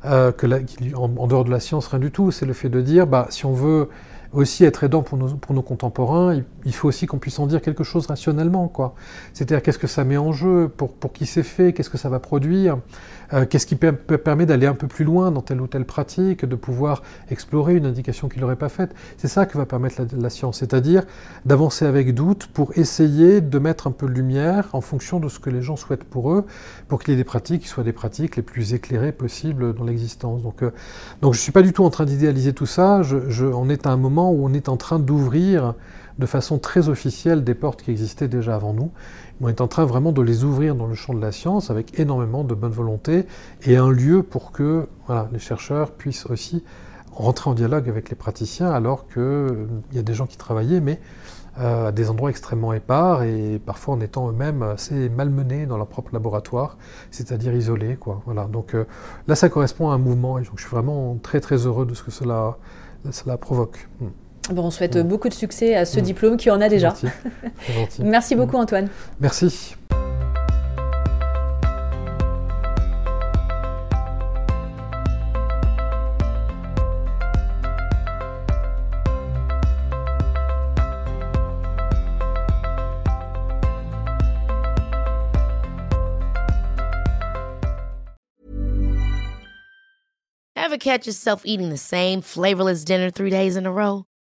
[0.02, 2.30] que en, dehors de la science, rien du tout.
[2.30, 3.88] C'est le fait de dire, bah, si on veut
[4.34, 7.62] aussi être aidant pour nos, pour nos contemporains, il, faut aussi qu'on puisse en dire
[7.62, 8.68] quelque chose rationnellement.
[8.68, 8.94] quoi.
[9.32, 12.08] C'est-à-dire qu'est-ce que ça met en jeu, pour, pour qui c'est fait, qu'est-ce que ça
[12.08, 12.78] va produire,
[13.32, 16.56] euh, qu'est-ce qui permet d'aller un peu plus loin dans telle ou telle pratique, de
[16.56, 18.94] pouvoir explorer une indication qu'il n'aurait pas faite?
[19.16, 21.04] C'est ça que va permettre la, science, c'est-à-dire
[21.44, 25.38] d'avancer avec doute pour essayer de mettre un peu de lumière en fonction de ce
[25.38, 26.44] que les gens souhaitent pour eux,
[26.88, 29.84] pour qu'il y ait des pratiques qui soient des pratiques les plus éclairées possibles dans
[29.84, 30.42] l'existence.
[30.42, 30.70] Donc, euh,
[31.22, 33.86] donc je ne suis pas du tout en train d'idéaliser tout ça, je, on est
[33.86, 35.74] à un moment où on est en train d'ouvrir
[36.18, 38.92] de façon très officielle des portes qui existaient déjà avant nous.
[39.40, 41.98] On est en train vraiment de les ouvrir dans le champ de la science avec
[41.98, 43.26] énormément de bonne volonté
[43.64, 44.86] et un lieu pour que
[45.32, 46.62] les chercheurs puissent aussi
[47.14, 50.80] rentrer en dialogue avec les praticiens alors qu'il euh, y a des gens qui travaillaient,
[50.80, 51.00] mais
[51.58, 55.86] euh, à des endroits extrêmement épars et parfois en étant eux-mêmes assez malmenés dans leur
[55.86, 56.76] propre laboratoire,
[57.10, 57.96] c'est-à-dire isolés.
[57.96, 58.22] Quoi.
[58.26, 58.46] Voilà.
[58.46, 58.84] Donc euh,
[59.28, 62.02] là, ça correspond à un mouvement et je suis vraiment très très heureux de ce
[62.02, 62.58] que cela,
[63.10, 63.88] cela provoque.
[64.00, 64.08] Hmm.
[64.50, 66.02] Bon, on souhaite beaucoup de succès à ce mm.
[66.02, 66.94] diplôme qui en a déjà.
[67.98, 68.88] Merci beaucoup Antoine.
[69.20, 69.74] Merci.
[90.56, 94.06] Ever catch yourself eating the same flavorless dinner three days in a row?